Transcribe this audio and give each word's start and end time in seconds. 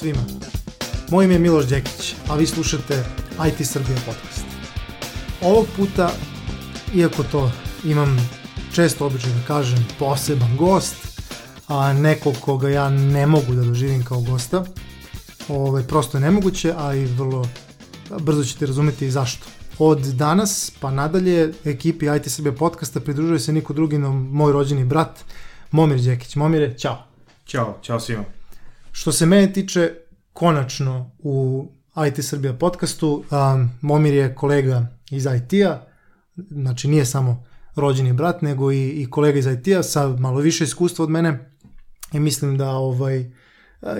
svima. 0.00 0.20
Moje 1.10 1.24
ime 1.24 1.34
je 1.34 1.38
Miloš 1.38 1.66
Đekić, 1.66 2.14
a 2.28 2.34
vi 2.34 2.46
slušate 2.46 3.04
IT 3.48 3.66
Srbija 3.66 3.98
podcast. 4.06 4.44
Ovog 5.42 5.66
puta, 5.76 6.10
iako 6.94 7.22
to 7.22 7.52
imam 7.84 8.30
često 8.74 9.06
običaj 9.06 9.30
da 9.30 9.46
kažem 9.46 9.86
poseban 9.98 10.56
gost, 10.56 10.96
a 11.68 11.92
nekog 11.92 12.34
koga 12.40 12.68
ja 12.68 12.88
ne 12.90 13.26
mogu 13.26 13.54
da 13.54 13.62
doživim 13.62 14.04
kao 14.04 14.20
gosta, 14.20 14.64
ovaj, 15.48 15.82
prosto 15.82 16.16
je 16.16 16.20
nemoguće, 16.20 16.74
a 16.76 16.94
i 16.94 17.04
vrlo 17.04 17.48
brzo 18.20 18.44
ćete 18.44 18.66
razumeti 18.66 19.06
i 19.06 19.10
zašto. 19.10 19.46
Od 19.78 20.00
danas 20.00 20.72
pa 20.80 20.90
nadalje 20.90 21.52
ekipi 21.64 22.06
IT 22.16 22.28
Srbija 22.28 22.52
podcasta 22.52 23.00
pridružuje 23.00 23.40
se 23.40 23.52
niko 23.52 23.72
drugi 23.72 23.98
no 23.98 24.12
moj 24.12 24.52
rođeni 24.52 24.84
brat 24.84 25.20
Momir 25.70 26.00
Đekić. 26.00 26.36
Momire, 26.36 26.78
čao. 26.78 27.04
Ćao, 27.46 27.78
čao 27.82 28.00
svima. 28.00 28.24
Što 28.92 29.12
se 29.12 29.26
mene 29.26 29.52
tiče, 29.52 29.94
konačno 30.32 31.10
u 31.18 31.66
IT 32.06 32.24
Srbija 32.24 32.54
podcastu, 32.54 33.24
um, 33.30 33.70
Momir 33.80 34.14
je 34.14 34.34
kolega 34.34 34.86
iz 35.10 35.24
IT-a, 35.24 35.86
znači 36.36 36.88
nije 36.88 37.06
samo 37.06 37.44
rođeni 37.76 38.12
brat, 38.12 38.42
nego 38.42 38.72
i, 38.72 38.88
i 38.88 39.10
kolega 39.10 39.38
iz 39.38 39.46
IT-a 39.46 39.82
sa 39.82 40.08
malo 40.08 40.40
više 40.40 40.64
iskustva 40.64 41.02
od 41.02 41.10
mene. 41.10 41.56
I 42.12 42.20
mislim 42.20 42.58
da 42.58 42.70
ovaj 42.70 43.30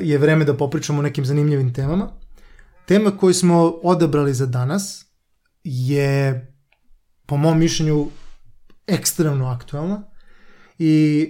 je 0.01 0.19
vreme 0.19 0.45
da 0.45 0.57
popričamo 0.57 0.99
o 0.99 1.03
nekim 1.03 1.25
zanimljivim 1.25 1.75
temama. 1.75 2.13
Tema 2.87 3.17
koju 3.17 3.35
smo 3.35 3.65
odabrali 3.83 4.35
za 4.35 4.47
danas 4.47 5.07
je 5.65 6.47
po 7.27 7.37
mom 7.37 7.59
mišljenju 7.59 8.07
ekstremno 8.87 9.47
aktuelna. 9.47 10.03
I 10.79 11.27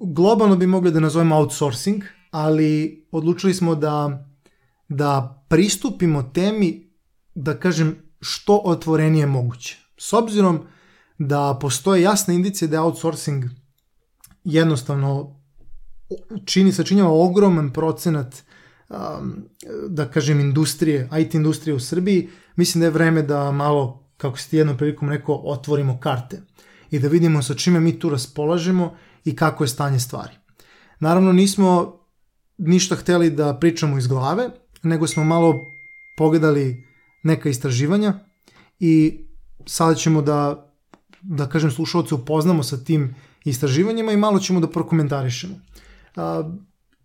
globalno 0.00 0.56
bi 0.56 0.66
mogli 0.66 0.90
da 0.92 1.00
nazovemo 1.00 1.36
outsourcing, 1.36 2.02
ali 2.30 3.06
odlučili 3.12 3.54
smo 3.54 3.74
da, 3.74 4.27
da 4.88 5.44
pristupimo 5.48 6.22
temi, 6.22 6.90
da 7.34 7.58
kažem, 7.60 7.96
što 8.20 8.60
otvorenije 8.64 9.26
moguće. 9.26 9.76
S 9.96 10.12
obzirom 10.12 10.66
da 11.18 11.58
postoje 11.60 12.02
jasne 12.02 12.34
indicije 12.34 12.68
da 12.68 12.76
je 12.76 12.80
outsourcing 12.80 13.44
jednostavno 14.44 15.40
čini, 16.44 16.72
sačinjava 16.72 17.10
ogroman 17.10 17.72
procenat 17.72 18.42
um, 18.88 18.96
da 19.88 20.10
kažem 20.10 20.40
industrije, 20.40 21.08
IT 21.18 21.34
industrije 21.34 21.74
u 21.74 21.80
Srbiji, 21.80 22.28
mislim 22.56 22.80
da 22.80 22.86
je 22.86 22.90
vreme 22.90 23.22
da 23.22 23.52
malo, 23.52 24.10
kako 24.16 24.38
si 24.38 24.50
ti 24.50 24.56
jednom 24.56 24.76
prilikom 24.76 25.08
rekao, 25.08 25.42
otvorimo 25.44 26.00
karte 26.00 26.42
i 26.90 26.98
da 26.98 27.08
vidimo 27.08 27.42
sa 27.42 27.54
čime 27.54 27.80
mi 27.80 27.98
tu 27.98 28.10
raspolažemo 28.10 28.94
i 29.24 29.36
kako 29.36 29.64
je 29.64 29.68
stanje 29.68 30.00
stvari. 30.00 30.32
Naravno 31.00 31.32
nismo 31.32 31.98
ništa 32.58 32.96
hteli 32.96 33.30
da 33.30 33.58
pričamo 33.58 33.98
iz 33.98 34.06
glave, 34.06 34.50
nego 34.82 35.06
smo 35.06 35.24
malo 35.24 35.74
pogledali 36.16 36.84
neka 37.22 37.48
istraživanja 37.48 38.14
i 38.80 39.20
sada 39.66 39.94
ćemo 39.94 40.22
da, 40.22 40.70
da 41.22 41.48
kažem, 41.48 41.70
slušalce 41.70 42.14
upoznamo 42.14 42.62
sa 42.62 42.84
tim 42.84 43.14
istraživanjima 43.44 44.12
i 44.12 44.16
malo 44.16 44.38
ćemo 44.38 44.60
da 44.60 44.70
prokomentarišemo. 44.70 45.54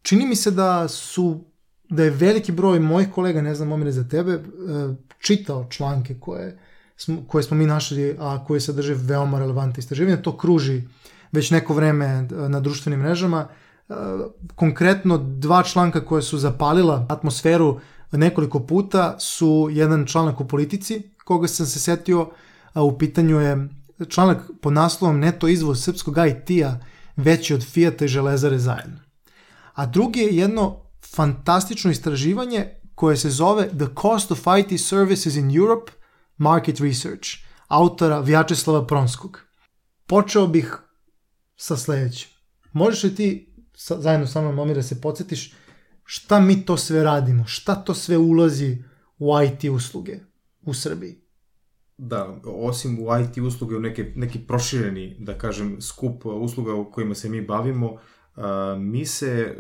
Čini 0.01 0.25
mi 0.25 0.35
se 0.35 0.51
da 0.51 0.87
su 0.87 1.45
da 1.89 2.03
je 2.03 2.09
veliki 2.09 2.51
broj 2.51 2.79
mojih 2.79 3.09
kolega, 3.11 3.41
ne 3.41 3.55
znam 3.55 3.71
omire 3.71 3.91
za 3.91 4.03
tebe, 4.03 4.31
e, 4.31 4.39
čitao 5.19 5.67
članke 5.69 6.15
koje 6.19 6.59
smo, 6.97 7.23
koje 7.27 7.43
smo 7.43 7.57
mi 7.57 7.65
našli, 7.65 8.15
a 8.19 8.45
koje 8.47 8.61
sadrže 8.61 8.93
veoma 8.93 9.39
relevantne 9.39 9.79
istraživanja. 9.79 10.21
To 10.21 10.37
kruži 10.37 10.81
već 11.31 11.51
neko 11.51 11.73
vreme 11.73 12.05
e, 12.05 12.49
na 12.49 12.59
društvenim 12.59 12.99
mrežama. 12.99 13.47
Konkretno 14.55 15.17
dva 15.17 15.63
članka 15.63 16.05
koje 16.05 16.21
su 16.21 16.37
zapalila 16.37 17.05
atmosferu 17.09 17.79
nekoliko 18.11 18.59
puta 18.59 19.19
su 19.19 19.69
jedan 19.71 20.05
članak 20.05 20.41
u 20.41 20.47
politici, 20.47 21.01
koga 21.23 21.47
sam 21.47 21.65
se 21.65 21.79
setio, 21.79 22.29
a 22.73 22.83
u 22.83 22.97
pitanju 22.97 23.39
je 23.39 23.69
članak 24.09 24.37
pod 24.61 24.73
naslovom 24.73 25.19
Neto 25.19 25.47
izvoz 25.47 25.83
srpskog 25.83 26.15
IT-a 26.17 26.79
veći 27.15 27.53
od 27.53 27.63
Fijata 27.63 28.05
i 28.05 28.07
Železare 28.07 28.59
zajedno. 28.59 28.99
A 29.73 29.85
drugi 29.85 30.19
je 30.19 30.37
jedno 30.37 30.83
fantastično 31.15 31.91
istraživanje 31.91 32.69
koje 32.95 33.17
se 33.17 33.29
zove 33.29 33.67
The 33.67 33.87
Cost 34.01 34.31
of 34.31 34.39
IT 34.59 34.81
Services 34.81 35.35
in 35.35 35.57
Europe 35.57 35.91
Market 36.37 36.79
Research, 36.79 37.29
autora 37.67 38.19
Vjačeslava 38.19 38.87
Pronskog. 38.87 39.39
Počeo 40.07 40.47
bih 40.47 40.77
sa 41.55 41.77
sledećim. 41.77 42.29
Možeš 42.71 43.03
li 43.03 43.15
ti 43.15 43.52
sa, 43.75 44.01
zajedno 44.01 44.27
sa 44.27 44.41
mnom, 44.41 44.55
Momir, 44.55 44.75
da 44.75 44.83
se 44.83 45.01
podsjetiš 45.01 45.53
šta 46.03 46.39
mi 46.39 46.65
to 46.65 46.77
sve 46.77 47.03
radimo, 47.03 47.45
šta 47.47 47.75
to 47.75 47.93
sve 47.93 48.17
ulazi 48.17 48.77
u 49.17 49.29
IT 49.41 49.63
usluge 49.71 50.19
u 50.61 50.73
Srbiji? 50.73 51.19
Da, 51.97 52.39
osim 52.45 52.99
u 52.99 53.07
IT 53.21 53.37
usluge, 53.37 53.75
u 53.75 53.79
neke, 53.79 54.13
neki 54.15 54.39
prošireni, 54.39 55.15
da 55.19 55.37
kažem, 55.37 55.81
skup 55.81 56.25
usluga 56.25 56.73
u 56.73 56.91
kojima 56.91 57.15
se 57.15 57.29
mi 57.29 57.41
bavimo, 57.41 57.97
mi 58.79 59.05
se 59.05 59.57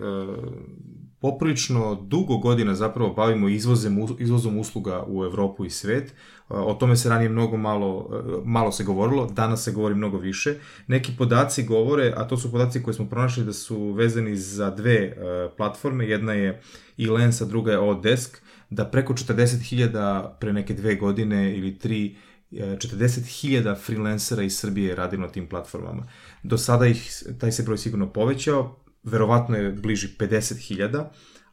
poprilično 1.23 1.95
dugo 1.95 2.37
godina 2.37 2.75
zapravo 2.75 3.13
bavimo 3.13 3.49
izvozem, 3.49 4.05
izvozom 4.19 4.57
usluga 4.57 5.03
u 5.07 5.23
Evropu 5.23 5.65
i 5.65 5.69
svet. 5.69 6.13
O 6.49 6.73
tome 6.73 6.95
se 6.95 7.09
ranije 7.09 7.29
mnogo 7.29 7.57
malo, 7.57 8.09
malo 8.45 8.71
se 8.71 8.83
govorilo, 8.83 9.25
danas 9.25 9.63
se 9.63 9.71
govori 9.71 9.95
mnogo 9.95 10.17
više. 10.17 10.55
Neki 10.87 11.11
podaci 11.17 11.63
govore, 11.63 12.13
a 12.17 12.27
to 12.27 12.37
su 12.37 12.51
podaci 12.51 12.83
koje 12.83 12.93
smo 12.93 13.09
pronašli 13.09 13.45
da 13.45 13.53
su 13.53 13.91
vezani 13.91 14.35
za 14.35 14.69
dve 14.69 15.15
platforme, 15.57 16.07
jedna 16.07 16.33
je 16.33 16.61
Elens, 16.97 17.41
a 17.41 17.45
druga 17.45 17.71
je 17.71 17.79
Odesk, 17.79 18.41
da 18.69 18.85
preko 18.85 19.13
40.000 19.13 20.29
pre 20.39 20.53
neke 20.53 20.73
dve 20.73 20.95
godine 20.95 21.57
ili 21.57 21.79
tri 21.79 22.15
40.000 22.51 23.75
freelancera 23.75 24.43
iz 24.43 24.57
Srbije 24.57 24.95
radi 24.95 25.17
na 25.17 25.27
tim 25.27 25.47
platformama. 25.49 26.07
Do 26.43 26.57
sada 26.57 26.87
ih, 26.87 27.23
taj 27.39 27.51
se 27.51 27.63
broj 27.63 27.77
sigurno 27.77 28.09
povećao, 28.09 28.82
verovatno 29.03 29.57
je 29.57 29.71
bliži 29.71 30.07
50.000, 30.19 31.05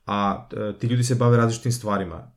a 0.07 0.49
e, 0.53 0.79
ti 0.79 0.87
ljudi 0.87 1.05
se 1.05 1.15
bave 1.15 1.37
različitim 1.37 1.73
stvarima. 1.73 2.33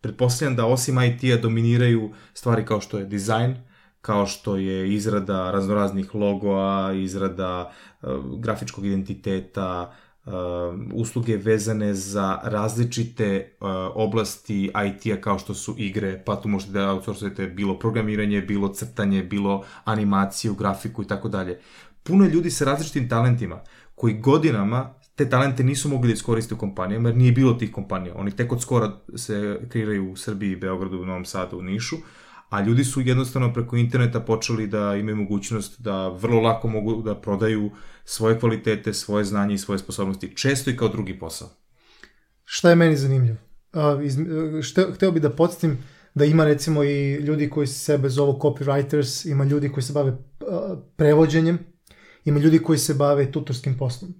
Pretpostavljam 0.00 0.56
da 0.56 0.66
osim 0.66 1.02
IT-a 1.02 1.40
dominiraju 1.42 2.10
stvari 2.34 2.64
kao 2.64 2.80
što 2.80 2.98
je 2.98 3.04
dizajn, 3.04 3.56
kao 4.00 4.26
što 4.26 4.56
je 4.56 4.94
izrada 4.94 5.50
raznoraznih 5.50 6.14
logoa, 6.14 6.92
izrada 6.92 7.72
uh, 8.02 8.40
grafičkog 8.40 8.86
identiteta, 8.86 9.92
uh, 10.24 10.32
usluge 10.94 11.36
vezane 11.36 11.94
za 11.94 12.38
različite 12.44 13.56
oblasti 13.94 14.64
IT-a 14.86 15.20
kao 15.20 15.38
što 15.38 15.54
su 15.54 15.74
igre, 15.78 16.22
pa 16.26 16.36
tu 16.36 16.48
možete 16.48 16.72
da 16.72 16.92
outsourcujete 16.92 17.46
bilo 17.46 17.78
programiranje, 17.78 18.40
bilo 18.40 18.68
crtanje, 18.68 19.22
bilo 19.22 19.64
animaciju, 19.84 20.54
grafiku 20.54 21.02
i 21.02 21.06
tako 21.06 21.28
dalje. 21.28 21.60
Puno 22.02 22.24
je 22.24 22.30
ljudi 22.30 22.50
sa 22.50 22.64
različitim 22.64 23.08
talentima 23.08 23.60
koji 23.98 24.14
godinama 24.14 24.94
te 25.14 25.28
talente 25.30 25.64
nisu 25.64 25.88
mogli 25.88 26.08
da 26.08 26.14
iskoriste 26.14 26.54
u 26.54 26.58
kompanijama, 26.58 27.08
jer 27.08 27.16
nije 27.16 27.32
bilo 27.32 27.54
tih 27.54 27.72
kompanija. 27.72 28.14
Oni 28.16 28.30
tek 28.30 28.52
od 28.52 28.62
skora 28.62 28.92
se 29.16 29.60
kreiraju 29.68 30.12
u 30.12 30.16
Srbiji, 30.16 30.56
Beogradu, 30.56 31.00
u 31.02 31.06
Novom 31.06 31.24
Sadu, 31.24 31.58
u 31.58 31.62
Nišu, 31.62 31.96
a 32.48 32.60
ljudi 32.60 32.84
su 32.84 33.00
jednostavno 33.00 33.52
preko 33.52 33.76
interneta 33.76 34.20
počeli 34.20 34.66
da 34.66 34.96
imaju 34.96 35.16
mogućnost 35.16 35.80
da 35.80 36.08
vrlo 36.08 36.40
lako 36.40 36.68
mogu 36.68 37.02
da 37.02 37.14
prodaju 37.14 37.70
svoje 38.04 38.38
kvalitete, 38.40 38.94
svoje 38.94 39.24
znanje 39.24 39.54
i 39.54 39.58
svoje 39.58 39.78
sposobnosti, 39.78 40.36
često 40.36 40.70
i 40.70 40.76
kao 40.76 40.88
drugi 40.88 41.18
posao. 41.18 41.48
Šta 42.44 42.70
je 42.70 42.76
meni 42.76 42.96
zanimljivo? 42.96 43.36
Uh, 43.72 44.94
hteo 44.94 45.10
bih 45.12 45.22
da 45.22 45.30
podsjetim 45.30 45.78
da 46.14 46.24
ima 46.24 46.44
recimo 46.44 46.84
i 46.84 47.14
ljudi 47.14 47.50
koji 47.50 47.66
se 47.66 47.78
sebe 47.78 48.08
zovu 48.08 48.38
copywriters, 48.42 49.30
ima 49.30 49.44
ljudi 49.44 49.68
koji 49.68 49.84
se 49.84 49.92
bave 49.92 50.16
prevođenjem, 50.96 51.58
Ima 52.24 52.38
ljudi 52.40 52.58
koji 52.58 52.78
se 52.78 52.94
bave 52.94 53.32
tutorskim 53.32 53.78
poslom. 53.78 54.14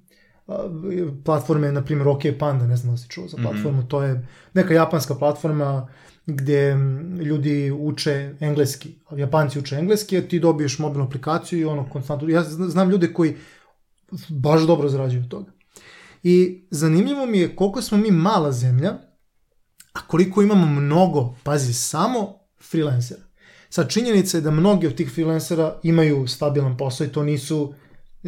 Platforme, 1.25 1.73
na 1.73 1.85
primjer, 1.85 2.09
OK 2.09 2.23
Panda, 2.39 2.67
ne 2.67 2.77
znam 2.77 2.93
da 2.93 2.97
se 2.97 3.09
čuo 3.09 3.29
za 3.29 3.37
mhm. 3.37 3.47
platformu, 3.47 3.79
mm 3.79 3.85
-hmm. 3.85 3.89
to 3.89 4.03
je 4.03 4.27
neka 4.55 4.75
japanska 4.75 5.15
platforma 5.15 5.89
gde 6.27 6.77
ljudi 7.21 7.71
uče 7.71 8.35
engleski, 8.41 8.95
japanci 9.17 9.59
uče 9.59 9.77
engleski, 9.77 10.19
a 10.19 10.29
ti 10.29 10.41
dobiješ 10.41 10.79
mobilnu 10.79 11.06
aplikaciju 11.06 11.61
i 11.61 11.65
ono 11.65 11.91
konstantno, 11.91 12.29
ja 12.29 12.43
znam 12.45 12.91
ljude 12.91 13.12
koji 13.12 13.37
baš 14.29 14.62
dobro 14.62 14.89
zarađuju 14.89 15.23
od 15.23 15.29
toga. 15.29 15.53
I 16.23 16.67
zanimljivo 16.71 17.27
mi 17.27 17.39
je 17.39 17.56
koliko 17.56 17.83
smo 17.83 17.99
mi 17.99 18.11
mala 18.11 18.53
zemlja, 18.53 18.91
a 19.93 20.00
koliko 20.06 20.43
imamo 20.43 20.67
mnogo, 20.67 21.35
pazi, 21.43 21.73
samo 21.73 22.39
freelancera. 22.71 23.23
Sad, 23.71 23.91
činjenica 23.91 24.37
je 24.37 24.41
da 24.41 24.50
mnogi 24.50 24.87
od 24.87 24.95
tih 24.95 25.11
freelancera 25.15 25.81
imaju 25.83 26.27
stabilan 26.27 26.77
posao 26.77 27.06
i 27.06 27.12
to 27.12 27.23
nisu 27.23 27.75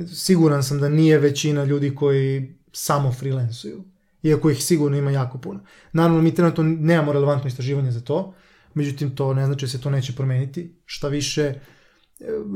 siguran 0.06 0.62
sam 0.62 0.80
da 0.80 0.88
nije 0.88 1.18
većina 1.18 1.64
ljudi 1.64 1.94
koji 1.94 2.54
samo 2.72 3.12
freelansuju, 3.12 3.84
iako 4.22 4.50
ih 4.50 4.64
sigurno 4.64 4.96
ima 4.96 5.10
jako 5.10 5.38
puno. 5.38 5.60
Naravno, 5.92 6.22
mi 6.22 6.34
trenutno 6.34 6.64
nemamo 6.64 7.12
relevantno 7.12 7.48
istraživanje 7.48 7.90
za 7.90 8.00
to, 8.00 8.34
međutim, 8.74 9.16
to 9.16 9.34
ne 9.34 9.46
znači 9.46 9.66
da 9.66 9.70
se 9.70 9.80
to 9.80 9.90
neće 9.90 10.12
promeniti. 10.12 10.80
Šta 10.84 11.08
više, 11.08 11.54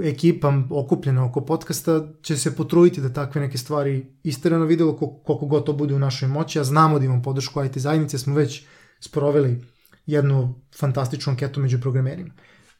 ekipa 0.04 0.52
okupljena 0.70 1.24
oko 1.24 1.40
podcasta 1.40 2.08
će 2.22 2.36
se 2.36 2.56
potruditi 2.56 3.00
da 3.00 3.12
takve 3.12 3.40
neke 3.40 3.58
stvari 3.58 4.06
isterano 4.22 4.64
videlo 4.64 4.96
koliko 4.96 5.46
god 5.46 5.66
to 5.66 5.72
bude 5.72 5.94
u 5.94 5.98
našoj 5.98 6.28
moći, 6.28 6.60
a 6.60 6.64
znamo 6.64 6.98
da 6.98 7.04
imamo 7.04 7.22
podršku 7.22 7.64
IT 7.64 7.78
zajednice, 7.78 8.18
smo 8.18 8.34
već 8.34 8.66
sproveli 9.00 9.64
jednu 10.06 10.62
fantastičnu 10.78 11.30
anketu 11.30 11.60
među 11.60 11.80
programerima. 11.80 12.30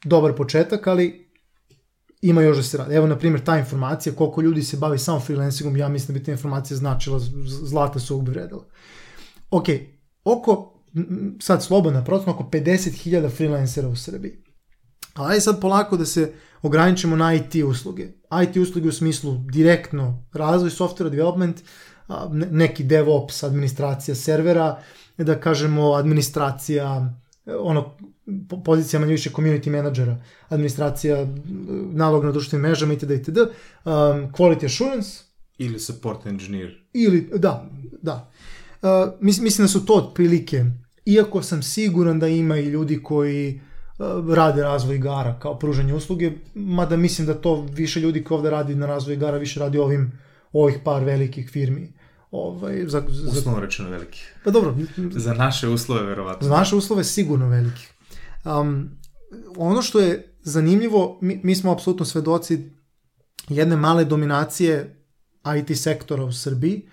Dobar 0.04 0.34
početak, 0.36 0.86
ali 0.86 1.23
ima 2.28 2.42
još 2.42 2.56
da 2.56 2.62
se 2.62 2.78
radi. 2.78 2.94
Evo, 2.94 3.06
na 3.06 3.18
primjer, 3.18 3.44
ta 3.44 3.58
informacija, 3.58 4.14
koliko 4.14 4.40
ljudi 4.40 4.62
se 4.62 4.76
bavi 4.76 4.98
samo 4.98 5.20
freelancingom, 5.20 5.76
ja 5.76 5.88
mislim 5.88 6.14
da 6.14 6.18
bi 6.18 6.24
ta 6.24 6.32
informacija 6.32 6.76
značila, 6.76 7.20
zlata 7.46 7.98
su 7.98 8.14
ovog 8.14 8.28
vredila. 8.28 8.64
Ok, 9.50 9.64
oko, 10.24 10.82
sad 11.40 11.62
slobodna 11.62 12.04
procena, 12.04 12.32
oko 12.32 12.44
50.000 12.44 13.30
freelancera 13.30 13.88
u 13.88 13.96
Srbiji. 13.96 14.32
Ali 15.14 15.40
sad 15.40 15.60
polako 15.60 15.96
da 15.96 16.06
se 16.06 16.32
ograničimo 16.62 17.16
na 17.16 17.34
IT 17.34 17.54
usluge. 17.54 18.08
IT 18.42 18.56
usluge 18.56 18.88
u 18.88 18.92
smislu 18.92 19.38
direktno 19.52 20.26
razvoj 20.32 20.70
software 20.70 21.10
development, 21.10 21.62
neki 22.50 22.84
DevOps, 22.84 23.42
administracija 23.42 24.14
servera, 24.14 24.78
da 25.18 25.40
kažemo 25.40 25.92
administracija, 25.92 27.14
ono, 27.60 27.96
pozicija 28.64 29.00
manje 29.00 29.12
više 29.12 29.30
community 29.30 29.70
menadžera, 29.70 30.22
administracija, 30.48 31.26
nalog 31.92 32.24
na 32.24 32.32
društvenim 32.32 32.62
mrežama 32.62 32.92
itd. 32.92 33.10
itd. 33.10 33.38
Um, 33.38 33.46
quality 34.32 34.64
assurance. 34.64 35.08
Ili 35.58 35.78
support 35.78 36.26
engineer. 36.26 36.84
Ili, 36.92 37.30
da, 37.34 37.70
da. 38.02 38.30
Uh, 38.82 38.88
mislim 39.20 39.64
da 39.64 39.68
su 39.68 39.86
to 39.86 39.94
otprilike, 39.94 40.64
iako 41.04 41.42
sam 41.42 41.62
siguran 41.62 42.18
da 42.18 42.28
ima 42.28 42.58
i 42.58 42.66
ljudi 42.66 43.02
koji 43.02 43.60
uh, 43.98 44.34
rade 44.34 44.62
razvoj 44.62 44.96
igara 44.96 45.38
kao 45.38 45.58
pružanje 45.58 45.94
usluge, 45.94 46.32
mada 46.54 46.96
mislim 46.96 47.26
da 47.26 47.34
to 47.34 47.66
više 47.72 48.00
ljudi 48.00 48.24
koji 48.24 48.36
ovde 48.36 48.50
radi 48.50 48.74
na 48.74 48.86
razvoj 48.86 49.14
igara 49.14 49.38
više 49.38 49.60
radi 49.60 49.78
ovim 49.78 50.12
ovih 50.52 50.78
par 50.84 51.04
velikih 51.04 51.50
firmi 51.50 51.92
Ovaj, 52.34 52.84
za, 52.86 53.02
za... 53.08 53.30
Uslovno 53.30 53.60
rečeno 53.60 53.90
veliki. 53.90 54.22
Pa 54.44 54.50
dobro. 54.50 54.74
za 54.96 55.34
naše 55.34 55.68
uslove, 55.68 56.02
verovatno. 56.02 56.48
Za 56.48 56.54
naše 56.54 56.76
uslove 56.76 57.04
sigurno 57.04 57.48
veliki. 57.48 57.86
Um, 58.44 58.90
ono 59.56 59.82
što 59.82 60.00
je 60.00 60.36
zanimljivo, 60.42 61.18
mi, 61.22 61.40
mi 61.42 61.54
smo 61.54 61.72
apsolutno 61.72 62.06
svedoci 62.06 62.70
jedne 63.48 63.76
male 63.76 64.04
dominacije 64.04 64.96
IT 65.58 65.78
sektora 65.78 66.24
u 66.24 66.32
Srbiji, 66.32 66.88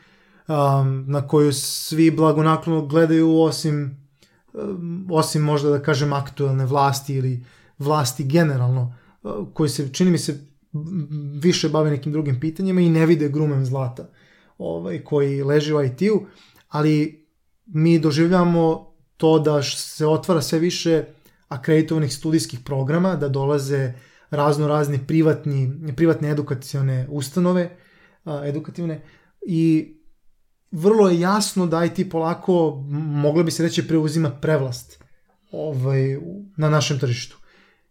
um, 0.48 1.06
na 1.08 1.28
koju 1.28 1.54
svi 1.54 2.12
blagonaklono 2.12 2.86
gledaju 2.86 3.40
osim, 3.40 4.08
um, 4.54 5.08
osim 5.12 5.42
možda 5.42 5.70
da 5.70 5.82
kažem 5.82 6.14
aktuelne 6.14 6.66
vlasti 6.66 7.16
ili 7.16 7.46
vlasti 7.80 8.24
generalno, 8.24 8.96
uh, 9.24 9.48
koji 9.54 9.70
se, 9.70 9.94
čini 9.94 10.12
mi 10.12 10.18
se, 10.18 10.40
više 11.42 11.70
bave 11.70 11.92
nekim 11.92 12.12
drugim 12.12 12.40
pitanjima 12.40 12.82
i 12.82 12.90
ne 12.90 13.06
vide 13.06 13.30
grumem 13.30 13.66
zlata 13.66 14.10
ovaj, 14.58 15.04
koji 15.04 15.44
leži 15.44 15.74
u 15.74 15.84
IT-u, 15.84 16.26
ali 16.70 17.26
mi 17.66 18.00
doživljamo 18.00 18.94
to 19.18 19.40
da 19.40 19.64
se 19.64 20.08
otvara 20.08 20.42
sve 20.42 20.60
više 20.60 21.04
akreditovanih 21.52 22.14
studijskih 22.14 22.60
programa, 22.66 23.16
da 23.16 23.30
dolaze 23.30 23.94
razno 24.30 24.68
razni 24.68 25.00
privatni, 25.08 25.94
privatne 25.96 26.30
edukacione 26.30 27.08
ustanove, 27.10 27.78
edukativne, 28.46 29.02
i 29.42 29.94
vrlo 30.72 31.10
je 31.10 31.20
jasno 31.20 31.66
da 31.68 31.86
IT 31.86 32.12
polako, 32.12 32.84
moglo 33.24 33.44
bi 33.44 33.52
se 33.52 33.64
reći, 33.64 33.88
preuzima 33.88 34.30
prevlast 34.30 35.04
ovaj, 35.52 36.18
na 36.58 36.70
našem 36.70 37.00
tržištu. 37.00 37.38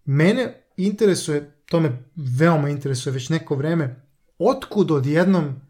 Mene 0.04 0.64
interesuje, 0.76 1.62
to 1.68 1.80
me 1.80 2.04
veoma 2.38 2.68
interesuje 2.68 3.12
već 3.12 3.28
neko 3.28 3.54
vreme, 3.54 4.06
otkud 4.38 4.90
odjednom 4.90 5.60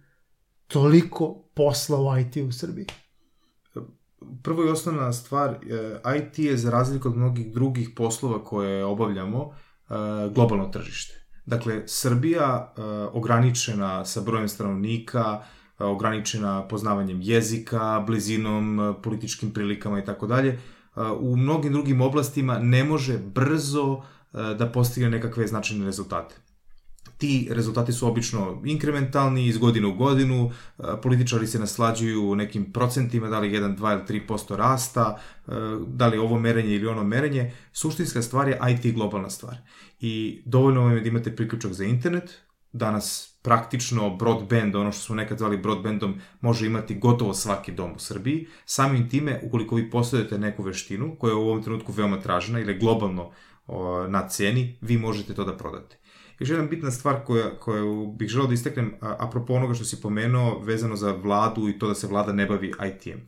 toliko 0.67 1.35
posla 1.55 2.01
u 2.01 2.19
IT 2.19 2.37
u 2.37 2.53
Srbiji? 2.53 2.87
Prvo 4.43 4.65
i 4.65 4.69
osnovna 4.69 5.13
stvar, 5.13 5.51
e, 5.51 6.19
IT 6.19 6.39
je 6.39 6.57
za 6.57 6.71
razliku 6.71 7.09
od 7.09 7.17
mnogih 7.17 7.53
drugih 7.53 7.91
poslova 7.97 8.45
koje 8.45 8.85
obavljamo, 8.85 9.51
e, 9.51 9.95
globalno 10.35 10.69
tržište. 10.69 11.15
Dakle, 11.47 11.83
Srbija 11.87 12.75
e, 12.77 12.83
ograničena 13.13 14.05
sa 14.05 14.21
brojem 14.21 14.49
stanovnika, 14.49 15.43
ograničena 15.79 16.69
poznavanjem 16.69 17.21
jezika, 17.23 18.05
blizinom, 18.07 18.97
političkim 19.03 19.51
prilikama 19.51 19.99
i 19.99 20.05
tako 20.05 20.27
dalje, 20.27 20.59
u 21.21 21.37
mnogim 21.37 21.73
drugim 21.73 22.01
oblastima 22.01 22.59
ne 22.59 22.85
može 22.85 23.19
brzo 23.19 24.03
da 24.33 24.71
postigne 24.73 25.11
nekakve 25.11 25.47
značajne 25.47 25.85
rezultate 25.85 26.37
ti 27.21 27.49
rezultati 27.51 27.93
su 27.93 28.09
obično 28.09 28.63
inkrementalni 28.65 29.47
iz 29.47 29.59
godine 29.59 29.87
u 29.87 29.95
godinu, 29.95 30.51
e, 30.51 30.83
političari 31.03 31.47
se 31.47 31.59
naslađuju 31.59 32.35
nekim 32.35 32.73
procentima, 32.73 33.29
da 33.29 33.39
li 33.39 33.51
1, 33.51 33.77
2 33.77 33.93
ili 33.93 34.21
3% 34.29 34.57
rasta, 34.57 35.19
e, 35.47 35.51
da 35.87 36.07
li 36.07 36.19
ovo 36.19 36.39
merenje 36.39 36.75
ili 36.75 36.87
ono 36.87 37.05
merenje. 37.05 37.53
Suštinska 37.73 38.23
stvar 38.23 38.49
je 38.49 38.61
IT 38.71 38.95
globalna 38.95 39.31
stvar. 39.31 39.57
I 40.01 40.43
dovoljno 40.45 40.81
vam 40.81 40.95
je 40.95 41.01
da 41.01 41.09
imate 41.09 41.37
priključak 41.37 41.73
za 41.73 41.85
internet, 41.85 42.41
danas 42.73 43.37
praktično 43.43 44.17
broadband, 44.17 44.77
ono 44.77 44.93
što 44.93 45.03
smo 45.03 45.15
nekad 45.15 45.39
zvali 45.39 45.59
broadbandom, 45.59 46.21
može 46.41 46.67
imati 46.67 46.95
gotovo 46.95 47.35
svaki 47.35 47.73
dom 47.73 47.93
u 47.93 47.99
Srbiji. 47.99 48.47
Samim 48.65 49.09
time, 49.09 49.41
ukoliko 49.43 49.75
vi 49.75 49.91
posjedujete 49.91 50.39
neku 50.39 50.63
veštinu, 50.63 51.17
koja 51.19 51.31
je 51.31 51.37
u 51.37 51.49
ovom 51.49 51.63
trenutku 51.63 51.93
veoma 51.93 52.21
tražena 52.21 52.61
ili 52.61 52.79
globalno 52.79 53.31
na 54.09 54.29
ceni, 54.29 54.79
vi 54.81 54.99
možete 54.99 55.35
to 55.35 55.45
da 55.45 55.57
prodate. 55.57 56.01
Još 56.41 56.49
jedna 56.49 56.67
bitna 56.67 56.91
stvar 56.91 57.25
koja, 57.25 57.51
koju 57.59 58.07
bih 58.07 58.29
želeo 58.29 58.47
da 58.47 58.55
isteknem, 58.55 58.95
apropo 59.01 59.55
onoga 59.55 59.75
što 59.75 59.85
si 59.85 60.01
pomenuo, 60.01 60.59
vezano 60.59 60.97
za 60.97 61.13
vladu 61.13 61.69
i 61.69 61.79
to 61.79 61.89
da 61.89 61.95
se 61.95 62.07
vlada 62.07 62.33
ne 62.33 62.47
bavi 62.47 62.73
IT-em. 62.87 63.21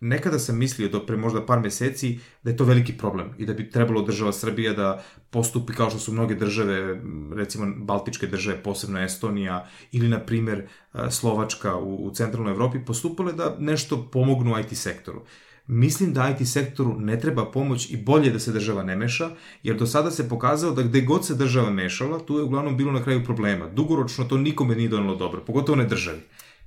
Nekada 0.00 0.38
sam 0.38 0.58
mislio 0.58 0.88
do 0.88 1.06
pre 1.06 1.16
možda 1.16 1.46
par 1.46 1.60
meseci 1.60 2.18
da 2.42 2.50
je 2.50 2.56
to 2.56 2.64
veliki 2.64 2.92
problem 2.98 3.30
i 3.38 3.46
da 3.46 3.52
bi 3.52 3.70
trebalo 3.70 4.02
država 4.02 4.32
Srbija 4.32 4.72
da 4.72 5.04
postupi 5.30 5.72
kao 5.72 5.90
što 5.90 5.98
su 5.98 6.12
mnoge 6.12 6.34
države, 6.34 7.00
recimo 7.34 7.66
Baltičke 7.76 8.26
države, 8.26 8.62
posebno 8.62 9.00
Estonija 9.00 9.68
ili 9.92 10.08
na 10.08 10.20
primer 10.20 10.68
Slovačka 11.10 11.76
u, 11.76 12.06
u 12.06 12.10
centralnoj 12.10 12.52
Evropi, 12.52 12.84
postupale 12.86 13.32
da 13.32 13.56
nešto 13.58 14.08
pomognu 14.12 14.58
IT 14.60 14.76
sektoru. 14.76 15.22
Mislim 15.66 16.12
da 16.12 16.30
IT 16.30 16.48
sektoru 16.48 17.00
ne 17.00 17.20
treba 17.20 17.50
pomoć 17.50 17.90
i 17.90 17.96
bolje 17.96 18.30
da 18.30 18.38
se 18.38 18.52
država 18.52 18.82
ne 18.82 18.96
meša, 18.96 19.30
jer 19.62 19.76
do 19.76 19.86
sada 19.86 20.10
se 20.10 20.28
pokazao 20.28 20.72
da 20.72 20.82
gde 20.82 21.00
god 21.00 21.26
se 21.26 21.34
država 21.34 21.70
mešala, 21.70 22.18
tu 22.18 22.38
je 22.38 22.42
uglavnom 22.44 22.76
bilo 22.76 22.92
na 22.92 23.02
kraju 23.02 23.24
problema. 23.24 23.68
Dugoročno 23.68 24.24
to 24.24 24.36
nikome 24.36 24.74
nije 24.76 24.88
donalo 24.88 25.16
dobro, 25.16 25.40
pogotovo 25.46 25.76
ne 25.76 25.84
državi. 25.84 26.20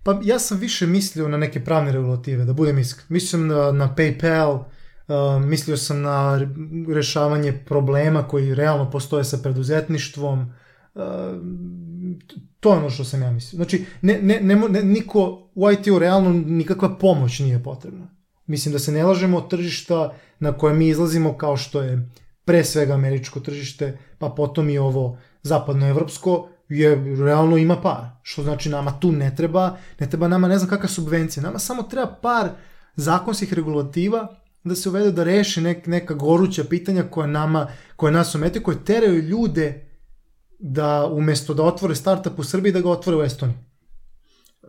Pa 0.03 0.19
ja 0.24 0.39
sam 0.39 0.57
više 0.57 0.88
mislio 0.88 1.27
na 1.27 1.38
neke 1.38 1.63
pravne 1.63 1.91
regulative, 1.91 2.45
da 2.45 2.53
budem 2.53 2.79
iskren. 2.79 3.05
Mislio 3.10 3.27
sam 3.27 3.48
na, 3.48 3.71
na 3.71 3.95
PayPal, 3.98 4.53
uh, 4.53 5.45
mislio 5.45 5.77
sam 5.77 6.01
na 6.01 6.48
rešavanje 6.93 7.53
problema 7.65 8.27
koji 8.27 8.55
realno 8.55 8.91
postoje 8.91 9.24
sa 9.24 9.38
preduzetništvom, 9.38 10.53
uh, 10.95 11.01
to 12.60 12.71
je 12.71 12.77
ono 12.77 12.89
što 12.89 13.03
sam 13.03 13.21
ja 13.21 13.31
mislio. 13.31 13.57
Znači, 13.57 13.86
ne, 14.01 14.19
ne, 14.21 14.41
ne, 14.41 14.55
ne, 14.55 14.83
niko 14.83 15.50
u 15.55 15.71
IT-u 15.71 16.00
realno 16.00 16.33
nikakva 16.33 16.98
pomoć 16.98 17.39
nije 17.39 17.63
potrebna. 17.63 18.16
Mislim 18.47 18.73
da 18.73 18.79
se 18.79 18.91
ne 18.91 19.03
lažemo 19.03 19.37
od 19.37 19.49
tržišta 19.49 20.13
na 20.39 20.51
koje 20.57 20.73
mi 20.73 20.87
izlazimo 20.87 21.37
kao 21.37 21.57
što 21.57 21.81
je 21.81 22.09
pre 22.45 22.63
svega 22.63 22.93
američko 22.93 23.39
tržište, 23.39 23.97
pa 24.17 24.29
potom 24.29 24.69
i 24.69 24.77
ovo 24.77 25.17
zapadnoevropsko, 25.43 26.49
je 26.69 27.15
realno 27.25 27.57
ima 27.57 27.81
par. 27.81 28.05
Što 28.23 28.43
znači 28.43 28.69
nama 28.69 28.99
tu 28.99 29.11
ne 29.11 29.35
treba, 29.35 29.77
ne 29.99 30.09
treba 30.09 30.27
nama 30.27 30.47
ne 30.47 30.57
znam 30.57 30.69
kakva 30.69 30.89
subvencija, 30.89 31.43
nama 31.43 31.59
samo 31.59 31.83
treba 31.83 32.07
par 32.21 32.49
zakonskih 32.95 33.53
regulativa 33.53 34.27
da 34.63 34.75
se 34.75 34.89
uvede 34.89 35.11
da 35.11 35.23
reši 35.23 35.61
nek, 35.61 35.87
neka 35.87 36.13
goruća 36.13 36.63
pitanja 36.63 37.03
koja 37.03 37.27
nama, 37.27 37.67
koje 37.95 38.11
nas 38.11 38.35
omete, 38.35 38.63
koje 38.63 38.85
teraju 38.85 39.21
ljude 39.21 39.89
da 40.59 41.05
umesto 41.05 41.53
da 41.53 41.63
otvore 41.63 41.95
startup 41.95 42.39
u 42.39 42.43
Srbiji 42.43 42.73
da 42.73 42.81
ga 42.81 42.89
otvore 42.89 43.17
u 43.17 43.23
Estoniji 43.23 43.57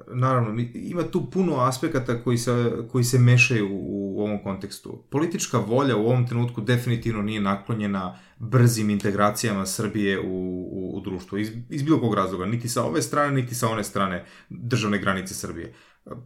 naravno, 0.06 0.62
ima 0.74 1.02
tu 1.02 1.30
puno 1.30 1.60
aspekata 1.60 2.22
koji 2.22 2.38
se, 2.38 2.72
koji 2.92 3.04
se 3.04 3.18
mešaju 3.18 3.68
u, 3.70 4.22
ovom 4.22 4.42
kontekstu. 4.42 5.02
Politička 5.10 5.58
volja 5.58 5.96
u 5.96 6.06
ovom 6.06 6.26
trenutku 6.26 6.60
definitivno 6.60 7.22
nije 7.22 7.40
naklonjena 7.40 8.18
brzim 8.38 8.90
integracijama 8.90 9.66
Srbije 9.66 10.20
u, 10.20 10.24
u, 10.72 10.96
u 10.96 11.00
društvo, 11.00 11.38
iz, 11.38 11.50
iz 11.70 11.82
bilo 11.82 12.00
kog 12.00 12.14
razloga, 12.14 12.46
niti 12.46 12.68
sa 12.68 12.84
ove 12.84 13.02
strane, 13.02 13.32
niti 13.32 13.54
sa 13.54 13.68
one 13.68 13.84
strane 13.84 14.24
državne 14.48 14.98
granice 14.98 15.34
Srbije. 15.34 15.74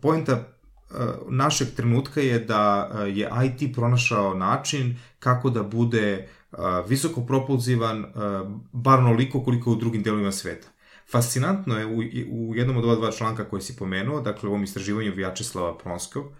Poenta 0.00 0.33
uh, 0.33 0.99
našeg 1.31 1.69
trenutka 1.76 2.21
je 2.21 2.38
da 2.38 2.91
uh, 2.95 3.17
je 3.17 3.31
IT 3.45 3.75
pronašao 3.75 4.35
način 4.35 4.99
kako 5.19 5.50
da 5.50 5.62
bude 5.62 6.29
uh, 6.52 6.59
visoko 6.88 7.21
propulzivan, 7.21 8.05
bar 8.73 8.99
onoliko 8.99 9.45
koliko 9.45 9.73
u 9.73 9.76
drugim 9.76 10.02
delovima 10.02 10.33
sveta. 10.33 10.69
Fascinantno 11.12 11.78
je 11.78 11.87
u, 11.87 11.99
u 12.31 12.54
jednom 12.54 12.76
od 12.76 12.85
ova 12.85 12.95
dva 12.95 13.11
članka 13.11 13.49
koje 13.49 13.62
si 13.62 13.76
pomenuo, 13.76 14.21
dakle 14.21 14.49
u 14.49 14.52
ovom 14.52 14.64
istraživanju 14.64 15.12
Vjačeslava 15.14 15.78
Pronskog, 15.78 16.33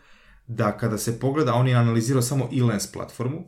da 0.47 0.79
kada 0.79 0.99
se 0.99 1.21
pogleda, 1.21 1.55
on 1.55 1.69
je 1.69 1.75
analizirao 1.75 2.23
samo 2.23 2.49
e-lens 2.59 2.93
platformu, 2.93 3.45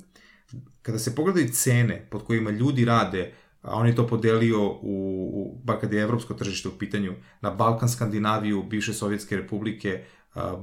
kada 0.83 0.99
se 0.99 1.15
pogledaju 1.15 1.49
cene 1.49 2.07
pod 2.11 2.25
kojima 2.25 2.51
ljudi 2.51 2.85
rade 2.85 3.33
a 3.65 3.77
on 3.77 3.87
je 3.87 3.95
to 3.95 4.07
podelio 4.07 4.71
u, 4.71 4.79
u 4.83 5.61
bar 5.65 5.81
kad 5.81 5.93
je 5.93 6.03
evropsko 6.03 6.35
tržište 6.35 6.69
u 6.69 6.79
pitanju, 6.79 7.15
na 7.41 7.51
Balkan, 7.51 7.89
Skandinaviju, 7.89 8.63
bivše 8.63 8.95
Sovjetske 8.95 9.37
republike, 9.37 10.05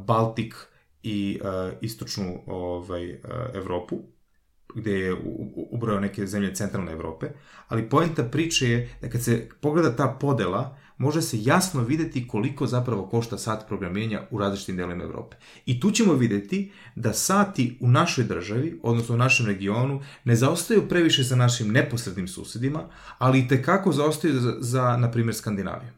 Baltik 0.05 0.55
i 1.03 1.39
istočnu 1.81 2.43
ovaj, 2.45 3.19
Evropu 3.53 3.99
gde 4.75 4.91
je 4.91 5.15
ubrao 5.71 5.99
neke 5.99 6.27
zemlje 6.27 6.55
centralne 6.55 6.91
Evrope, 6.91 7.27
ali 7.67 7.89
poenta 7.89 8.23
priče 8.23 8.69
je 8.69 8.89
da 9.01 9.09
kad 9.09 9.23
se 9.23 9.49
pogleda 9.61 9.95
ta 9.95 10.07
podela, 10.07 10.77
može 10.97 11.21
se 11.21 11.43
jasno 11.43 11.81
videti 11.83 12.27
koliko 12.27 12.67
zapravo 12.67 13.07
košta 13.07 13.37
sat 13.37 13.67
programiranja 13.67 14.21
u 14.31 14.39
različitim 14.39 14.77
delima 14.77 15.03
Evrope. 15.03 15.37
I 15.65 15.79
tu 15.79 15.91
ćemo 15.91 16.13
videti 16.13 16.71
da 16.95 17.13
sati 17.13 17.77
u 17.79 17.87
našoj 17.87 18.23
državi, 18.23 18.79
odnosno 18.83 19.15
u 19.15 19.17
našem 19.17 19.45
regionu, 19.45 20.01
ne 20.23 20.35
zaostaju 20.35 20.87
previše 20.89 21.23
za 21.23 21.35
našim 21.35 21.71
neposrednim 21.71 22.27
susedima, 22.27 22.83
ali 23.17 23.39
i 23.39 23.47
tekako 23.47 23.91
zaostaju 23.91 24.39
za, 24.39 24.55
za 24.59 24.97
na 24.97 25.11
primjer, 25.11 25.35
Skandinaviju. 25.35 25.91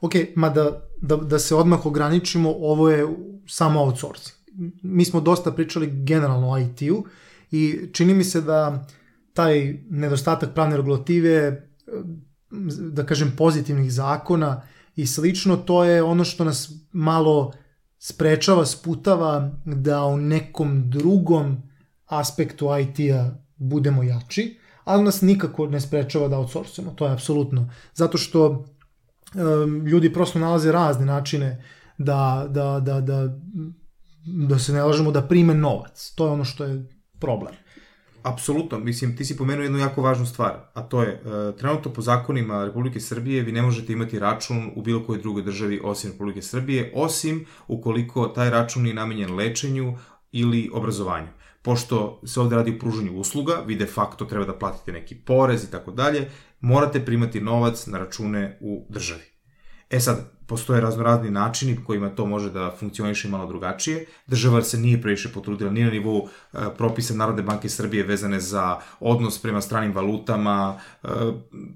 Ok, 0.00 0.12
ma 0.36 0.48
da, 0.48 0.88
da, 1.00 1.16
da 1.16 1.38
se 1.38 1.54
odmah 1.54 1.86
ograničimo, 1.86 2.54
ovo 2.58 2.90
je 2.90 3.06
samo 3.46 3.80
outsourcing. 3.80 4.36
Mi 4.82 5.04
smo 5.04 5.20
dosta 5.20 5.52
pričali 5.52 5.90
generalno 5.92 6.50
o 6.50 6.58
IT-u 6.58 7.04
i 7.50 7.88
čini 7.92 8.14
mi 8.14 8.24
se 8.24 8.40
da 8.40 8.86
taj 9.32 9.74
nedostatak 9.90 10.54
pravne 10.54 10.76
regulative 10.76 11.68
da 12.90 13.06
kažem, 13.06 13.32
pozitivnih 13.36 13.92
zakona 13.92 14.62
i 14.96 15.06
slično, 15.06 15.56
to 15.56 15.84
je 15.84 16.02
ono 16.02 16.24
što 16.24 16.44
nas 16.44 16.72
malo 16.92 17.52
sprečava, 17.98 18.66
sputava 18.66 19.50
da 19.64 20.04
u 20.04 20.16
nekom 20.16 20.90
drugom 20.90 21.62
aspektu 22.06 22.68
IT-a 22.80 23.30
budemo 23.56 24.02
jači, 24.02 24.58
ali 24.84 25.04
nas 25.04 25.20
nikako 25.20 25.66
ne 25.66 25.80
sprečava 25.80 26.28
da 26.28 26.38
outsourcujemo, 26.38 26.92
to 26.92 27.06
je 27.06 27.12
apsolutno. 27.12 27.70
Zato 27.94 28.18
što 28.18 28.48
um, 28.48 29.86
ljudi 29.86 30.12
prosto 30.12 30.38
nalaze 30.38 30.72
razne 30.72 31.06
načine 31.06 31.64
da, 31.98 32.46
da, 32.50 32.80
da, 32.80 33.00
da, 33.00 33.28
da 34.48 34.58
se 34.58 34.72
ne 34.72 34.82
lažemo 34.82 35.10
da 35.10 35.22
prime 35.22 35.54
novac. 35.54 36.12
To 36.14 36.26
je 36.26 36.32
ono 36.32 36.44
što 36.44 36.64
je 36.64 36.97
problem. 37.18 37.54
Apsolutno, 38.22 38.78
mislim, 38.78 39.16
ti 39.16 39.24
si 39.24 39.36
pomenuo 39.36 39.62
jednu 39.62 39.78
jako 39.78 40.02
važnu 40.02 40.26
stvar, 40.26 40.54
a 40.74 40.82
to 40.82 41.02
je, 41.02 41.08
e, 41.08 41.56
trenutno 41.56 41.92
po 41.92 42.02
zakonima 42.02 42.64
Republike 42.64 43.00
Srbije 43.00 43.42
vi 43.42 43.52
ne 43.52 43.62
možete 43.62 43.92
imati 43.92 44.18
račun 44.18 44.70
u 44.76 44.82
bilo 44.82 45.04
kojoj 45.04 45.20
drugoj 45.22 45.42
državi 45.42 45.80
osim 45.84 46.12
Republike 46.12 46.42
Srbije, 46.42 46.92
osim 46.94 47.46
ukoliko 47.68 48.28
taj 48.28 48.50
račun 48.50 48.86
je 48.86 48.94
namenjen 48.94 49.34
lečenju 49.34 49.94
ili 50.32 50.70
obrazovanju. 50.72 51.28
Pošto 51.62 52.20
se 52.26 52.40
ovde 52.40 52.56
radi 52.56 52.74
o 52.76 52.78
pružanju 52.78 53.16
usluga, 53.20 53.62
vi 53.66 53.76
de 53.76 53.86
facto 53.86 54.24
treba 54.24 54.44
da 54.44 54.58
platite 54.58 54.92
neki 54.92 55.14
porez 55.14 55.64
i 55.64 55.70
tako 55.70 55.90
dalje, 55.90 56.30
morate 56.60 57.04
primati 57.04 57.40
novac 57.40 57.86
na 57.86 57.98
račune 57.98 58.58
u 58.60 58.86
državi. 58.88 59.37
E 59.90 60.00
sad, 60.00 60.38
postoje 60.46 60.80
raznorazni 60.80 61.30
načini 61.30 61.78
kojima 61.84 62.08
to 62.08 62.26
može 62.26 62.50
da 62.50 62.74
funkcioniše 62.78 63.28
malo 63.28 63.46
drugačije. 63.46 64.06
Država 64.26 64.62
se 64.62 64.78
nije 64.78 65.02
previše 65.02 65.28
potrudila, 65.32 65.70
nije 65.70 65.86
na 65.86 65.92
nivou 65.92 66.28
e, 66.52 66.58
propisa 66.76 67.14
Narodne 67.14 67.42
banke 67.42 67.68
Srbije 67.68 68.04
vezane 68.04 68.40
za 68.40 68.78
odnos 69.00 69.38
prema 69.42 69.60
stranim 69.60 69.92
valutama, 69.92 70.80
e, 71.02 71.08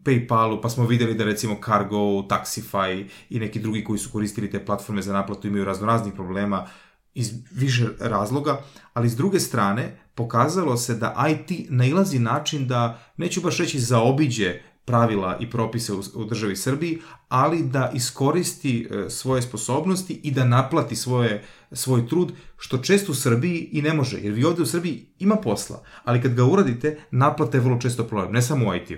Paypalu, 0.04 0.60
pa 0.62 0.68
smo 0.68 0.86
videli 0.86 1.14
da 1.14 1.24
recimo 1.24 1.56
Cargo, 1.64 2.22
Taxify 2.28 3.08
i 3.30 3.40
neki 3.40 3.60
drugi 3.60 3.84
koji 3.84 3.98
su 3.98 4.10
koristili 4.10 4.50
te 4.50 4.64
platforme 4.64 5.02
za 5.02 5.12
naplatu 5.12 5.48
imaju 5.48 5.64
raznoraznih 5.64 6.14
problema 6.14 6.66
iz 7.14 7.32
više 7.50 7.88
razloga, 8.00 8.60
ali 8.92 9.08
s 9.08 9.16
druge 9.16 9.40
strane 9.40 9.96
pokazalo 10.14 10.76
se 10.76 10.94
da 10.94 11.26
IT 11.30 11.70
nailazi 11.70 12.18
način 12.18 12.66
da, 12.66 12.98
neću 13.16 13.40
baš 13.40 13.58
reći 13.58 13.78
zaobiđe 13.78 14.60
pravila 14.84 15.38
i 15.40 15.50
propise 15.50 15.92
u, 15.92 16.02
u 16.14 16.24
državi 16.24 16.56
Srbiji, 16.56 16.98
ali 17.28 17.62
da 17.62 17.90
iskoristi 17.94 18.88
e, 18.90 19.10
svoje 19.10 19.42
sposobnosti 19.42 20.20
i 20.22 20.30
da 20.30 20.44
naplati 20.44 20.96
svoje, 20.96 21.44
svoj 21.72 22.08
trud, 22.08 22.32
što 22.58 22.78
često 22.78 23.12
u 23.12 23.14
Srbiji 23.14 23.68
i 23.72 23.82
ne 23.82 23.94
može, 23.94 24.20
jer 24.20 24.32
vi 24.32 24.44
ovde 24.44 24.62
u 24.62 24.66
Srbiji 24.66 25.06
ima 25.18 25.36
posla, 25.36 25.82
ali 26.04 26.22
kad 26.22 26.34
ga 26.34 26.44
uradite, 26.44 26.98
naplate 27.10 27.56
je 27.56 27.60
vrlo 27.60 27.78
često 27.80 28.04
problem, 28.04 28.32
ne 28.32 28.42
samo 28.42 28.68
u 28.68 28.74
IT. 28.74 28.90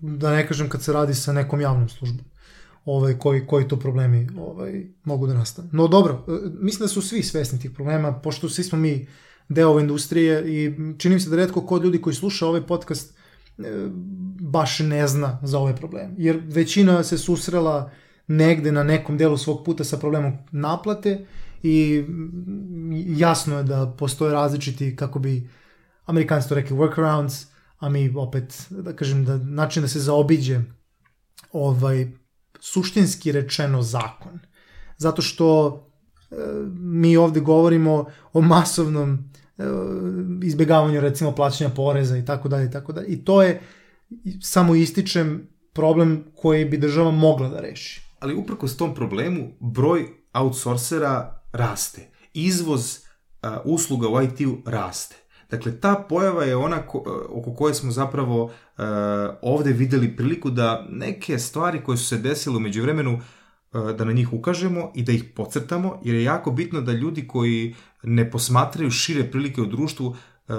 Da 0.00 0.30
ne 0.30 0.48
kažem 0.48 0.68
kad 0.68 0.82
se 0.82 0.92
radi 0.92 1.14
sa 1.14 1.32
nekom 1.32 1.60
javnom 1.60 1.88
službom 1.88 2.24
ovaj, 2.84 3.18
koji, 3.18 3.46
koji 3.46 3.68
to 3.68 3.76
problemi 3.76 4.28
ovaj, 4.38 4.86
mogu 5.04 5.26
da 5.26 5.34
nastane. 5.34 5.68
No 5.72 5.88
dobro, 5.88 6.24
e, 6.28 6.32
mislim 6.60 6.84
da 6.84 6.88
su 6.88 7.02
svi 7.02 7.22
svesni 7.22 7.60
tih 7.60 7.70
problema, 7.70 8.12
pošto 8.12 8.48
svi 8.48 8.64
smo 8.64 8.78
mi 8.78 9.06
deo 9.48 9.70
ove 9.70 9.82
industrije 9.82 10.44
i 10.52 10.74
čini 10.98 11.14
mi 11.14 11.20
se 11.20 11.30
da 11.30 11.36
redko 11.36 11.60
kod 11.60 11.84
ljudi 11.84 12.00
koji 12.00 12.14
sluša 12.14 12.46
ovaj 12.46 12.66
podcast 12.66 13.21
baš 14.40 14.78
ne 14.78 15.08
zna 15.08 15.38
za 15.42 15.58
ove 15.58 15.76
probleme. 15.76 16.14
Jer 16.16 16.42
većina 16.44 17.02
se 17.02 17.18
susrela 17.18 17.90
negde 18.26 18.72
na 18.72 18.82
nekom 18.82 19.18
delu 19.18 19.36
svog 19.36 19.64
puta 19.64 19.84
sa 19.84 19.96
problemom 19.96 20.32
naplate 20.52 21.26
i 21.62 22.04
jasno 23.06 23.56
je 23.58 23.64
da 23.64 23.94
postoje 23.98 24.32
različiti, 24.32 24.96
kako 24.96 25.18
bi 25.18 25.50
amerikanci 26.04 26.48
to 26.48 26.54
rekli, 26.54 26.76
workarounds, 26.76 27.46
a 27.78 27.88
mi 27.88 28.12
opet, 28.16 28.66
da 28.70 28.96
kažem, 28.96 29.24
da 29.24 29.36
način 29.36 29.82
da 29.82 29.88
se 29.88 30.00
zaobiđe 30.00 30.60
ovaj, 31.52 32.12
suštinski 32.60 33.32
rečeno 33.32 33.82
zakon. 33.82 34.40
Zato 34.98 35.22
što 35.22 35.76
e, 36.30 36.36
mi 36.74 37.16
ovde 37.16 37.40
govorimo 37.40 38.06
o 38.32 38.40
masovnom 38.40 39.31
E, 39.62 40.46
izbegavanju 40.46 41.00
recimo 41.00 41.32
plaćanja 41.32 41.70
poreza 41.70 42.18
i 42.18 42.24
tako 42.24 42.48
dalje 42.48 42.66
i 42.66 42.70
tako 42.70 42.92
dalje. 42.92 43.06
I 43.06 43.24
to 43.24 43.42
je 43.42 43.60
samo 44.40 44.74
ističem 44.74 45.48
problem 45.72 46.24
koji 46.36 46.64
bi 46.64 46.78
država 46.78 47.10
mogla 47.10 47.48
da 47.48 47.60
reši. 47.60 48.02
Ali 48.20 48.34
uprko 48.34 48.68
s 48.68 48.76
tom 48.76 48.94
problemu 48.94 49.48
broj 49.60 50.06
outsourcera 50.32 51.42
raste. 51.52 52.10
Izvoz 52.34 52.98
uh, 53.42 53.50
usluga 53.64 54.08
u 54.08 54.22
IT-u 54.22 54.70
raste. 54.70 55.16
Dakle, 55.50 55.80
ta 55.80 56.06
pojava 56.08 56.44
je 56.44 56.56
ona 56.56 56.82
ko, 56.86 57.04
e, 57.06 57.10
oko 57.38 57.54
koje 57.54 57.74
smo 57.74 57.90
zapravo 57.90 58.44
uh, 58.44 58.52
ovde 59.42 59.72
videli 59.72 60.16
priliku 60.16 60.50
da 60.50 60.86
neke 60.90 61.38
stvari 61.38 61.84
koje 61.84 61.98
su 61.98 62.06
se 62.06 62.18
desile 62.18 62.56
umeđu 62.56 62.82
vremenu 62.82 63.20
da 63.72 64.04
na 64.04 64.12
njih 64.12 64.32
ukažemo 64.32 64.92
i 64.94 65.02
da 65.02 65.12
ih 65.12 65.24
pocrtamo, 65.36 66.00
jer 66.04 66.14
je 66.14 66.24
jako 66.24 66.50
bitno 66.50 66.80
da 66.80 66.92
ljudi 66.92 67.26
koji 67.26 67.74
ne 68.02 68.30
posmatraju 68.30 68.90
šire 68.90 69.30
prilike 69.30 69.62
u 69.62 69.66
društvu, 69.66 70.16
e, 70.48 70.52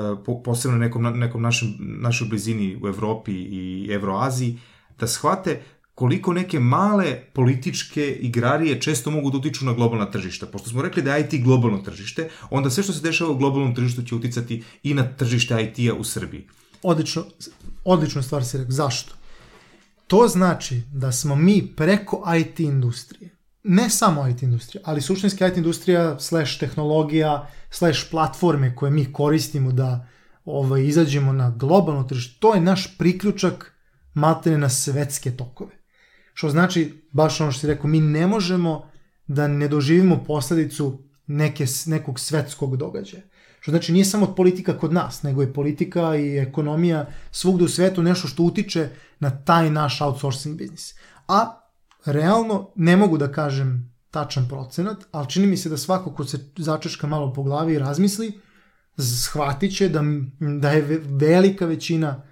posebno 0.44 0.78
nekom, 0.78 1.20
nekom 1.20 1.42
našem, 1.42 1.76
našoj 1.80 2.28
blizini 2.28 2.80
u 2.84 2.88
Evropi 2.88 3.32
i 3.32 3.90
Evroaziji, 3.92 4.60
da 5.00 5.08
shvate 5.08 5.62
koliko 5.96 6.34
neke 6.34 6.60
male 6.60 7.22
političke 7.34 8.18
igrarije 8.22 8.82
često 8.82 9.12
mogu 9.12 9.32
da 9.32 9.38
utiču 9.38 9.66
na 9.66 9.74
globalna 9.74 10.12
tržišta. 10.12 10.46
Pošto 10.46 10.70
smo 10.70 10.82
rekli 10.82 11.04
da 11.04 11.16
je 11.16 11.26
IT 11.26 11.44
globalno 11.44 11.78
tržište, 11.78 12.30
onda 12.50 12.70
sve 12.70 12.84
što 12.84 12.94
se 12.94 13.02
dešava 13.02 13.32
u 13.32 13.38
globalnom 13.38 13.76
tržištu 13.76 14.02
će 14.02 14.16
uticati 14.16 14.64
i 14.84 14.94
na 14.94 15.04
tržište 15.04 15.64
IT-a 15.64 15.94
u 15.94 16.04
Srbiji. 16.04 16.48
Odlično, 16.84 17.26
odlično 17.84 18.24
stvar 18.24 18.46
si 18.46 18.58
rekao. 18.58 18.72
Zašto? 18.72 19.14
To 20.08 20.28
znači 20.28 20.82
da 20.94 21.12
smo 21.12 21.36
mi 21.36 21.68
preko 21.76 22.24
IT 22.40 22.60
industrije 22.60 23.36
ne 23.64 23.90
samo 23.90 24.28
IT 24.28 24.42
industrija, 24.44 24.82
ali 24.86 25.02
suštinski 25.02 25.46
IT 25.46 25.58
industrija 25.58 26.20
slash 26.20 26.60
tehnologija, 26.60 27.48
slash 27.70 28.10
platforme 28.12 28.76
koje 28.76 28.92
mi 28.92 29.14
koristimo 29.14 29.72
da 29.72 30.08
ovaj, 30.46 30.84
izađemo 30.84 31.34
na 31.34 31.50
globalno 31.50 32.04
tržište, 32.04 32.40
to 32.40 32.54
je 32.54 32.62
naš 32.62 32.98
priključak 32.98 33.74
maltene 34.14 34.58
na 34.58 34.70
svetske 34.70 35.32
tokove. 35.32 35.72
Što 36.34 36.50
znači, 36.50 37.04
baš 37.12 37.42
ono 37.42 37.52
što 37.52 37.60
si 37.60 37.68
rekao, 37.68 37.88
mi 37.88 38.00
ne 38.00 38.28
možemo 38.28 38.90
da 39.28 39.48
ne 39.48 39.68
doživimo 39.68 40.24
posledicu 40.24 41.00
neke, 41.28 41.66
nekog 41.86 42.20
svetskog 42.20 42.78
događaja. 42.78 43.24
Što 43.60 43.72
znači 43.72 43.94
nije 43.94 44.06
samo 44.06 44.36
politika 44.36 44.78
kod 44.78 44.94
nas, 44.94 45.24
nego 45.24 45.42
je 45.42 45.54
politika 45.54 46.16
i 46.16 46.38
ekonomija 46.38 47.06
svugde 47.32 47.64
u 47.64 47.68
svetu 47.68 48.04
nešto 48.04 48.28
što 48.28 48.44
utiče 48.44 48.90
na 49.20 49.30
taj 49.30 49.70
naš 49.70 50.02
outsourcing 50.02 50.58
biznis. 50.58 50.96
A 51.28 51.63
realno 52.06 52.72
ne 52.76 52.98
mogu 52.98 53.18
da 53.18 53.32
kažem 53.32 53.94
tačan 54.12 54.48
procenat, 54.50 55.06
ali 55.12 55.30
čini 55.30 55.48
mi 55.48 55.58
se 55.58 55.70
da 55.70 55.78
svako 55.78 56.14
ko 56.14 56.26
se 56.26 56.40
začeška 56.58 57.08
malo 57.08 57.34
po 57.34 57.44
glavi 57.44 57.74
i 57.74 57.80
razmisli, 57.80 58.40
shvatit 58.98 59.78
će 59.78 59.90
da, 59.90 60.02
da 60.60 60.72
je 60.72 61.02
velika 61.06 61.66
većina 61.66 62.24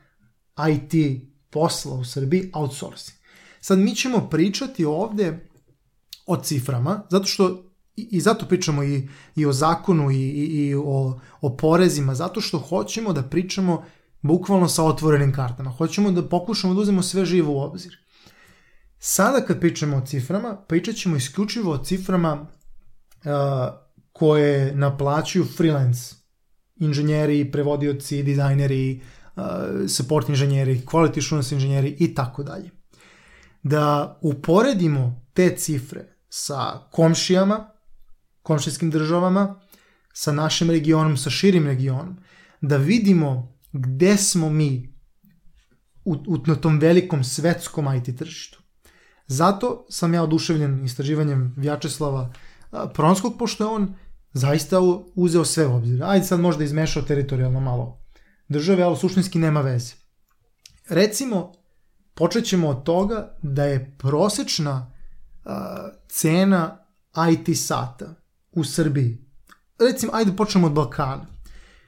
IT 0.69 1.21
posla 1.49 1.95
u 1.95 2.05
Srbiji 2.05 2.51
outsourcing. 2.53 3.17
Sad 3.61 3.79
mi 3.79 3.95
ćemo 3.95 4.29
pričati 4.29 4.85
ovde 4.85 5.49
o 6.25 6.37
ciframa, 6.37 7.03
zato 7.09 7.25
što 7.25 7.63
i, 7.95 8.07
i 8.11 8.21
zato 8.21 8.45
pričamo 8.45 8.83
i, 8.83 9.07
i 9.35 9.45
o 9.45 9.53
zakonu 9.53 10.11
i, 10.11 10.15
i, 10.15 10.67
i 10.67 10.75
o, 10.75 11.19
o 11.41 11.57
porezima, 11.57 12.15
zato 12.15 12.41
što 12.41 12.59
hoćemo 12.59 13.13
da 13.13 13.23
pričamo 13.23 13.83
bukvalno 14.21 14.67
sa 14.67 14.83
otvorenim 14.83 15.33
kartama. 15.33 15.69
Hoćemo 15.69 16.11
da 16.11 16.29
pokušamo 16.29 16.73
da 16.73 16.81
uzmemo 16.81 17.01
sve 17.01 17.25
živo 17.25 17.53
u 17.53 17.59
obzir. 17.59 18.00
Sada 19.03 19.45
kad 19.45 19.59
pričamo 19.59 19.97
o 19.97 20.05
ciframa, 20.05 20.55
pričat 20.67 20.95
ćemo 20.95 21.15
isključivo 21.15 21.71
o 21.71 21.83
ciframa 21.83 22.33
uh, 22.41 23.29
koje 24.11 24.75
naplaćuju 24.75 25.45
freelance 25.57 26.15
inženjeri, 26.75 27.51
prevodioci, 27.51 28.23
dizajneri, 28.23 29.01
support 29.87 30.29
inženjeri, 30.29 30.81
quality 30.85 31.19
assurance 31.19 31.55
inženjeri 31.55 31.95
i 31.99 32.15
tako 32.15 32.43
dalje. 32.43 32.69
Da 33.63 34.19
uporedimo 34.21 35.25
te 35.33 35.55
cifre 35.57 36.17
sa 36.29 36.87
komšijama, 36.91 37.69
komšijskim 38.41 38.91
državama, 38.91 39.59
sa 40.13 40.31
našim 40.31 40.69
regionom, 40.69 41.17
sa 41.17 41.29
širim 41.29 41.67
regionom, 41.67 42.17
da 42.61 42.77
vidimo 42.77 43.57
gde 43.71 44.17
smo 44.17 44.49
mi 44.49 44.95
u, 46.05 46.13
u, 46.27 46.37
na 46.45 46.55
tom 46.55 46.79
velikom 46.79 47.23
svetskom 47.23 47.95
IT 47.95 48.17
tržištu. 48.17 48.60
Zato 49.27 49.85
sam 49.89 50.13
ja 50.13 50.23
oduševljen 50.23 50.85
istraživanjem 50.85 51.53
Vjačeslava 51.57 52.33
Pronskog, 52.93 53.33
pošto 53.39 53.63
je 53.63 53.67
on 53.67 53.93
zaista 54.33 54.77
uzeo 55.15 55.45
sve 55.45 55.67
u 55.67 55.75
obzir. 55.75 56.03
Ajde 56.03 56.25
sad 56.25 56.39
možda 56.39 56.63
izmešao 56.63 57.03
teritorijalno 57.03 57.59
malo 57.59 58.01
države, 58.47 58.83
ali 58.83 58.97
suštinski 58.97 59.39
nema 59.39 59.61
veze. 59.61 59.93
Recimo, 60.89 61.51
počet 62.13 62.45
ćemo 62.45 62.69
od 62.69 62.83
toga 62.83 63.37
da 63.41 63.63
je 63.63 63.95
prosečna 63.97 64.93
a, 65.45 65.89
cena 66.07 66.77
IT 67.31 67.57
sata 67.57 68.15
u 68.51 68.63
Srbiji, 68.63 69.25
recimo, 69.79 70.11
ajde 70.15 70.35
počnemo 70.35 70.67
od 70.67 70.73
Balkana, 70.73 71.25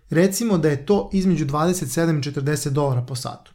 recimo 0.10 0.58
da 0.58 0.70
je 0.70 0.86
to 0.86 1.10
između 1.14 1.46
27 1.46 2.18
i 2.18 2.32
40 2.32 2.70
dolara 2.70 3.02
po 3.02 3.16
satu. 3.16 3.54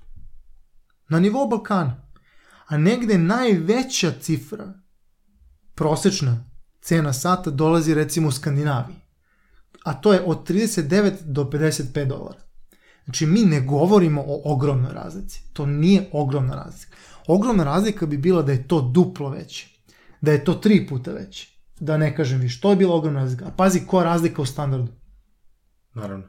Na 1.09 1.21
nivou 1.21 1.49
Balkana. 1.49 2.08
A 2.69 2.79
negde 2.79 3.19
najveća 3.19 4.13
cifra, 4.21 4.73
prosečna 5.75 6.45
cena 6.81 7.13
sata, 7.13 7.51
dolazi 7.51 7.95
recimo 7.95 8.29
u 8.29 8.33
Skandinaviji. 8.33 8.97
A 9.85 9.95
to 9.95 10.13
je 10.13 10.23
od 10.27 10.49
39 10.49 11.13
do 11.25 11.45
55 11.45 12.05
dolara. 12.05 12.49
Znači, 13.05 13.27
mi 13.27 13.41
ne 13.41 13.61
govorimo 13.61 14.25
o 14.27 14.53
ogromnoj 14.53 14.93
razlici. 14.93 15.43
To 15.53 15.67
nije 15.67 16.09
ogromna 16.13 16.55
razlika. 16.55 16.97
Ogromna 17.27 17.65
razlika 17.65 18.07
bi 18.07 18.17
bila 18.17 18.43
da 18.43 18.53
je 18.53 18.69
to 18.69 18.81
duplo 18.81 19.31
veće. 19.31 19.69
Da 20.21 20.33
je 20.33 20.45
to 20.45 20.55
tri 20.55 20.87
puta 20.87 21.13
veće. 21.13 21.49
Da 21.81 21.97
ne 21.97 22.17
kažem 22.17 22.41
više. 22.41 22.61
To 22.61 22.71
je 22.71 22.77
bila 22.77 22.95
ogromna 22.95 23.21
razlika. 23.21 23.47
A 23.47 23.51
pazi 23.57 23.81
koja 23.87 24.05
razlika 24.05 24.43
u 24.43 24.47
standardu. 24.47 24.93
Naravno. 25.95 26.25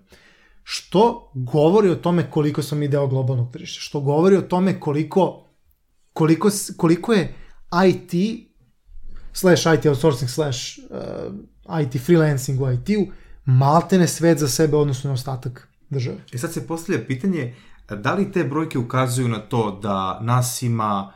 Što 0.64 1.32
govori 1.34 1.90
o 1.90 1.96
tome 1.96 2.32
koliko 2.32 2.62
smo 2.62 2.78
mi 2.78 2.88
deo 2.88 3.08
globalnog 3.08 3.52
tržišta. 3.52 3.82
Što 3.82 4.02
govori 4.02 4.38
o 4.38 4.42
tome 4.42 4.80
koliko, 4.80 5.49
koliko, 6.14 6.50
koliko 6.78 7.14
je 7.14 7.36
IT 7.88 8.14
slash 9.34 9.66
IT 9.78 9.86
outsourcing 9.86 10.30
slash 10.30 10.80
uh, 11.70 11.82
IT 11.82 12.02
freelancing 12.02 12.62
u 12.62 12.72
IT-u 12.72 13.08
maltene 13.46 14.08
svet 14.08 14.40
za 14.40 14.48
sebe 14.48 14.78
odnosno 14.78 15.08
na 15.08 15.14
ostatak 15.14 15.68
države. 15.90 16.18
I 16.32 16.38
sad 16.38 16.54
se 16.54 16.68
postavlja 16.68 17.06
pitanje 17.06 17.56
da 17.96 18.14
li 18.14 18.32
te 18.32 18.44
brojke 18.44 18.78
ukazuju 18.78 19.28
na 19.28 19.40
to 19.40 19.80
da 19.82 20.20
nas 20.22 20.62
ima 20.62 21.14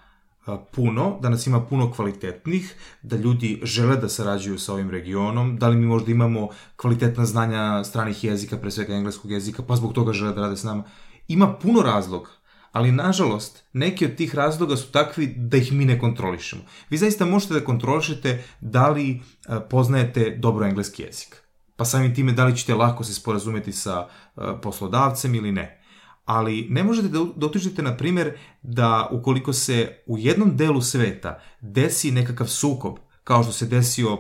puno, 0.71 1.19
da 1.21 1.29
nas 1.29 1.47
ima 1.47 1.65
puno 1.65 1.91
kvalitetnih, 1.91 2.75
da 3.01 3.17
ljudi 3.17 3.59
žele 3.63 3.97
da 3.97 4.09
sarađuju 4.09 4.59
sa 4.59 4.73
ovim 4.73 4.89
regionom, 4.89 5.57
da 5.57 5.67
li 5.67 5.75
mi 5.75 5.85
možda 5.85 6.11
imamo 6.11 6.49
kvalitetna 6.75 7.25
znanja 7.25 7.83
stranih 7.83 8.23
jezika, 8.23 8.57
pre 8.57 8.71
svega 8.71 8.93
engleskog 8.93 9.31
jezika, 9.31 9.63
pa 9.67 9.75
zbog 9.75 9.93
toga 9.93 10.13
žele 10.13 10.33
da 10.33 10.41
rade 10.41 10.57
s 10.57 10.63
nama. 10.63 10.83
Ima 11.27 11.53
puno 11.53 11.81
razloga, 11.81 12.29
ali 12.73 12.91
nažalost, 12.91 13.63
neki 13.73 14.05
od 14.05 14.15
tih 14.15 14.35
razloga 14.35 14.75
su 14.75 14.91
takvi 14.91 15.27
da 15.37 15.57
ih 15.57 15.73
mi 15.73 15.85
ne 15.85 15.99
kontrolišemo. 15.99 16.61
Vi 16.89 16.97
zaista 16.97 17.25
možete 17.25 17.53
da 17.53 17.65
kontrolišete 17.65 18.43
da 18.61 18.89
li 18.89 19.21
poznajete 19.69 20.35
dobro 20.39 20.65
engleski 20.65 21.03
jezik 21.03 21.43
pa 21.75 21.85
samim 21.85 22.15
time 22.15 22.31
da 22.31 22.45
li 22.45 22.57
ćete 22.57 22.75
lako 22.75 23.03
se 23.03 23.13
sporazumeti 23.13 23.71
sa 23.71 24.07
uh, 24.07 24.43
poslodavcem 24.61 25.35
ili 25.35 25.51
ne. 25.51 25.79
Ali 26.25 26.67
ne 26.69 26.83
možete 26.83 27.07
da, 27.07 27.19
da 27.35 27.45
utičete, 27.45 27.81
na 27.81 27.97
primjer, 27.97 28.37
da 28.61 29.07
ukoliko 29.11 29.53
se 29.53 30.03
u 30.05 30.17
jednom 30.17 30.57
delu 30.57 30.81
sveta 30.81 31.39
desi 31.61 32.11
nekakav 32.11 32.47
sukob, 32.47 32.95
kao 33.23 33.43
što 33.43 33.51
se 33.51 33.65
desio 33.65 34.13
uh, 34.13 34.19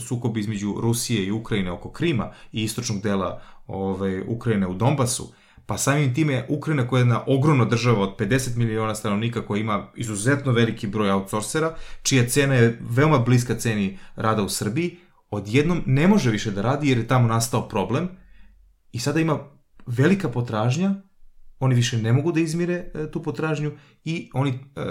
sukob 0.00 0.36
između 0.36 0.74
Rusije 0.80 1.26
i 1.26 1.32
Ukrajine 1.32 1.72
oko 1.72 1.90
Krima 1.90 2.32
i 2.52 2.62
istočnog 2.62 3.00
dela 3.02 3.42
ove, 3.66 4.22
Ukrajine 4.28 4.66
u 4.66 4.74
Donbasu, 4.74 5.32
pa 5.68 5.78
samim 5.78 6.14
time 6.14 6.46
Ukrajina 6.48 6.88
koja 6.88 6.98
je 6.98 7.02
jedna 7.02 7.22
ogromna 7.26 7.64
država 7.64 8.02
od 8.02 8.16
50 8.18 8.56
miliona 8.56 8.94
stanovnika 8.94 9.46
koja 9.46 9.60
ima 9.60 9.86
izuzetno 9.96 10.52
veliki 10.52 10.86
broj 10.86 11.10
outsourcera, 11.10 11.74
čija 12.02 12.26
cena 12.26 12.54
je 12.54 12.78
veoma 12.90 13.18
bliska 13.18 13.54
ceni 13.54 13.98
rada 14.16 14.42
u 14.42 14.48
Srbiji, 14.48 14.96
odjednom 15.30 15.82
ne 15.86 16.08
može 16.08 16.30
više 16.30 16.50
da 16.50 16.62
radi 16.62 16.88
jer 16.88 16.98
je 16.98 17.06
tamo 17.08 17.28
nastao 17.28 17.68
problem 17.68 18.08
i 18.92 18.98
sada 18.98 19.20
ima 19.20 19.38
velika 19.86 20.28
potražnja, 20.28 20.94
oni 21.60 21.74
više 21.74 21.98
ne 21.98 22.12
mogu 22.12 22.32
da 22.32 22.40
izmire 22.40 22.74
e, 22.94 23.10
tu 23.10 23.22
potražnju 23.22 23.72
i 24.04 24.30
oni, 24.34 24.50
e, 24.50 24.84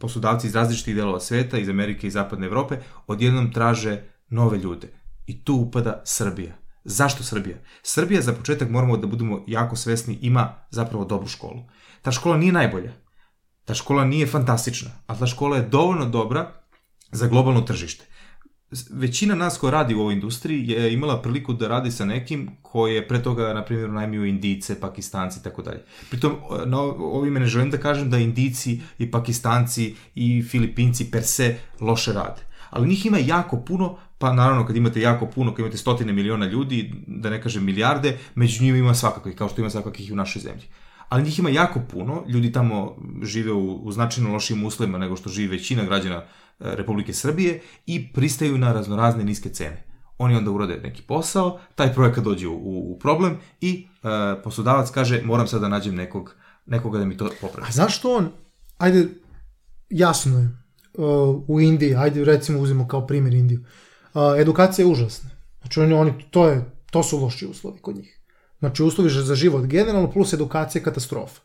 poslodavci 0.00 0.46
iz 0.46 0.54
različitih 0.54 0.96
delova 0.96 1.20
sveta, 1.20 1.58
iz 1.58 1.68
Amerike 1.68 2.06
i 2.06 2.10
Zapadne 2.10 2.46
Evrope, 2.46 2.78
odjednom 3.06 3.52
traže 3.52 4.02
nove 4.28 4.58
ljude. 4.58 4.88
I 5.26 5.44
tu 5.44 5.54
upada 5.54 6.02
Srbija. 6.04 6.61
Zašto 6.84 7.24
Srbija? 7.24 7.56
Srbija 7.82 8.22
za 8.22 8.32
početak 8.32 8.70
moramo 8.70 8.96
da 8.96 9.06
budemo 9.06 9.44
jako 9.46 9.76
svesni 9.76 10.18
ima 10.22 10.54
zapravo 10.70 11.04
dobru 11.04 11.28
školu. 11.28 11.62
Ta 12.02 12.12
škola 12.12 12.36
nije 12.36 12.52
najbolja. 12.52 12.92
Ta 13.64 13.74
škola 13.74 14.04
nije 14.04 14.26
fantastična, 14.26 14.90
a 15.06 15.18
ta 15.18 15.26
škola 15.26 15.56
je 15.56 15.68
dovoljno 15.68 16.06
dobra 16.06 16.52
za 17.12 17.26
globalno 17.26 17.60
tržište 17.60 18.04
većina 18.90 19.34
nas 19.34 19.58
koja 19.58 19.70
radi 19.70 19.94
u 19.94 20.00
ovoj 20.00 20.14
industriji 20.14 20.68
je 20.68 20.92
imala 20.92 21.22
priliku 21.22 21.52
da 21.52 21.68
radi 21.68 21.90
sa 21.90 22.04
nekim 22.04 22.50
koji 22.62 22.94
je 22.94 23.08
pre 23.08 23.22
toga, 23.22 23.54
na 23.54 23.64
primjer, 23.64 23.90
najmio 23.90 24.24
Indice, 24.24 24.80
Pakistanci 24.80 25.40
i 25.40 25.42
tako 25.42 25.62
dalje. 25.62 25.84
Pritom, 26.10 26.36
na 26.66 26.80
ovime 26.80 27.40
ne 27.40 27.46
želim 27.46 27.70
da 27.70 27.78
kažem 27.78 28.10
da 28.10 28.18
Indici 28.18 28.80
i 28.98 29.10
Pakistanci 29.10 29.94
i 30.14 30.42
Filipinci 30.42 31.10
per 31.10 31.22
se 31.22 31.56
loše 31.80 32.12
rade. 32.12 32.42
Ali 32.70 32.88
njih 32.88 33.06
ima 33.06 33.18
jako 33.18 33.56
puno, 33.56 33.98
pa 34.22 34.32
naravno 34.32 34.66
kad 34.66 34.76
imate 34.76 35.00
jako 35.00 35.26
puno, 35.26 35.50
kad 35.54 35.58
imate 35.58 35.76
stotine 35.76 36.12
miliona 36.12 36.46
ljudi, 36.46 36.92
da 37.06 37.30
ne 37.30 37.42
kažem 37.42 37.64
milijarde, 37.64 38.18
među 38.34 38.62
njima 38.64 38.78
ima 38.78 38.94
svakakvih, 38.94 39.36
kao 39.36 39.48
što 39.48 39.60
ima 39.60 39.70
svakakvih 39.70 40.08
i 40.08 40.12
u 40.12 40.16
našoj 40.16 40.42
zemlji. 40.42 40.64
Ali 41.08 41.22
njih 41.22 41.38
ima 41.38 41.50
jako 41.50 41.80
puno, 41.90 42.24
ljudi 42.28 42.52
tamo 42.52 42.96
žive 43.22 43.52
u, 43.52 43.74
u 43.74 43.92
značajno 43.92 44.32
lošim 44.32 44.64
uslovima 44.64 44.98
nego 44.98 45.16
što 45.16 45.30
živi 45.30 45.56
većina 45.56 45.84
građana 45.84 46.22
Republike 46.58 47.12
Srbije 47.12 47.60
i 47.86 48.12
pristaju 48.12 48.58
na 48.58 48.72
raznorazne 48.72 49.24
niske 49.24 49.48
cene. 49.48 49.84
Oni 50.18 50.36
onda 50.36 50.50
urade 50.50 50.80
neki 50.82 51.02
posao, 51.02 51.58
taj 51.74 51.94
projekat 51.94 52.24
dođe 52.24 52.48
u, 52.48 52.92
u 52.92 52.98
problem 52.98 53.36
i 53.60 53.86
e, 54.02 54.42
poslodavac 54.42 54.90
kaže 54.90 55.22
moram 55.24 55.46
sad 55.46 55.60
da 55.60 55.68
nađem 55.68 55.94
nekog, 55.94 56.34
nekoga 56.66 56.98
da 56.98 57.04
mi 57.04 57.16
to 57.16 57.30
popravi. 57.40 57.68
A 57.68 57.72
zašto 57.72 58.16
on, 58.16 58.28
ajde, 58.78 59.08
jasno 59.90 60.38
je, 60.38 60.48
uh, 60.94 61.44
u 61.48 61.60
Indiji, 61.60 61.94
ajde 61.94 62.24
recimo 62.24 62.60
uzimo 62.60 62.88
kao 62.88 63.06
primjer 63.06 63.34
Indiju, 63.34 63.60
uh, 63.60 63.66
edukacija 64.38 64.86
je 64.86 64.92
užasna. 64.92 65.30
Znači 65.60 65.80
oni, 65.80 65.94
oni, 65.94 66.12
to, 66.30 66.48
je, 66.48 66.64
to 66.90 67.02
su 67.02 67.18
loši 67.18 67.46
uslovi 67.46 67.78
kod 67.80 67.96
njih. 67.96 68.20
Znači 68.58 68.82
uslovi 68.82 69.10
za 69.10 69.34
život 69.34 69.66
generalno 69.66 70.10
plus 70.10 70.32
edukacija 70.32 70.82
katastrofa. 70.82 71.40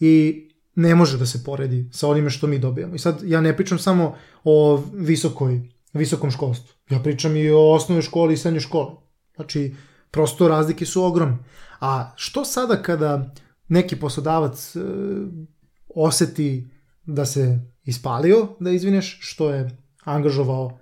I 0.00 0.44
ne 0.74 0.94
može 0.94 1.18
da 1.18 1.26
se 1.26 1.44
poredi 1.44 1.88
sa 1.92 2.08
onime 2.08 2.30
što 2.30 2.46
mi 2.46 2.58
dobijamo. 2.58 2.94
I 2.94 2.98
sad 2.98 3.22
ja 3.24 3.40
ne 3.40 3.56
pričam 3.56 3.78
samo 3.78 4.14
o 4.44 4.82
visokoj, 4.94 5.60
visokom 5.92 6.30
školstvu. 6.30 6.74
Ja 6.90 6.98
pričam 6.98 7.36
i 7.36 7.50
o 7.50 7.72
osnovnoj 7.72 8.02
školi 8.02 8.34
i 8.34 8.36
srednjoj 8.36 8.60
školi. 8.60 8.90
Znači, 9.36 9.74
prosto 10.10 10.48
razlike 10.48 10.86
su 10.86 11.04
ogromne. 11.04 11.38
A 11.80 12.12
što 12.16 12.44
sada 12.44 12.82
kada 12.82 13.34
neki 13.68 13.96
poslodavac 13.96 14.76
e, 14.76 14.80
oseti 15.94 16.66
da 17.04 17.26
se 17.26 17.60
ispalio, 17.84 18.48
da 18.60 18.70
izvineš, 18.70 19.18
što 19.20 19.50
je 19.50 19.78
angažovao 20.04 20.78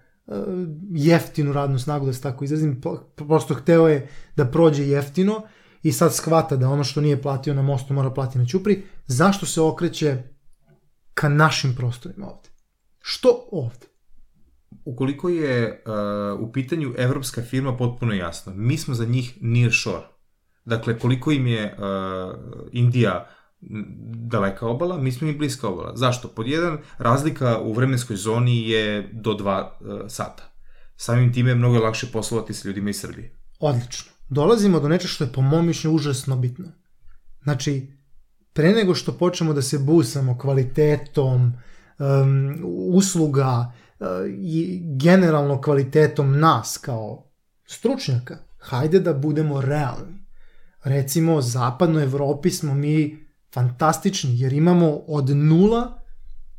jeftinu 0.90 1.52
radnu 1.52 1.78
snagu, 1.78 2.06
da 2.06 2.12
se 2.12 2.22
tako 2.22 2.44
izrazim, 2.44 2.80
prosto 3.16 3.54
hteo 3.54 3.88
je 3.88 4.08
da 4.36 4.44
prođe 4.44 4.86
jeftino 4.88 5.42
i 5.82 5.92
sad 5.92 6.14
shvata 6.14 6.56
da 6.56 6.68
ono 6.68 6.84
što 6.84 7.00
nije 7.00 7.22
platio 7.22 7.54
na 7.54 7.62
mostu 7.62 7.94
mora 7.94 8.10
plati 8.10 8.38
na 8.38 8.46
Ćupri, 8.46 8.82
zašto 9.06 9.46
se 9.46 9.60
okreće 9.60 10.22
ka 11.14 11.28
našim 11.28 11.74
prostorima 11.74 12.26
ovde? 12.26 12.48
Što 13.00 13.48
ovde? 13.52 13.86
Ukoliko 14.84 15.28
je 15.28 15.82
uh, 15.86 16.48
u 16.48 16.52
pitanju 16.52 16.94
evropska 16.98 17.42
firma 17.42 17.76
potpuno 17.76 18.14
jasno, 18.14 18.52
mi 18.54 18.78
smo 18.78 18.94
za 18.94 19.04
njih 19.04 19.38
near 19.40 19.72
shore. 19.72 20.06
Dakle, 20.64 20.98
koliko 20.98 21.32
im 21.32 21.46
je 21.46 21.76
uh, 21.78 22.36
Indija 22.72 23.28
daleka 24.30 24.66
obala, 24.66 24.98
mi 24.98 25.12
smo 25.12 25.28
im 25.28 25.38
bliska 25.38 25.68
obala. 25.68 25.96
Zašto? 25.96 26.28
Pod 26.28 26.46
jedan, 26.46 26.78
razlika 26.98 27.58
u 27.58 27.72
vremenskoj 27.72 28.16
zoni 28.16 28.68
je 28.68 29.10
do 29.12 29.34
dva 29.34 29.78
uh, 29.80 30.00
sata. 30.08 30.52
Samim 30.96 31.32
time 31.32 31.50
je 31.50 31.54
mnogo 31.54 31.78
lakše 31.78 32.06
poslovati 32.12 32.54
sa 32.54 32.68
ljudima 32.68 32.90
iz 32.90 33.00
Srbije. 33.00 33.36
Odlično 33.60 34.16
dolazimo 34.28 34.80
do 34.80 34.88
nečeg 34.88 35.10
što 35.10 35.24
je 35.24 35.32
po 35.32 35.40
mom 35.40 35.66
mišljenju 35.66 35.96
užasno 35.96 36.36
bitno. 36.36 36.66
Znači, 37.42 37.92
pre 38.52 38.72
nego 38.72 38.94
što 38.94 39.12
počnemo 39.12 39.52
da 39.52 39.62
se 39.62 39.78
busamo 39.78 40.38
kvalitetom 40.38 41.52
um, 41.98 42.58
usluga 42.92 43.72
uh, 43.98 44.06
i 44.28 44.82
generalno 45.00 45.60
kvalitetom 45.60 46.40
nas 46.40 46.78
kao 46.78 47.32
stručnjaka, 47.66 48.36
hajde 48.58 49.00
da 49.00 49.14
budemo 49.14 49.60
realni. 49.60 50.26
Recimo, 50.84 51.40
zapadnoj 51.40 52.02
Evropi 52.02 52.50
smo 52.50 52.74
mi 52.74 53.25
fantastični, 53.56 54.40
jer 54.40 54.52
imamo 54.52 54.96
od 55.06 55.30
nula 55.30 56.02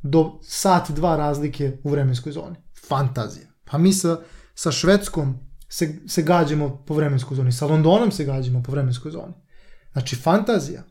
do 0.01 0.39
sat 0.43 0.91
dva 0.91 1.15
razlike 1.15 1.77
u 1.83 1.89
vremenskoj 1.89 2.31
zoni. 2.31 2.55
Fantazija. 2.87 3.47
Pa 3.65 3.77
mi 3.77 3.93
sa, 3.93 4.17
sa 4.55 4.71
Švedskom 4.71 5.35
se, 5.69 5.99
se 6.07 6.23
gađamo 6.23 6.83
po 6.87 6.93
vremenskoj 6.93 7.37
zoni, 7.37 7.51
sa 7.51 7.65
Londonom 7.65 8.11
se 8.11 8.25
gađamo 8.25 8.63
po 8.63 8.71
vremenskoj 8.71 9.11
zoni. 9.11 9.33
Znači, 9.91 10.15
fantazija. 10.15 10.83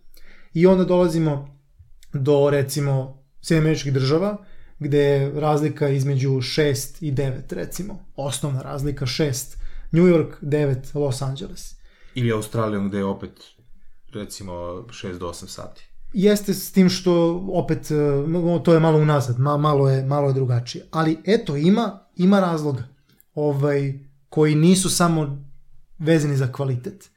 I 0.54 0.66
onda 0.66 0.84
dolazimo 0.84 1.58
do, 2.12 2.50
recimo, 2.50 3.22
Sjedinjeničkih 3.42 3.92
država, 3.92 4.36
gde 4.78 4.98
je 4.98 5.40
razlika 5.40 5.88
između 5.88 6.30
6 6.30 6.96
i 7.00 7.12
9, 7.12 7.54
recimo. 7.54 7.98
Osnovna 8.16 8.62
razlika 8.62 9.06
6 9.06 9.56
New 9.92 10.04
York, 10.04 10.34
9 10.42 10.96
Los 10.96 11.22
Angeles. 11.22 11.74
Ili 12.14 12.32
Australijom 12.32 12.88
gde 12.88 12.98
je 12.98 13.04
opet 13.04 13.32
recimo 14.12 14.52
6 14.52 15.18
do 15.18 15.28
8 15.28 15.46
sati. 15.46 15.95
Jeste 16.12 16.54
s 16.54 16.72
tim 16.72 16.88
što 16.88 17.44
opet 17.52 17.90
e, 17.90 17.94
to 18.64 18.74
je 18.74 18.80
malo 18.80 18.98
unazad, 18.98 19.38
malo 19.38 19.90
je 19.90 20.04
malo 20.04 20.28
je 20.28 20.34
drugačije. 20.34 20.86
Ali 20.90 21.18
eto 21.24 21.56
ima 21.56 22.06
ima 22.16 22.40
razloga. 22.40 22.82
Ovaj 23.34 24.06
koji 24.28 24.54
nisu 24.54 24.90
samo 24.90 25.46
vezani 25.98 26.36
za 26.36 26.52
kvalitet. 26.52 27.10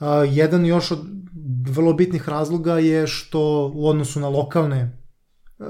Uh, 0.00 0.06
jedan 0.30 0.66
još 0.66 0.90
od 0.90 0.98
vrlo 1.68 1.92
bitnih 1.92 2.28
razloga 2.28 2.78
je 2.78 3.06
što 3.06 3.72
u 3.74 3.88
odnosu 3.88 4.20
na 4.20 4.28
lokalne 4.28 4.98
uh, 5.58 5.66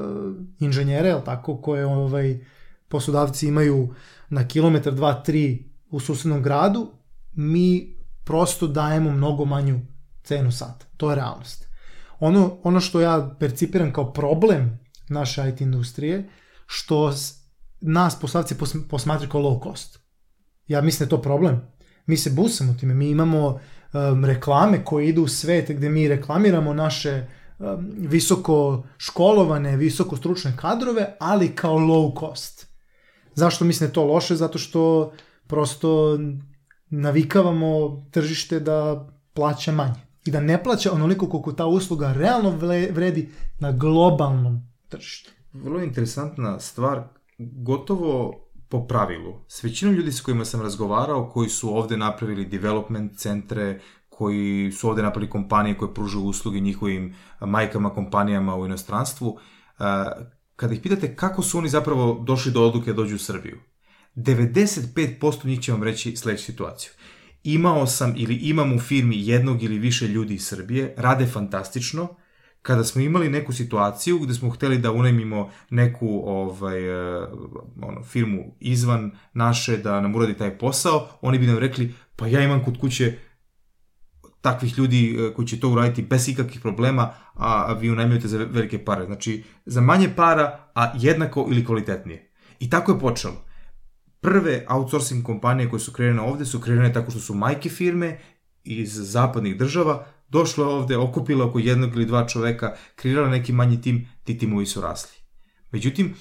inženjere, 0.58 1.10
al 1.10 1.24
tako, 1.24 1.56
koje 1.56 1.86
ovaj 1.86 2.44
poslodavci 2.88 3.48
imaju 3.48 3.94
na 4.28 4.48
kilometar 4.48 4.94
2 4.94 5.22
3 5.26 5.64
u 5.90 6.00
susednom 6.00 6.42
gradu, 6.42 6.90
mi 7.32 7.96
prosto 8.24 8.66
dajemo 8.66 9.10
mnogo 9.10 9.44
manju 9.44 9.80
cenu 10.22 10.52
sata. 10.52 10.86
To 10.96 11.10
je 11.10 11.16
realnost. 11.16 11.65
Ono, 12.20 12.58
ono 12.62 12.80
što 12.80 13.00
ja 13.00 13.36
percipiram 13.40 13.92
kao 13.92 14.12
problem 14.12 14.78
naše 15.08 15.48
IT 15.48 15.60
industrije, 15.60 16.28
što 16.66 17.12
nas 17.80 18.20
poslodavci 18.20 18.54
posmatraju 18.88 19.30
kao 19.30 19.40
low 19.40 19.62
cost. 19.62 19.98
Ja 20.66 20.80
mislim 20.80 20.98
da 20.98 21.04
je 21.04 21.18
to 21.18 21.22
problem. 21.22 21.60
Mi 22.06 22.16
se 22.16 22.30
busamo 22.30 22.74
time, 22.80 22.94
mi 22.94 23.10
imamo 23.10 23.46
um, 23.46 24.24
reklame 24.24 24.84
koje 24.84 25.08
idu 25.08 25.22
u 25.22 25.28
svet 25.28 25.70
gde 25.70 25.88
mi 25.88 26.08
reklamiramo 26.08 26.74
naše 26.74 27.26
um, 27.58 27.92
visoko 27.98 28.84
školovane, 28.98 29.76
visoko 29.76 30.16
stručne 30.16 30.56
kadrove, 30.56 31.16
ali 31.20 31.54
kao 31.54 31.78
low 31.78 32.20
cost. 32.20 32.66
Zašto 33.34 33.64
mislim 33.64 33.86
da 33.86 33.90
je 33.90 33.94
to 33.94 34.04
loše? 34.04 34.36
Zato 34.36 34.58
što 34.58 35.12
prosto 35.46 36.18
navikavamo 36.90 38.04
tržište 38.10 38.60
da 38.60 39.08
plaća 39.32 39.72
manje 39.72 40.05
i 40.26 40.30
da 40.30 40.40
ne 40.40 40.62
plaća 40.62 40.92
onoliko 40.92 41.28
koliko 41.28 41.52
ta 41.52 41.66
usluga 41.66 42.12
realno 42.12 42.50
vredi 42.90 43.28
na 43.58 43.72
globalnom 43.72 44.62
tržištu. 44.88 45.30
Vrlo 45.52 45.80
interesantna 45.80 46.60
stvar, 46.60 47.02
gotovo 47.38 48.42
po 48.68 48.86
pravilu. 48.86 49.34
S 49.48 49.64
većinom 49.64 49.94
ljudi 49.94 50.12
s 50.12 50.20
kojima 50.20 50.44
sam 50.44 50.62
razgovarao, 50.62 51.30
koji 51.30 51.48
su 51.48 51.76
ovde 51.76 51.96
napravili 51.96 52.46
development 52.46 53.18
centre, 53.18 53.80
koji 54.08 54.72
su 54.72 54.88
ovde 54.88 55.02
napravili 55.02 55.30
kompanije 55.30 55.78
koje 55.78 55.94
pružaju 55.94 56.24
usluge 56.24 56.60
njihovim 56.60 57.14
majkama, 57.40 57.94
kompanijama 57.94 58.56
u 58.56 58.66
inostranstvu, 58.66 59.38
kada 60.56 60.74
ih 60.74 60.80
pitate 60.80 61.16
kako 61.16 61.42
su 61.42 61.58
oni 61.58 61.68
zapravo 61.68 62.24
došli 62.26 62.52
do 62.52 62.62
odluke 62.62 62.92
da 62.92 62.96
dođu 62.96 63.14
u 63.14 63.18
Srbiju, 63.18 63.58
95% 64.16 65.46
njih 65.46 65.60
će 65.60 65.72
vam 65.72 65.82
reći 65.82 66.16
sledeću 66.16 66.44
situaciju. 66.44 66.92
Imao 67.48 67.86
sam 67.86 68.14
ili 68.16 68.34
imam 68.34 68.72
u 68.72 68.78
firmi 68.78 69.28
jednog 69.28 69.62
ili 69.62 69.78
više 69.78 70.08
ljudi 70.08 70.34
iz 70.34 70.46
Srbije, 70.46 70.94
rade 70.96 71.26
fantastično, 71.26 72.08
kada 72.62 72.84
smo 72.84 73.00
imali 73.00 73.28
neku 73.28 73.52
situaciju 73.52 74.18
gde 74.18 74.34
smo 74.34 74.50
hteli 74.50 74.78
da 74.78 74.92
unajmimo 74.92 75.50
neku 75.70 76.22
ovaj, 76.26 76.90
uh, 76.90 77.28
ono, 77.82 78.02
firmu 78.02 78.56
izvan 78.60 79.10
naše 79.32 79.76
da 79.76 80.00
nam 80.00 80.14
uradi 80.14 80.34
taj 80.34 80.58
posao, 80.58 81.08
oni 81.20 81.38
bi 81.38 81.46
nam 81.46 81.58
rekli, 81.58 81.94
pa 82.16 82.26
ja 82.26 82.42
imam 82.42 82.64
kod 82.64 82.80
kuće 82.80 83.18
takvih 84.40 84.78
ljudi 84.78 85.18
uh, 85.18 85.34
koji 85.34 85.48
će 85.48 85.60
to 85.60 85.70
uraditi 85.70 86.02
bez 86.02 86.28
ikakvih 86.28 86.60
problema, 86.60 87.02
a, 87.34 87.64
a 87.68 87.72
vi 87.72 87.90
unajmljujete 87.90 88.28
za 88.28 88.38
velike 88.38 88.84
pare. 88.84 89.06
Znači, 89.06 89.44
za 89.66 89.80
manje 89.80 90.08
para, 90.16 90.70
a 90.74 90.92
jednako 90.98 91.46
ili 91.50 91.64
kvalitetnije. 91.64 92.32
I 92.58 92.70
tako 92.70 92.92
je 92.92 92.98
počelo 92.98 93.46
prve 94.20 94.66
outsourcing 94.68 95.24
kompanije 95.24 95.70
koje 95.70 95.80
su 95.80 95.92
kreirane 95.92 96.22
ovde 96.22 96.44
su 96.44 96.60
kreirane 96.60 96.92
tako 96.92 97.10
što 97.10 97.20
su 97.20 97.34
majke 97.34 97.68
firme 97.68 98.18
iz 98.64 98.92
zapadnih 98.94 99.56
država 99.56 100.06
došle 100.28 100.64
ovde, 100.64 100.96
okupile 100.96 101.44
oko 101.44 101.58
jednog 101.58 101.94
ili 101.94 102.06
dva 102.06 102.26
čoveka, 102.26 102.76
kreirala 102.94 103.28
neki 103.28 103.52
manji 103.52 103.80
tim, 103.80 104.08
ti 104.24 104.38
timovi 104.38 104.66
su 104.66 104.80
rasli. 104.80 105.18
Međutim, 105.70 106.14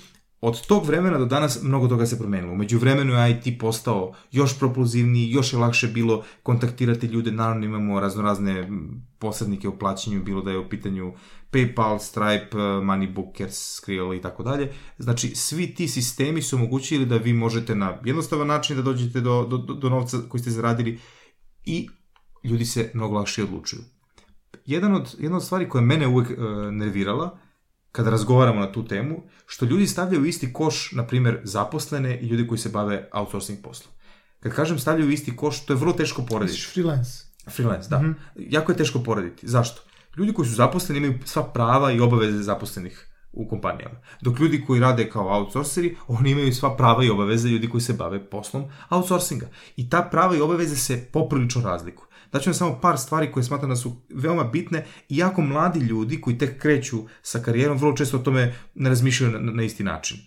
od 0.46 0.68
tog 0.68 0.86
vremena 0.86 1.18
do 1.18 1.26
danas 1.26 1.64
mnogo 1.64 1.88
toga 1.88 2.06
se 2.06 2.18
promenilo. 2.18 2.54
Umeđu 2.54 2.80
vremenu 2.80 3.14
je 3.14 3.32
IT 3.32 3.60
postao 3.60 4.14
još 4.32 4.60
propulzivniji, 4.60 5.32
još 5.32 5.54
je 5.54 5.60
lakše 5.60 5.88
bilo 5.88 6.24
kontaktirati 6.44 7.08
ljude, 7.08 7.32
naravno 7.32 7.66
imamo 7.66 8.00
raznorazne 8.00 8.70
posrednike 9.20 9.68
u 9.68 9.80
plaćanju, 9.80 10.24
bilo 10.24 10.42
da 10.42 10.52
je 10.52 10.58
u 10.58 10.70
pitanju 10.70 11.14
PayPal, 11.52 12.00
Stripe, 12.00 12.58
Moneybookers, 12.58 13.76
Skrill 13.76 14.14
i 14.14 14.22
tako 14.22 14.44
dalje. 14.44 14.72
Znači, 14.98 15.36
svi 15.36 15.76
ti 15.76 15.88
sistemi 15.88 16.42
su 16.42 16.56
omogućili 16.56 17.06
da 17.06 17.18
vi 17.18 17.34
možete 17.34 17.76
na 17.76 17.98
jednostavan 18.06 18.48
način 18.48 18.76
da 18.76 18.82
dođete 18.82 19.22
do, 19.22 19.44
do, 19.44 19.58
do 19.58 19.90
novca 19.90 20.18
koji 20.30 20.42
ste 20.42 20.52
zaradili 20.52 21.00
i 21.64 21.90
ljudi 22.44 22.66
se 22.66 22.92
mnogo 22.94 23.16
lakše 23.16 23.44
odlučuju. 23.44 23.82
Jedan 24.66 24.96
od, 24.96 25.16
jedna 25.20 25.38
od 25.38 25.44
stvari 25.44 25.70
koja 25.70 25.82
mene 25.82 26.08
uvek 26.08 26.30
uh, 26.30 26.36
nervirala, 26.72 27.45
kada 27.96 28.10
razgovaramo 28.10 28.60
na 28.60 28.72
tu 28.72 28.86
temu, 28.86 29.24
što 29.46 29.66
ljudi 29.66 29.88
stavljaju 29.88 30.22
u 30.22 30.26
isti 30.26 30.54
koš, 30.54 30.92
na 30.92 31.08
primer, 31.08 31.40
zaposlene 31.44 32.20
i 32.20 32.28
ljudi 32.28 32.48
koji 32.48 32.60
se 32.60 32.70
bave 32.70 33.10
outsourcing 33.14 33.60
poslom. 33.64 33.94
Kad 34.40 34.54
kažem 34.54 34.80
stavljaju 34.80 35.10
u 35.10 35.12
isti 35.12 35.36
koš, 35.36 35.66
to 35.66 35.74
je 35.74 35.78
vrlo 35.78 35.94
teško 35.94 36.26
porediti. 36.26 36.68
Freelance. 36.74 37.12
Freelance, 37.50 37.90
da. 37.90 38.00
Mm 38.00 38.06
-hmm. 38.06 38.46
Jako 38.50 38.72
je 38.72 38.78
teško 38.78 39.00
porediti. 39.00 39.48
Zašto? 39.48 39.82
Ljudi 40.18 40.34
koji 40.34 40.48
su 40.48 40.56
zaposleni 40.56 40.98
imaju 40.98 41.20
sva 41.26 41.44
prava 41.44 41.92
i 41.92 42.00
obaveze 42.00 42.44
zaposlenih 42.44 43.08
u 43.32 43.48
kompanijama. 43.48 43.96
Dok 44.22 44.40
ljudi 44.40 44.64
koji 44.68 44.82
rade 44.82 45.10
kao 45.10 45.38
outsourceri, 45.38 45.96
oni 46.08 46.32
imaju 46.32 46.54
sva 46.54 46.76
prava 46.78 47.04
i 47.04 47.10
obaveze 47.10 47.50
ljudi 47.50 47.70
koji 47.70 47.82
se 47.82 47.94
bave 47.94 48.30
poslom 48.30 48.66
outsourcinga. 48.90 49.48
I 49.76 49.90
ta 49.90 50.02
prava 50.12 50.36
i 50.36 50.42
obaveze 50.42 50.76
se 50.76 51.10
poprilično 51.14 51.62
razlikuju. 51.62 52.08
Daću 52.36 52.50
vam 52.50 52.54
samo 52.54 52.80
par 52.82 52.98
stvari 52.98 53.32
koje 53.32 53.44
smatram 53.44 53.70
da 53.70 53.76
su 53.76 53.96
veoma 54.10 54.44
bitne 54.44 54.86
i 55.10 55.18
jako 55.18 55.42
mladi 55.42 55.80
ljudi 55.80 56.22
koji 56.22 56.38
tek 56.38 56.62
kreću 56.62 56.98
sa 57.22 57.40
karijerom 57.40 57.78
vrlo 57.78 57.96
često 57.96 58.18
o 58.18 58.20
tome 58.20 58.54
ne 58.76 58.90
razmišljaju 58.90 59.32
na, 59.32 59.52
na 59.52 59.64
isti 59.64 59.84
način. 59.84 60.18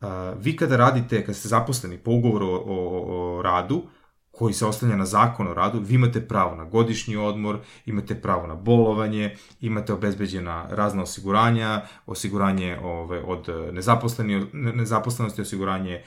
Uh, 0.00 0.08
vi 0.38 0.56
kada 0.56 0.76
radite, 0.76 1.20
kada 1.20 1.34
ste 1.34 1.48
zaposleni 1.48 1.98
po 1.98 2.10
ugovoru 2.10 2.46
o, 2.46 2.58
o, 2.66 3.38
o 3.38 3.42
radu, 3.42 3.82
koji 4.30 4.54
se 4.54 4.66
oslanja 4.66 4.96
na 4.96 5.06
zakon 5.06 5.48
o 5.48 5.54
radu, 5.54 5.80
vi 5.80 5.94
imate 5.94 6.20
pravo 6.28 6.56
na 6.56 6.64
godišnji 6.64 7.16
odmor, 7.16 7.58
imate 7.86 8.14
pravo 8.14 8.46
na 8.46 8.54
bolovanje, 8.54 9.36
imate 9.60 9.92
obezbeđena 9.92 10.66
razna 10.70 11.02
osiguranja, 11.02 11.82
osiguranje 12.06 12.78
ove, 12.82 13.22
od 13.22 13.48
nezaposlenosti, 14.74 15.42
osiguranje 15.42 16.02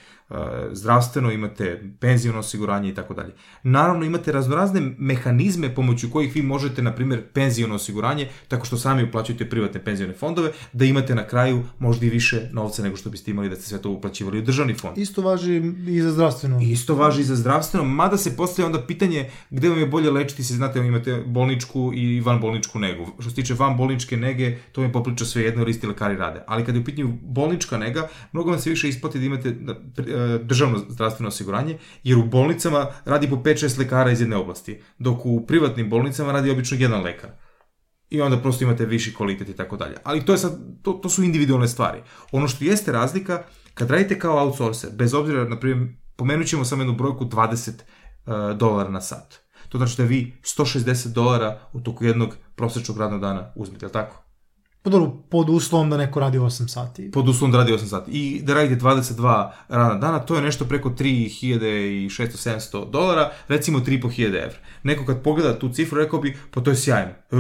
zdravstveno, 0.72 1.32
imate 1.32 1.84
penziono 2.00 2.40
osiguranje 2.40 2.90
i 2.90 2.94
tako 2.96 3.14
dalje. 3.14 3.34
Naravno, 3.64 4.06
imate 4.06 4.32
raznorazne 4.32 4.82
mehanizme 4.98 5.76
pomoću 5.76 6.10
kojih 6.12 6.36
vi 6.36 6.42
možete, 6.42 6.82
na 6.82 6.96
primjer, 6.96 7.24
penziono 7.34 7.76
osiguranje, 7.76 8.28
tako 8.48 8.66
što 8.66 8.78
sami 8.78 9.04
uplaćujete 9.04 9.50
privatne 9.50 9.84
penzione 9.84 10.14
fondove, 10.14 10.52
da 10.74 10.86
imate 10.86 11.16
na 11.16 11.28
kraju 11.28 11.64
možda 11.80 12.06
i 12.06 12.10
više 12.10 12.50
novca 12.52 12.84
nego 12.84 12.96
što 12.96 13.10
biste 13.10 13.32
imali 13.32 13.50
da 13.50 13.56
ste 13.56 13.66
sve 13.66 13.82
to 13.82 13.90
uplaćivali 13.90 14.40
u 14.40 14.42
državni 14.42 14.74
fond. 14.74 14.98
Isto 14.98 15.22
važi 15.22 15.62
i 15.88 16.02
za 16.02 16.12
zdravstveno. 16.12 16.60
Isto 16.62 16.96
važi 16.96 17.22
i 17.22 17.24
za 17.24 17.36
zdravstveno, 17.36 17.86
mada 17.86 18.18
se 18.18 18.38
postavlja 18.38 18.66
onda 18.68 18.82
pitanje 18.88 19.30
gde 19.50 19.70
vam 19.70 19.80
je 19.80 19.88
bolje 19.88 20.12
lečiti 20.12 20.44
se, 20.44 20.54
znate, 20.54 20.80
imate 20.80 21.24
bolničku 21.26 21.92
i 21.96 22.22
van 22.22 22.42
bolničku 22.42 22.80
negu. 22.80 23.08
Što 23.20 23.30
se 23.30 23.36
tiče 23.36 23.54
van 23.54 23.78
bolničke 23.78 24.18
nege, 24.18 24.58
to 24.72 24.82
mi 24.82 24.92
popriča 24.92 25.26
sve 25.26 25.44
jedno, 25.44 25.62
jer 25.62 25.70
isti 25.70 25.88
lekari 25.88 26.16
rade. 26.16 26.44
Ali 26.48 26.66
kada 26.66 26.78
je 26.78 26.82
u 26.82 26.86
pitanju 26.86 27.18
bolnička 27.22 27.78
nega, 27.78 28.08
mnogo 28.32 28.50
vam 28.50 28.60
se 28.60 28.70
više 28.70 28.90
isplati 28.90 29.20
da 29.20 29.26
imate 29.26 29.50
e, 29.50 29.54
državno 30.44 30.80
zdravstveno 30.90 31.28
osiguranje, 31.28 31.78
jer 32.04 32.18
u 32.18 32.24
bolnicama 32.24 32.88
radi 33.06 33.30
po 33.30 33.36
5-6 33.36 33.80
lekara 33.80 34.12
iz 34.12 34.22
jedne 34.22 34.36
oblasti, 34.36 34.82
dok 34.98 35.26
u 35.26 35.46
privatnim 35.46 35.90
bolnicama 35.90 36.32
radi 36.32 36.52
obično 36.52 36.78
jedan 36.80 37.02
lekar 37.04 37.30
i 38.10 38.22
onda 38.22 38.38
prosto 38.38 38.64
imate 38.64 38.86
viši 38.86 39.14
kvalitet 39.14 39.50
i 39.50 39.56
tako 39.56 39.78
dalje. 39.78 39.96
Ali 40.04 40.26
to, 40.26 40.32
je 40.32 40.38
sad, 40.38 40.60
to, 40.82 40.94
to 40.94 41.10
su 41.10 41.24
individualne 41.24 41.68
stvari. 41.68 42.02
Ono 42.32 42.48
što 42.48 42.66
jeste 42.66 42.92
razlika, 42.92 43.44
kad 43.74 43.90
radite 43.90 44.20
kao 44.20 44.46
outsourcer, 44.46 44.90
bez 44.94 45.14
obzira, 45.14 45.44
na 45.44 45.60
primjer, 45.60 45.90
pomenut 46.16 46.48
ćemo 46.48 46.66
samo 46.66 46.82
jednu 46.82 46.96
brojku 46.96 47.26
20 47.26 47.72
E, 48.30 48.54
dolara 48.54 48.90
na 48.90 49.02
sat. 49.02 49.40
To 49.70 49.78
znači 49.78 49.98
da 49.98 50.04
vi 50.04 50.34
160 50.42 51.14
dolara 51.14 51.60
u 51.74 51.80
toku 51.80 52.06
jednog 52.06 52.38
prosečnog 52.56 52.98
radnog 52.98 53.22
dana 53.22 53.52
uzmete, 53.56 53.86
je 53.86 53.88
li 53.88 53.94
tako? 53.94 54.24
Pa 54.82 54.90
dobro, 54.90 55.12
pod 55.30 55.50
uslovom 55.50 55.90
da 55.90 55.98
neko 55.98 56.20
radi 56.20 56.38
8 56.38 56.68
sati. 56.68 57.12
Pod 57.12 57.30
uslovom 57.30 57.52
da 57.52 57.58
radi 57.58 57.72
8 57.72 57.86
sati. 57.86 58.12
I 58.12 58.42
da 58.42 58.54
radite 58.54 58.82
22 58.82 59.50
rana 59.68 59.96
dana, 59.96 60.20
to 60.20 60.36
je 60.36 60.42
nešto 60.42 60.66
preko 60.66 60.90
3600-700 60.90 62.90
dolara, 62.90 63.32
recimo 63.48 63.80
3500 63.80 64.26
evra. 64.26 64.58
Neko 64.84 65.06
kad 65.06 65.24
pogleda 65.24 65.60
tu 65.60 65.70
cifru, 65.70 65.98
rekao 65.98 66.20
bi, 66.20 66.38
pa 66.52 66.62
to 66.62 66.70
je 66.70 66.76
sjajno. 66.76 67.12
E, 67.32 67.36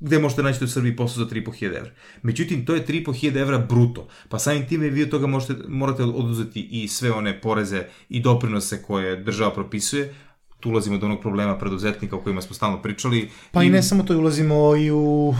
Gde 0.00 0.18
možete 0.18 0.42
naći 0.42 0.64
u 0.64 0.68
Srbiji 0.68 0.96
posao 0.96 1.24
za 1.24 1.30
3500 1.30 1.76
evra? 1.76 1.90
Međutim, 2.22 2.66
to 2.66 2.74
je 2.74 2.86
3500 2.86 3.40
evra 3.40 3.58
bruto. 3.58 4.08
Pa 4.28 4.38
samim 4.38 4.68
time 4.68 4.88
vi 4.88 5.02
od 5.02 5.10
toga 5.10 5.26
možete, 5.26 5.54
morate 5.68 6.02
oduzeti 6.02 6.68
i 6.70 6.88
sve 6.88 7.12
one 7.12 7.40
poreze 7.40 7.84
i 8.08 8.20
doprinose 8.20 8.82
koje 8.82 9.22
država 9.22 9.50
propisuje, 9.50 10.14
tu 10.60 10.70
ulazimo 10.70 10.98
do 10.98 11.06
onog 11.06 11.20
problema 11.20 11.58
preduzetnika 11.58 12.16
o 12.16 12.20
kojima 12.20 12.42
smo 12.42 12.54
stalno 12.54 12.82
pričali. 12.82 13.30
Pa 13.52 13.62
i, 13.62 13.66
i 13.66 13.70
ne 13.70 13.82
samo 13.82 14.02
to, 14.02 14.18
ulazimo 14.18 14.76
i 14.76 14.90
u 14.90 15.34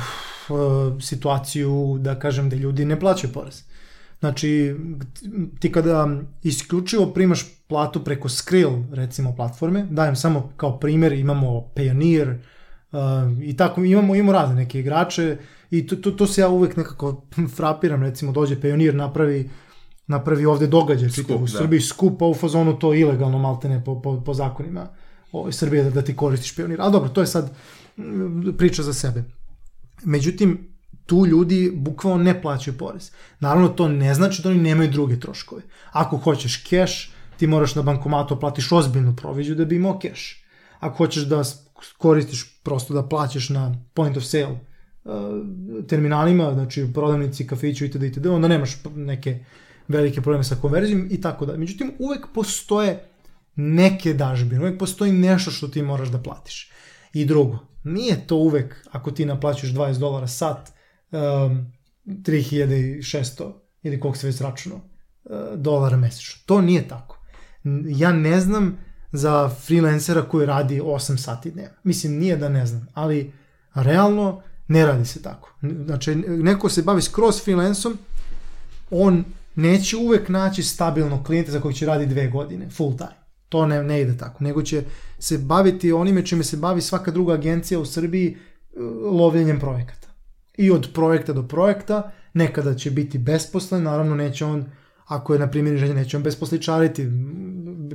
situaciju, 1.00 1.98
da 2.00 2.18
kažem, 2.18 2.50
da 2.50 2.56
ljudi 2.56 2.84
ne 2.84 3.00
plaćaju 3.00 3.32
porez. 3.32 3.62
Znači, 4.20 4.76
ti 5.58 5.72
kada 5.72 6.08
isključivo 6.42 7.06
primaš 7.06 7.44
platu 7.66 8.04
preko 8.04 8.28
Skrill, 8.28 8.84
recimo, 8.92 9.36
platforme, 9.36 9.86
dajem 9.90 10.16
samo 10.16 10.52
kao 10.56 10.78
primjer, 10.78 11.12
imamo 11.12 11.68
Payoneer 11.74 12.38
uh, 12.92 12.98
i 13.42 13.56
tako, 13.56 13.84
imamo, 13.84 14.14
imamo 14.14 14.32
razne 14.32 14.54
neke 14.54 14.80
igrače 14.80 15.38
i 15.70 15.86
to, 15.86 15.96
to, 15.96 16.10
to 16.10 16.26
se 16.26 16.40
ja 16.40 16.48
uvek 16.48 16.76
nekako 16.76 17.22
frapiram, 17.56 18.02
recimo, 18.02 18.32
dođe 18.32 18.56
Payoneer, 18.56 18.94
napravi 18.94 19.50
napravi 20.10 20.46
ovde 20.46 20.66
događaj 20.66 21.10
skup, 21.10 21.30
u 21.30 21.38
da. 21.38 21.46
Srbiji 21.46 21.80
da. 21.80 21.86
skup, 21.86 22.22
a 22.22 22.26
u 22.26 22.34
fazonu 22.34 22.78
to 22.78 22.94
ilegalno 22.94 23.38
maltene 23.38 23.84
po, 23.84 24.02
po, 24.02 24.20
po 24.24 24.34
zakonima 24.34 24.88
o, 25.32 25.52
Srbije 25.52 25.84
da, 25.84 25.90
da 25.90 26.02
ti 26.02 26.16
koristiš 26.16 26.56
Payoneer. 26.56 26.76
Ali 26.80 26.92
dobro, 26.92 27.08
to 27.08 27.20
je 27.20 27.26
sad 27.26 27.50
priča 28.58 28.82
za 28.82 28.92
sebe. 28.92 29.24
Međutim, 30.04 30.70
tu 31.06 31.26
ljudi 31.26 31.72
bukvalno 31.74 32.24
ne 32.24 32.42
plaćaju 32.42 32.78
porez. 32.78 33.10
Naravno, 33.40 33.68
to 33.68 33.88
ne 33.88 34.14
znači 34.14 34.42
da 34.42 34.48
oni 34.48 34.58
nemaju 34.58 34.90
druge 34.90 35.20
troškove. 35.20 35.62
Ako 35.92 36.16
hoćeš 36.16 36.56
keš, 36.56 37.12
ti 37.36 37.46
moraš 37.46 37.74
na 37.74 37.82
bankomatu 37.82 38.40
platiš 38.40 38.72
ozbiljnu 38.72 39.16
proviđu 39.16 39.54
da 39.54 39.64
bi 39.64 39.76
imao 39.76 39.98
keš. 39.98 40.44
Ako 40.80 40.96
hoćeš 40.96 41.22
da 41.22 41.42
koristiš 41.98 42.60
prosto 42.62 42.94
da 42.94 43.08
plaćaš 43.08 43.48
na 43.48 43.74
point 43.94 44.16
of 44.16 44.24
sale 44.24 44.52
uh, 44.52 45.12
terminalima, 45.88 46.52
znači 46.54 46.86
prodavnici, 46.94 47.46
kafiću 47.46 47.84
itd. 47.84 48.02
itd. 48.02 48.26
onda 48.26 48.48
nemaš 48.48 48.76
neke 48.94 49.44
velike 49.88 50.20
probleme 50.20 50.44
sa 50.44 50.56
konverzijom 50.56 51.08
i 51.10 51.20
tako 51.20 51.46
da. 51.46 51.56
Međutim, 51.56 51.92
uvek 51.98 52.26
postoje 52.34 53.08
neke 53.56 54.14
dažbine, 54.14 54.60
uvek 54.60 54.78
postoji 54.78 55.12
nešto 55.12 55.50
što 55.50 55.68
ti 55.68 55.82
moraš 55.82 56.08
da 56.08 56.22
platiš. 56.22 56.70
I 57.12 57.24
drugo, 57.24 57.58
nije 57.84 58.26
to 58.26 58.36
uvek, 58.36 58.86
ako 58.90 59.10
ti 59.10 59.24
naplaćuješ 59.24 59.72
20 59.72 59.98
dolara 59.98 60.26
sat, 60.26 60.72
um, 61.10 61.72
3600 62.04 63.52
ili 63.82 64.00
koliko 64.00 64.18
se 64.18 64.26
već 64.26 64.40
računao, 64.40 64.80
uh, 65.24 65.30
dolara 65.56 65.96
mesečno. 65.96 66.42
To 66.46 66.60
nije 66.60 66.88
tako. 66.88 67.18
Ja 67.84 68.12
ne 68.12 68.40
znam 68.40 68.78
za 69.12 69.48
freelancera 69.48 70.22
koji 70.22 70.46
radi 70.46 70.80
8 70.80 71.16
sati 71.16 71.50
dnevno. 71.50 71.76
Mislim, 71.82 72.18
nije 72.18 72.36
da 72.36 72.48
ne 72.48 72.66
znam, 72.66 72.86
ali 72.94 73.32
realno 73.74 74.42
ne 74.68 74.86
radi 74.86 75.04
se 75.04 75.22
tako. 75.22 75.54
Znači, 75.84 76.14
neko 76.14 76.68
se 76.68 76.82
bavi 76.82 77.02
skroz 77.02 77.44
freelancom, 77.44 77.98
on 78.90 79.24
neće 79.54 79.96
uvek 79.96 80.28
naći 80.28 80.62
stabilnog 80.62 81.26
klijenta 81.26 81.52
za 81.52 81.60
kojeg 81.60 81.76
će 81.76 81.86
radi 81.86 82.06
dve 82.06 82.28
godine, 82.28 82.70
full 82.70 82.96
time. 82.96 83.19
To 83.50 83.66
ne, 83.66 83.82
ne 83.82 84.00
ide 84.00 84.16
tako, 84.16 84.44
nego 84.44 84.62
će 84.62 84.84
se 85.18 85.38
baviti 85.38 85.92
onime 85.92 86.26
čime 86.26 86.44
se 86.44 86.56
bavi 86.56 86.80
svaka 86.80 87.10
druga 87.10 87.34
agencija 87.34 87.80
u 87.80 87.84
Srbiji 87.84 88.36
e, 88.36 88.36
lovljenjem 89.10 89.60
projekata. 89.60 90.08
I 90.56 90.70
od 90.70 90.88
projekta 90.94 91.32
do 91.32 91.42
projekta, 91.48 92.12
nekada 92.34 92.74
će 92.74 92.90
biti 92.90 93.18
besposlen, 93.18 93.82
naravno 93.82 94.14
neće 94.14 94.44
on, 94.44 94.64
ako 95.06 95.32
je 95.32 95.38
na 95.38 95.50
primjer 95.50 95.74
inženjer, 95.74 95.96
neće 95.96 96.16
on 96.16 96.22
besposličariti, 96.22 97.06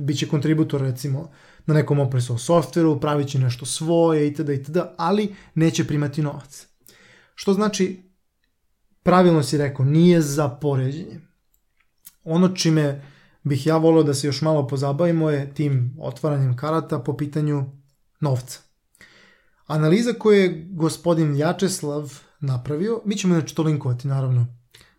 bit 0.00 0.18
će 0.18 0.28
kontributor 0.28 0.80
recimo 0.80 1.30
na 1.66 1.74
nekom 1.74 2.10
source 2.12 2.44
softveru, 2.44 3.00
pravit 3.00 3.28
će 3.28 3.38
nešto 3.38 3.66
svoje 3.66 4.26
itd. 4.26 4.48
itd. 4.48 4.78
ali 4.96 5.34
neće 5.54 5.86
primati 5.86 6.22
novac. 6.22 6.66
Što 7.34 7.52
znači, 7.52 8.02
pravilno 9.02 9.42
si 9.42 9.58
rekao, 9.58 9.86
nije 9.86 10.20
za 10.20 10.48
poređenje. 10.48 11.20
Ono 12.24 12.48
čime 12.48 13.02
bih 13.48 13.66
ja 13.66 13.76
volio 13.76 14.02
da 14.02 14.14
se 14.14 14.26
još 14.26 14.42
malo 14.42 14.66
pozabavimo 14.66 15.30
je 15.30 15.54
tim 15.54 15.96
otvaranjem 16.00 16.56
karata 16.56 16.98
po 16.98 17.16
pitanju 17.16 17.64
novca. 18.20 18.58
Analiza 19.66 20.12
koju 20.12 20.40
je 20.40 20.66
gospodin 20.70 21.36
Jačeslav 21.36 22.20
napravio, 22.40 23.00
mi 23.04 23.16
ćemo 23.16 23.34
znači 23.34 23.54
to 23.54 23.62
linkovati 23.62 24.08
naravno 24.08 24.46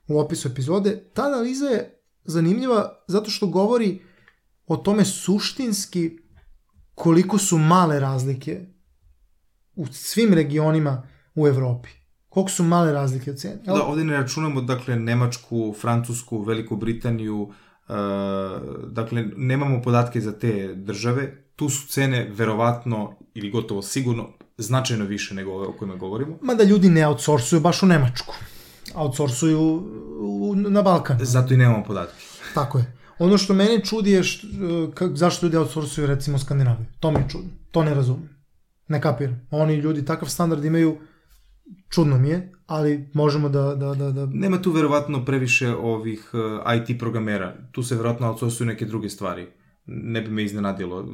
u 0.07 0.19
opisu 0.19 0.47
epizode, 0.47 1.09
ta 1.13 1.23
analiza 1.23 1.65
je 1.65 2.01
zanimljiva 2.23 3.03
zato 3.07 3.29
što 3.29 3.47
govori 3.47 4.01
o 4.67 4.77
tome 4.77 5.05
suštinski 5.05 6.19
koliko 6.95 7.37
su 7.37 7.57
male 7.57 7.99
razlike 7.99 8.65
u 9.75 9.87
svim 9.87 10.33
regionima 10.33 11.07
u 11.35 11.47
Evropi. 11.47 11.89
Koliko 12.29 12.51
su 12.51 12.63
male 12.63 12.91
razlike 12.91 13.31
u 13.31 13.35
ceni. 13.35 13.55
Da, 13.65 13.83
ovde 13.83 14.03
ne 14.03 14.13
računamo, 14.13 14.61
dakle, 14.61 14.95
Nemačku, 14.95 15.75
Francusku, 15.81 16.41
Veliku 16.41 16.75
Britaniju, 16.75 17.53
dakle, 18.87 19.25
nemamo 19.37 19.81
podatke 19.81 20.21
za 20.21 20.31
te 20.31 20.75
države, 20.75 21.35
tu 21.55 21.69
su 21.69 21.87
cene 21.87 22.29
verovatno 22.31 23.15
ili 23.33 23.51
gotovo 23.51 23.81
sigurno 23.81 24.29
značajno 24.57 25.05
više 25.05 25.35
nego 25.35 25.51
ove 25.51 25.67
o 25.67 25.71
kojima 25.71 25.95
govorimo. 25.95 26.37
Mada 26.41 26.63
ljudi 26.63 26.89
ne 26.89 27.07
outsourcuju 27.07 27.61
baš 27.61 27.83
u 27.83 27.85
Nemačku. 27.85 28.33
Outsourcuju 28.95 29.83
na 30.55 30.81
Balkan. 30.81 31.17
Zato 31.21 31.53
i 31.53 31.57
nemamo 31.57 31.83
podatke. 31.83 32.23
Tako 32.53 32.77
je. 32.77 32.97
Ono 33.19 33.37
što 33.37 33.53
mene 33.53 33.85
čudi 33.85 34.11
je 34.11 34.23
što, 34.23 34.47
kak, 34.93 35.15
zašto 35.15 35.45
ljudi 35.45 35.57
outsourcuju 35.57 36.07
recimo 36.07 36.39
Skandinaviju. 36.39 36.85
To 36.99 37.11
mi 37.11 37.19
je 37.19 37.25
čudno. 37.29 37.49
To 37.71 37.83
ne 37.83 37.93
razumem. 37.93 38.29
Ne 38.87 39.01
kapiram. 39.01 39.47
Oni 39.51 39.75
ljudi 39.75 40.05
takav 40.05 40.29
standard 40.29 40.65
imaju 40.65 40.97
čudno 41.89 42.17
mi 42.17 42.29
je, 42.29 42.51
ali 42.65 43.09
možemo 43.13 43.49
da... 43.49 43.75
da, 43.75 43.93
da, 43.93 44.11
da... 44.11 44.25
Nema 44.25 44.61
tu 44.61 44.71
verovatno 44.71 45.25
previše 45.25 45.75
ovih 45.75 46.29
uh, 46.33 46.39
IT 46.75 46.99
programera. 46.99 47.55
Tu 47.71 47.83
se 47.83 47.95
verovatno 47.95 48.27
outsourcuju 48.27 48.67
neke 48.67 48.85
druge 48.85 49.09
stvari. 49.09 49.47
Ne 49.85 50.21
bi 50.21 50.29
me 50.29 50.43
iznenadilo. 50.43 51.07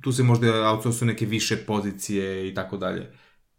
Tu 0.00 0.12
se 0.12 0.22
možda 0.22 0.70
outsourcuju 0.70 1.06
neke 1.06 1.26
više 1.26 1.56
pozicije 1.56 2.48
i 2.48 2.54
tako 2.54 2.76
dalje. 2.76 3.12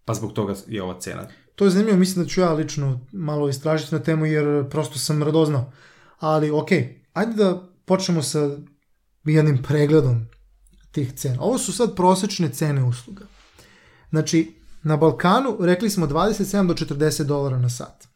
Pa 0.06 0.14
zbog 0.14 0.34
toga 0.34 0.56
je 0.68 0.84
ova 0.84 1.00
cena. 1.00 1.28
To 1.56 1.66
je 1.66 1.72
zanimljivo, 1.72 1.98
mislim 1.98 2.26
da 2.26 2.30
ću 2.30 2.42
ja 2.42 2.54
lično 2.54 3.00
malo 3.12 3.50
istražiti 3.50 3.96
na 3.96 4.04
temu 4.04 4.26
jer 4.26 4.70
prosto 4.70 5.00
sam 5.00 5.24
radoznao. 5.24 5.72
Ali 6.20 6.52
ok, 6.52 6.72
ajde 7.14 7.34
da 7.36 7.70
počnemo 7.86 8.22
sa 8.22 8.58
jednim 9.24 9.64
pregledom 9.64 10.26
tih 10.92 11.14
cena. 11.14 11.36
Ovo 11.40 11.58
su 11.58 11.74
sad 11.74 11.96
prosečne 11.96 12.50
cene 12.50 12.84
usluga. 12.84 13.26
Znači, 14.10 14.59
Na 14.84 14.98
Balkanu 14.98 15.58
rekli 15.60 15.90
smo 15.90 16.08
27 16.08 16.68
do 16.68 16.74
40 16.74 17.24
dolara 17.24 17.58
na 17.58 17.70
sat. 17.70 18.08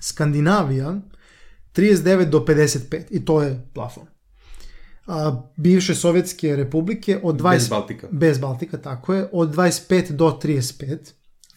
Skandinavija 0.00 1.00
39 1.72 2.24
do 2.24 2.40
55 2.40 3.02
i 3.10 3.24
to 3.24 3.42
je 3.42 3.68
plafon. 3.74 4.06
A, 5.06 5.42
bivše 5.56 5.94
sovjetske 5.94 6.56
republike 6.56 7.20
od 7.22 7.40
20 7.40 7.50
bez 7.50 7.68
Baltika. 7.68 8.08
Bez 8.10 8.38
Baltika, 8.38 8.78
tako 8.78 9.14
je, 9.14 9.28
od 9.32 9.54
25 9.54 10.10
do 10.10 10.38
35. 10.42 10.98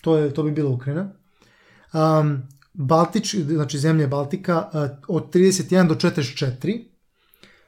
To 0.02 0.18
je 0.18 0.34
to 0.34 0.44
bi 0.44 0.52
bila 0.52 0.70
Ukrajina. 0.70 1.14
Um, 1.94 2.42
Baltič, 2.74 3.36
znači 3.36 3.80
zemlje 3.80 4.08
Baltika 4.08 4.70
od 5.08 5.34
31 5.34 5.88
do 5.88 5.96
44 5.96 6.86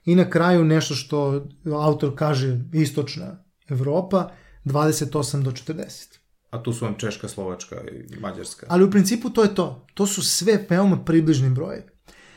i 0.05 0.15
na 0.15 0.29
kraju 0.29 0.63
nešto 0.63 0.95
što 0.95 1.45
autor 1.65 2.15
kaže 2.15 2.59
istočna 2.73 3.43
Evropa 3.69 4.29
28 4.65 5.41
do 5.43 5.51
40 5.51 6.22
a 6.53 6.63
tu 6.63 6.73
su 6.73 6.85
vam 6.85 6.95
Češka, 6.97 7.27
Slovačka 7.27 7.75
i 8.11 8.19
Mađarska. 8.19 8.65
Ali 8.69 8.83
u 8.83 8.91
principu 8.91 9.29
to 9.29 9.43
je 9.43 9.55
to. 9.55 9.85
To 9.93 10.07
su 10.07 10.23
sve 10.23 10.65
veoma 10.69 11.03
približni 11.03 11.49
brojevi. 11.49 11.83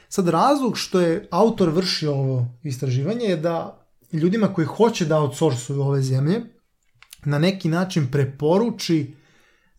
Sad 0.09 0.29
razlog 0.29 0.79
što 0.79 1.01
je 1.01 1.29
autor 1.31 1.69
vršio 1.69 2.15
ovo 2.15 2.59
istraživanje 2.63 3.27
je 3.27 3.37
da 3.37 3.87
ljudima 4.13 4.55
koji 4.55 4.67
hoće 4.67 5.05
da 5.05 5.19
outsourcuju 5.19 5.81
ove 5.81 6.03
zemlje 6.03 6.41
na 7.25 7.39
neki 7.39 7.69
način 7.69 8.09
preporuči 8.13 9.15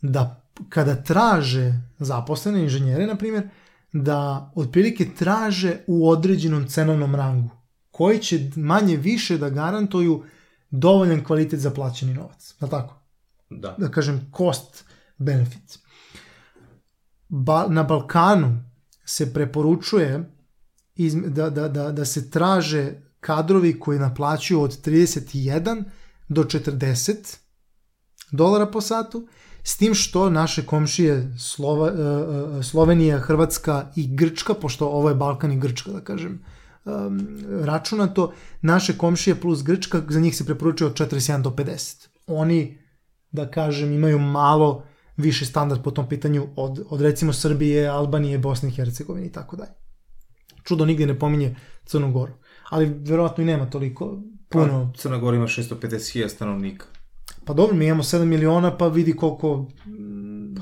da 0.02 0.44
kada 0.70 0.96
traže 0.96 1.74
zaposlene 2.00 2.64
inženjere, 2.64 3.08
na 3.08 3.16
primjer, 3.16 3.50
da 3.94 4.52
otprilike 4.56 5.06
traže 5.18 5.78
u 5.88 6.10
određenom 6.10 6.68
cenovnom 6.68 7.16
rangu, 7.16 7.50
koji 7.92 8.20
će 8.20 8.52
manje 8.56 8.98
više 8.98 9.38
da 9.38 9.50
garantuju 9.50 10.24
dovoljan 10.70 11.24
kvalitet 11.24 11.60
za 11.60 11.72
plaćeni 11.72 12.14
novac. 12.14 12.56
Da 12.60 12.68
tako? 12.68 13.07
Da. 13.50 13.76
da 13.78 13.92
kažem, 13.92 14.32
cost 14.38 14.86
benefits. 15.18 15.80
Ba, 17.30 17.66
na 17.70 17.84
Balkanu 17.84 18.64
se 19.06 19.34
preporučuje 19.34 20.32
iz, 20.96 21.16
da, 21.16 21.50
da, 21.50 21.68
da, 21.68 21.92
da 21.92 22.06
se 22.06 22.30
traže 22.30 22.92
kadrovi 23.20 23.80
koji 23.80 24.00
naplaćuju 24.00 24.62
od 24.62 24.86
31 24.86 25.84
do 26.30 26.44
40 26.44 27.38
dolara 28.32 28.66
po 28.66 28.82
satu, 28.82 29.28
S 29.68 29.78
tim 29.78 29.94
što 29.94 30.30
naše 30.30 30.66
komšije 30.66 31.34
Slova, 31.38 31.92
uh, 31.92 32.64
Slovenija, 32.66 33.18
Hrvatska 33.20 33.92
i 33.96 34.16
Grčka, 34.16 34.54
pošto 34.54 34.88
ovo 34.88 35.10
je 35.10 35.16
Balkan 35.16 35.52
i 35.52 35.60
Grčka, 35.60 35.92
da 35.92 36.02
kažem, 36.02 36.40
računato, 37.64 38.34
naše 38.62 38.98
komšije 38.98 39.36
plus 39.42 39.64
Grčka, 39.64 40.02
za 40.10 40.20
njih 40.20 40.38
se 40.38 40.46
preporučuje 40.46 40.88
od 40.88 40.94
41 40.94 41.42
do 41.42 41.50
50. 41.50 42.08
Oni, 42.28 42.78
da 43.32 43.52
kažem, 43.52 43.94
imaju 43.94 44.20
malo 44.20 44.84
više 45.18 45.46
standard 45.46 45.84
po 45.84 45.92
tom 45.92 46.10
pitanju 46.10 46.48
od, 46.56 46.86
od 46.90 47.02
recimo 47.02 47.34
Srbije, 47.34 47.88
Albanije, 47.88 48.38
Bosne 48.38 48.70
i 48.70 48.72
Hercegovine 48.72 49.28
i 49.28 49.32
tako 49.32 49.56
dalje. 49.56 49.72
Čudo 50.64 50.86
nigdje 50.86 51.08
ne 51.08 51.20
pominje 51.20 51.56
Crnu 51.86 52.12
Goru, 52.12 52.34
ali 52.70 52.86
verovatno 52.86 53.44
i 53.44 53.48
nema 53.48 53.70
toliko 53.70 54.22
puno. 54.50 54.92
Pa, 54.94 55.00
Crna 55.00 55.18
Gora 55.18 55.38
ima 55.38 55.48
650.000 55.48 56.28
stanovnika. 56.30 56.86
Pa 57.46 57.54
dobro, 57.54 57.76
mi 57.76 57.86
imamo 57.86 58.04
7 58.04 58.26
miliona, 58.26 58.78
pa 58.78 58.88
vidi 58.88 59.16
koliko... 59.16 59.66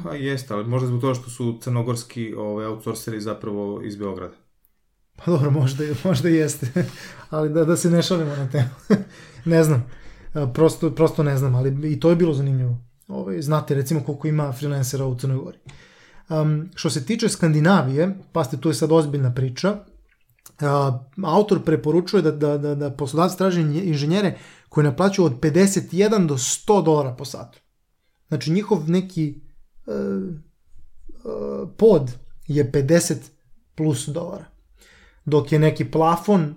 Pa 0.03 0.15
jeste, 0.15 0.53
ali 0.53 0.67
možda 0.67 0.87
zbog 0.87 1.01
toga 1.01 1.13
što 1.13 1.29
su 1.29 1.57
crnogorski 1.61 2.33
ovaj, 2.33 2.65
outsourceri 2.65 3.21
zapravo 3.21 3.81
iz 3.81 3.95
Beograda. 3.95 4.35
Pa 5.15 5.31
dobro, 5.31 5.51
možda, 5.51 5.83
možda 6.03 6.29
jeste, 6.29 6.85
ali 7.29 7.49
da, 7.49 7.65
da 7.65 7.77
se 7.77 7.89
ne 7.89 8.01
šalimo 8.01 8.35
na 8.35 8.49
temu. 8.49 8.69
ne 9.45 9.63
znam, 9.63 9.85
prosto, 10.53 10.91
prosto 10.91 11.23
ne 11.23 11.37
znam, 11.37 11.55
ali 11.55 11.91
i 11.91 11.99
to 11.99 12.09
je 12.09 12.15
bilo 12.15 12.33
zanimljivo. 12.33 12.77
Ovaj, 13.07 13.41
znate 13.41 13.75
recimo 13.75 14.03
koliko 14.03 14.27
ima 14.27 14.51
freelancera 14.51 15.05
u 15.05 15.15
Crnoj 15.15 15.37
Gori. 15.37 15.57
Um, 16.29 16.69
što 16.75 16.89
se 16.89 17.05
tiče 17.05 17.29
Skandinavije, 17.29 18.17
pa 18.31 18.43
ste 18.43 18.57
tu 18.57 18.69
je 18.69 18.73
sad 18.73 18.91
ozbiljna 18.91 19.33
priča, 19.33 19.71
uh, 19.71 21.25
autor 21.25 21.63
preporučuje 21.63 22.21
da, 22.21 22.31
da, 22.31 22.57
da, 22.57 22.75
da 22.75 22.91
poslodavci 22.91 23.37
traže 23.37 23.61
inženjere 23.61 24.37
koji 24.69 24.83
naplaćuju 24.83 25.25
od 25.25 25.39
51 25.39 26.27
do 26.27 26.35
100 26.35 26.83
dolara 26.83 27.15
po 27.15 27.25
satu. 27.25 27.59
Znači 28.27 28.51
njihov 28.51 28.89
neki 28.89 29.41
uh, 29.85 29.95
uh, 29.95 31.69
pod 31.77 32.11
je 32.47 32.71
50 32.71 33.15
plus 33.75 34.07
dolara. 34.07 34.45
Dok 35.25 35.51
je 35.51 35.59
neki 35.59 35.91
plafon, 35.91 36.55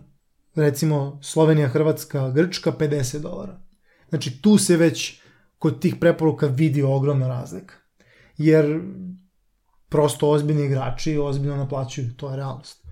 recimo 0.54 1.18
Slovenija, 1.22 1.68
Hrvatska, 1.68 2.30
Grčka, 2.30 2.72
50 2.72 3.18
dolara. 3.18 3.67
Znači 4.08 4.42
tu 4.42 4.58
se 4.58 4.76
već 4.76 5.20
kod 5.58 5.80
tih 5.80 5.96
preporuka 6.00 6.46
vidi 6.46 6.82
ogromna 6.82 7.28
razlika. 7.28 7.74
Jer 8.36 8.80
prosto 9.88 10.30
ozbiljni 10.30 10.64
igrači 10.64 11.18
ozbiljno 11.18 11.56
naplaćuju, 11.56 12.14
to 12.16 12.30
je 12.30 12.36
realnost. 12.36 12.86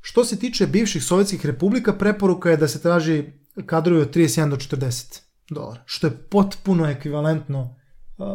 Što 0.00 0.24
se 0.24 0.38
tiče 0.38 0.66
bivših 0.66 1.04
sovjetskih 1.04 1.46
republika, 1.46 1.92
preporuka 1.92 2.50
je 2.50 2.56
da 2.56 2.68
se 2.68 2.82
traži 2.82 3.32
kadrovi 3.66 4.02
od 4.02 4.14
31 4.14 4.50
do 4.50 4.56
40 4.56 5.20
dolara, 5.50 5.82
što 5.84 6.06
je 6.06 6.16
potpuno 6.16 6.86
ekvivalentno 6.86 7.60
uh, 7.60 8.26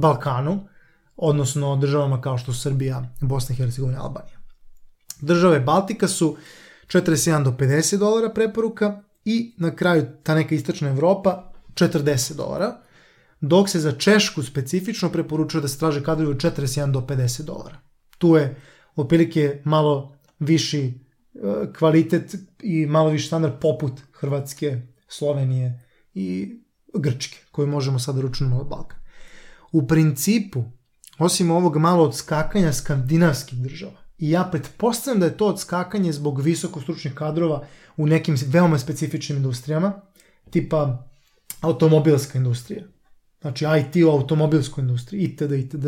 Balkanu, 0.00 0.68
odnosno 1.16 1.76
državama 1.76 2.20
kao 2.20 2.38
što 2.38 2.52
su 2.52 2.60
Srbija, 2.60 3.14
Bosna 3.20 3.52
i 3.52 3.56
Hercegovina, 3.56 4.02
Albanija. 4.02 4.38
Države 5.20 5.60
Baltika 5.60 6.08
su 6.08 6.36
41 6.86 7.44
do 7.44 7.50
50 7.50 7.98
dolara 7.98 8.32
preporuka 8.32 9.02
i 9.26 9.54
na 9.58 9.76
kraju 9.76 10.06
ta 10.22 10.34
neka 10.34 10.54
istočna 10.54 10.88
Evropa 10.88 11.52
40 11.74 12.36
dolara, 12.36 12.76
dok 13.40 13.68
se 13.68 13.80
za 13.80 13.92
Češku 13.92 14.42
specifično 14.42 15.10
preporučuje 15.12 15.62
da 15.62 15.68
se 15.68 15.78
traže 15.78 16.02
kadrovi 16.04 16.30
od 16.30 16.36
41 16.36 16.92
do 16.92 17.00
50 17.00 17.42
dolara. 17.42 17.78
Tu 18.18 18.36
je 18.36 18.56
otprilike 18.96 19.60
malo 19.64 20.16
viši 20.38 20.84
e, 20.84 21.72
kvalitet 21.78 22.34
i 22.62 22.86
malo 22.86 23.10
viši 23.10 23.26
standard 23.26 23.54
poput 23.60 24.00
Hrvatske, 24.12 24.80
Slovenije 25.08 25.84
i 26.14 26.58
Grčke, 26.94 27.38
koje 27.50 27.66
možemo 27.66 27.98
sad 27.98 28.18
ručno 28.18 28.60
od 28.60 28.68
Balkan. 28.68 28.98
U 29.72 29.86
principu, 29.86 30.64
osim 31.18 31.50
ovog 31.50 31.76
malo 31.76 32.04
odskakanja 32.04 32.72
skandinavskih 32.72 33.58
država, 33.58 34.05
i 34.18 34.30
ja 34.30 34.48
pretpostavljam 34.52 35.20
da 35.20 35.26
je 35.26 35.36
to 35.36 35.46
odskakanje 35.46 36.12
zbog 36.12 36.40
visokostručnih 36.40 37.14
kadrova 37.14 37.66
u 37.96 38.06
nekim 38.06 38.36
veoma 38.46 38.78
specifičnim 38.78 39.36
industrijama, 39.36 39.92
tipa 40.50 41.08
automobilska 41.60 42.38
industrija. 42.38 42.84
Znači 43.40 43.64
IT 43.64 44.04
u 44.04 44.10
automobilskoj 44.10 44.82
industriji, 44.82 45.22
itd., 45.22 45.52
itd., 45.52 45.86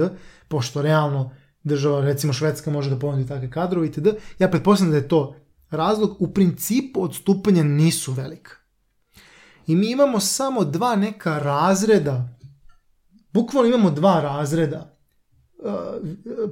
pošto 0.49 0.83
realno 0.83 1.31
država, 1.63 2.01
recimo 2.01 2.33
Švedska 2.33 2.71
može 2.71 2.91
da 2.91 2.99
ponudi 2.99 3.29
takve 3.29 3.51
kadrove, 3.51 3.87
itd. 3.87 4.09
Ja 4.39 4.49
pretpostavljam 4.49 4.91
da 4.91 4.97
je 4.97 5.09
to 5.09 5.37
razlog. 5.71 6.17
U 6.23 6.35
principu 6.35 7.03
odstupanja 7.03 7.63
nisu 7.63 8.13
velika. 8.13 8.53
I 9.67 9.77
mi 9.77 9.91
imamo 9.91 10.21
samo 10.21 10.65
dva 10.65 10.97
neka 10.97 11.39
razreda, 11.39 12.29
bukvalno 13.33 13.69
imamo 13.69 13.91
dva 13.91 14.21
razreda 14.21 14.97
uh, 15.59 15.75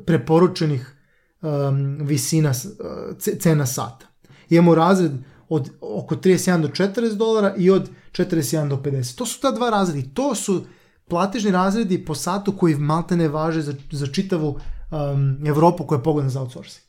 preporučenih 0.06 0.95
um, 1.42 1.98
visina 2.00 2.50
uh, 2.50 3.16
cena 3.40 3.66
sata. 3.66 4.06
Imamo 4.50 4.74
razred 4.74 5.12
od 5.48 5.70
oko 5.80 6.16
31 6.16 6.62
do 6.62 6.68
40 6.68 7.16
dolara 7.16 7.54
i 7.56 7.70
od 7.70 7.90
41 8.12 8.68
do 8.68 8.76
50. 8.76 9.18
To 9.18 9.26
su 9.26 9.40
ta 9.40 9.50
dva 9.50 9.70
razredi. 9.70 10.14
To 10.14 10.34
su 10.34 10.64
platežni 11.08 11.50
razredi 11.50 12.04
po 12.04 12.14
satu 12.14 12.56
koji 12.56 12.74
malte 12.74 13.16
ne 13.16 13.28
važe 13.28 13.62
za, 13.62 13.74
za 13.90 14.06
čitavu 14.06 14.48
um, 14.48 15.46
Evropu 15.46 15.86
koja 15.86 15.98
je 15.98 16.02
pogodna 16.02 16.30
za 16.30 16.40
outsourcing. 16.40 16.86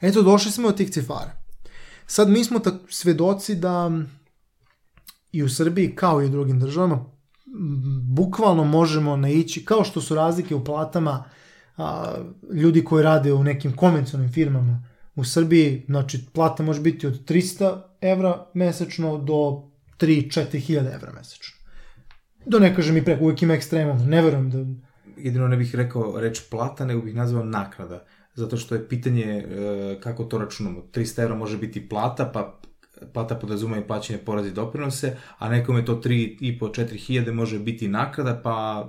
Eto, 0.00 0.22
došli 0.22 0.52
smo 0.52 0.68
od 0.68 0.76
tih 0.76 0.90
cifara. 0.90 1.42
Sad 2.06 2.28
mi 2.28 2.44
smo 2.44 2.58
tak 2.58 2.74
svedoci 2.88 3.54
da 3.54 3.90
i 5.32 5.42
u 5.42 5.48
Srbiji 5.48 5.94
kao 5.94 6.22
i 6.22 6.26
u 6.26 6.28
drugim 6.28 6.60
državama 6.60 7.04
bukvalno 8.02 8.64
možemo 8.64 9.16
naići, 9.16 9.64
kao 9.64 9.84
što 9.84 10.00
su 10.00 10.14
razlike 10.14 10.54
u 10.54 10.64
platama 10.64 11.24
a, 11.76 12.14
ljudi 12.52 12.84
koji 12.84 13.04
rade 13.04 13.32
u 13.32 13.44
nekim 13.44 13.76
konvencionalnim 13.76 14.32
firmama 14.32 14.82
u 15.14 15.24
Srbiji, 15.24 15.84
znači 15.86 16.26
plata 16.32 16.62
može 16.62 16.80
biti 16.80 17.06
od 17.06 17.24
300 17.24 17.80
evra 18.00 18.46
mesečno 18.54 19.18
do 19.18 19.62
3-4 19.98 20.58
hiljada 20.58 20.92
evra 20.92 21.12
mesečno. 21.12 21.56
Da 22.46 22.58
ne 22.58 22.74
kažem 22.74 22.96
i 22.96 23.04
preko, 23.04 23.24
uvijek 23.24 23.42
ima 23.42 23.54
ekstremom, 23.54 24.08
ne 24.08 24.22
verujem 24.22 24.50
da... 24.50 24.58
Jedino 25.16 25.48
ne 25.48 25.56
bih 25.56 25.74
rekao 25.74 26.20
reč 26.20 26.40
plata, 26.50 26.84
nego 26.84 27.02
bih 27.02 27.14
nazvao 27.14 27.44
naknada. 27.44 28.04
Zato 28.34 28.56
što 28.56 28.74
je 28.74 28.88
pitanje 28.88 29.24
e, 29.24 30.00
kako 30.00 30.24
to 30.24 30.38
računamo. 30.38 30.82
300 30.92 31.22
evra 31.22 31.34
može 31.34 31.58
biti 31.58 31.88
plata, 31.88 32.30
pa 32.34 32.60
plata 33.12 33.34
podrazuma 33.34 33.78
i 33.78 33.86
plaćanje 33.86 34.18
porazi 34.18 34.52
doprinose, 34.52 35.16
a 35.38 35.48
nekome 35.48 35.84
to 35.84 36.00
3,5-4 36.00 37.06
hiljade 37.06 37.32
može 37.32 37.58
biti 37.58 37.88
naknada, 37.88 38.40
pa 38.44 38.86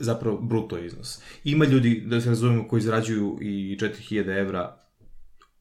zapravo 0.00 0.38
bruto 0.38 0.78
iznos. 0.78 1.20
Ima 1.44 1.64
ljudi, 1.64 2.02
da 2.06 2.20
se 2.20 2.28
razumemo, 2.28 2.68
koji 2.68 2.78
izrađuju 2.78 3.38
i 3.40 3.78
4000 3.80 4.40
evra, 4.40 4.76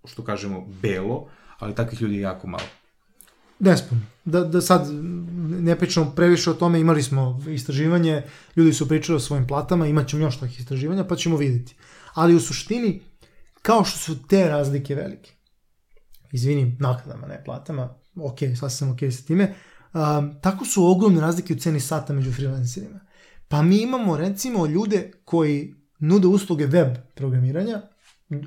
što 0.06 0.24
kažemo, 0.24 0.68
belo, 0.82 1.30
ali 1.60 1.76
takvih 1.76 2.02
ljudi 2.02 2.16
je 2.16 2.22
jako 2.22 2.48
malo. 2.48 2.68
Nespun. 3.60 4.02
Da, 4.26 4.44
da 4.44 4.62
sad 4.62 4.88
ne 5.62 5.76
pričamo 5.76 6.12
previše 6.16 6.52
o 6.52 6.54
tome, 6.54 6.80
imali 6.80 7.04
smo 7.04 7.44
istraživanje, 7.50 8.24
ljudi 8.56 8.74
su 8.74 8.88
pričali 8.88 9.16
o 9.16 9.20
svojim 9.20 9.48
platama, 9.48 9.88
imat 9.88 10.08
ćemo 10.08 10.24
još 10.24 10.40
takih 10.40 10.60
istraživanja, 10.60 11.04
pa 11.04 11.16
ćemo 11.16 11.38
vidjeti. 11.38 11.76
Ali 12.14 12.36
u 12.36 12.40
suštini, 12.40 13.02
kao 13.62 13.84
što 13.84 14.00
su 14.00 14.28
te 14.28 14.48
razlike 14.48 14.96
velike, 14.96 15.32
izvini, 16.32 16.78
nakladama, 16.80 17.28
ne 17.28 17.44
platama, 17.44 17.96
ok, 18.16 18.38
sad 18.60 18.74
sam 18.74 18.92
ok 18.92 19.00
sa 19.12 19.26
time, 19.28 19.56
um, 19.94 20.36
tako 20.42 20.66
su 20.66 20.86
ogromne 20.86 21.22
razlike 21.22 21.54
u 21.54 21.58
ceni 21.58 21.80
sata 21.80 22.14
među 22.14 22.32
freelancerima. 22.32 23.00
Pa 23.48 23.62
mi 23.62 23.78
imamo 23.78 24.18
recimo 24.18 24.66
ljude 24.66 25.12
koji 25.26 25.76
nude 26.00 26.28
usluge 26.28 26.66
web 26.66 26.96
programiranja 27.16 27.82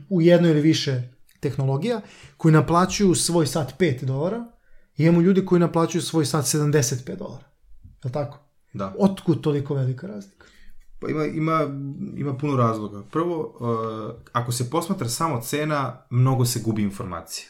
u 0.09 0.23
jednoj 0.23 0.51
ili 0.51 0.61
više 0.61 1.03
tehnologija, 1.41 2.01
koji 2.37 2.53
naplaćuju 2.53 3.15
svoj 3.15 3.47
sat 3.47 3.75
5 3.79 4.05
dolara, 4.05 4.45
i 4.97 5.03
imamo 5.05 5.21
ljudi 5.21 5.47
koji 5.47 5.61
naplaćuju 5.61 6.03
svoj 6.03 6.27
sat 6.27 6.45
75 6.45 7.17
dolara. 7.17 7.45
Je 7.83 8.05
li 8.05 8.13
tako? 8.13 8.39
Da. 8.73 8.95
Otkud 8.99 9.41
toliko 9.41 9.75
velika 9.75 10.07
razlika? 10.07 10.47
Pa 11.01 11.09
ima, 11.09 11.25
ima, 11.25 11.61
ima 12.17 12.37
puno 12.37 12.57
razloga. 12.57 13.03
Prvo, 13.11 13.57
uh, 13.61 14.15
ako 14.33 14.53
se 14.53 14.71
posmatra 14.71 15.09
samo 15.09 15.41
cena, 15.41 16.07
mnogo 16.11 16.45
se 16.45 16.61
gubi 16.65 16.83
informacija. 16.83 17.49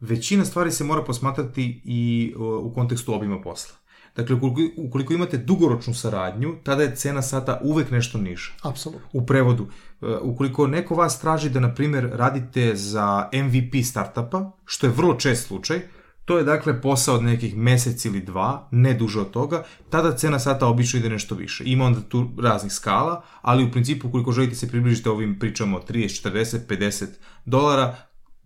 Većina 0.00 0.44
stvari 0.44 0.70
se 0.70 0.84
mora 0.84 1.04
posmatrati 1.04 1.82
i 1.84 2.34
uh, 2.36 2.42
u 2.42 2.74
kontekstu 2.74 3.14
obima 3.14 3.40
posla. 3.40 3.77
Dakle, 4.18 4.34
ukoliko, 4.34 4.60
ukoliko 4.76 5.14
imate 5.14 5.38
dugoročnu 5.38 5.94
saradnju, 5.94 6.56
tada 6.64 6.82
je 6.82 6.96
cena 6.96 7.22
sata 7.22 7.60
uvek 7.62 7.90
nešto 7.90 8.18
niža. 8.18 8.50
Apsolutno. 8.62 9.08
U 9.12 9.26
prevodu, 9.26 9.62
uh, 9.62 10.08
ukoliko 10.22 10.66
neko 10.66 10.94
vas 10.94 11.20
traži 11.20 11.50
da, 11.50 11.60
na 11.60 11.74
primjer, 11.74 12.10
radite 12.12 12.76
za 12.76 13.28
MVP 13.32 13.84
startupa, 13.84 14.50
što 14.64 14.86
je 14.86 14.92
vrlo 14.92 15.14
čest 15.14 15.46
slučaj, 15.46 15.80
To 16.28 16.36
je 16.38 16.44
dakle 16.44 16.80
posao 16.80 17.14
od 17.14 17.22
nekih 17.22 17.56
mesec 17.56 18.04
ili 18.04 18.20
dva, 18.20 18.68
ne 18.70 18.94
duže 18.94 19.20
od 19.20 19.30
toga, 19.30 19.62
tada 19.90 20.10
cena 20.16 20.38
sata 20.38 20.66
obično 20.66 20.98
ide 20.98 21.08
nešto 21.08 21.34
više. 21.34 21.64
Ima 21.66 21.84
onda 21.84 22.00
tu 22.00 22.28
raznih 22.38 22.72
skala, 22.72 23.22
ali 23.42 23.64
u 23.64 23.70
principu 23.72 24.08
ukoliko 24.08 24.32
želite 24.32 24.54
se 24.54 24.68
približiti 24.68 25.08
ovim 25.08 25.38
pričamo 25.38 25.80
30, 25.88 26.28
40, 26.28 26.58
50 26.68 27.06
dolara, 27.44 27.96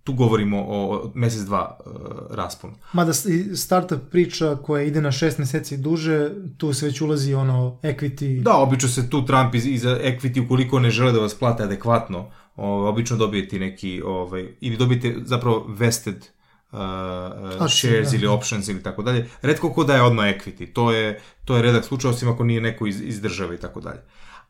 tu 0.05 0.13
govorimo 0.13 0.65
o 0.69 1.11
mesec 1.15 1.41
dva 1.41 1.79
uh, 1.87 1.93
rasponu. 2.31 2.75
Mada 2.93 3.13
startup 3.55 4.01
priča 4.11 4.57
koja 4.57 4.83
ide 4.83 5.01
na 5.01 5.13
šest 5.13 5.39
meseci 5.39 5.77
duže, 5.77 6.31
tu 6.57 6.73
se 6.73 6.87
već 6.87 7.01
ulazi 7.01 7.35
ono 7.35 7.79
equity. 7.83 8.43
Da, 8.43 8.57
obično 8.57 8.89
se 8.89 9.11
tu 9.11 9.27
Trump 9.27 9.55
iz, 9.55 9.67
iza 9.67 9.99
equity 10.03 10.45
ukoliko 10.45 10.81
ne 10.81 10.91
žele 10.91 11.13
da 11.13 11.19
vas 11.19 11.35
plate 11.35 11.63
adekvatno, 11.63 12.31
ovaj, 12.57 12.89
obično 12.89 13.17
dobijete 13.17 13.59
neki, 13.59 14.03
ovaj, 14.05 14.49
ili 14.61 14.77
dobijete 14.77 15.15
zapravo 15.25 15.67
vested 15.69 16.17
uh, 16.17 16.79
uh, 16.79 17.63
Akcije, 17.63 17.69
shares 17.69 18.11
da. 18.11 18.17
ili 18.17 18.27
options 18.27 18.69
ili 18.69 18.83
tako 18.83 19.03
dalje. 19.03 19.29
Redko 19.43 19.73
ko 19.73 19.85
daje 19.85 20.03
odmah 20.03 20.27
equity, 20.27 20.73
to 20.73 20.93
je, 20.93 21.21
to 21.45 21.57
je 21.57 21.63
redak 21.63 21.85
slučaj, 21.85 22.11
osim 22.11 22.29
ako 22.29 22.45
nije 22.45 22.61
neko 22.61 22.87
iz, 22.87 23.01
iz 23.01 23.21
države 23.21 23.55
i 23.55 23.59
tako 23.59 23.81
dalje. 23.81 24.01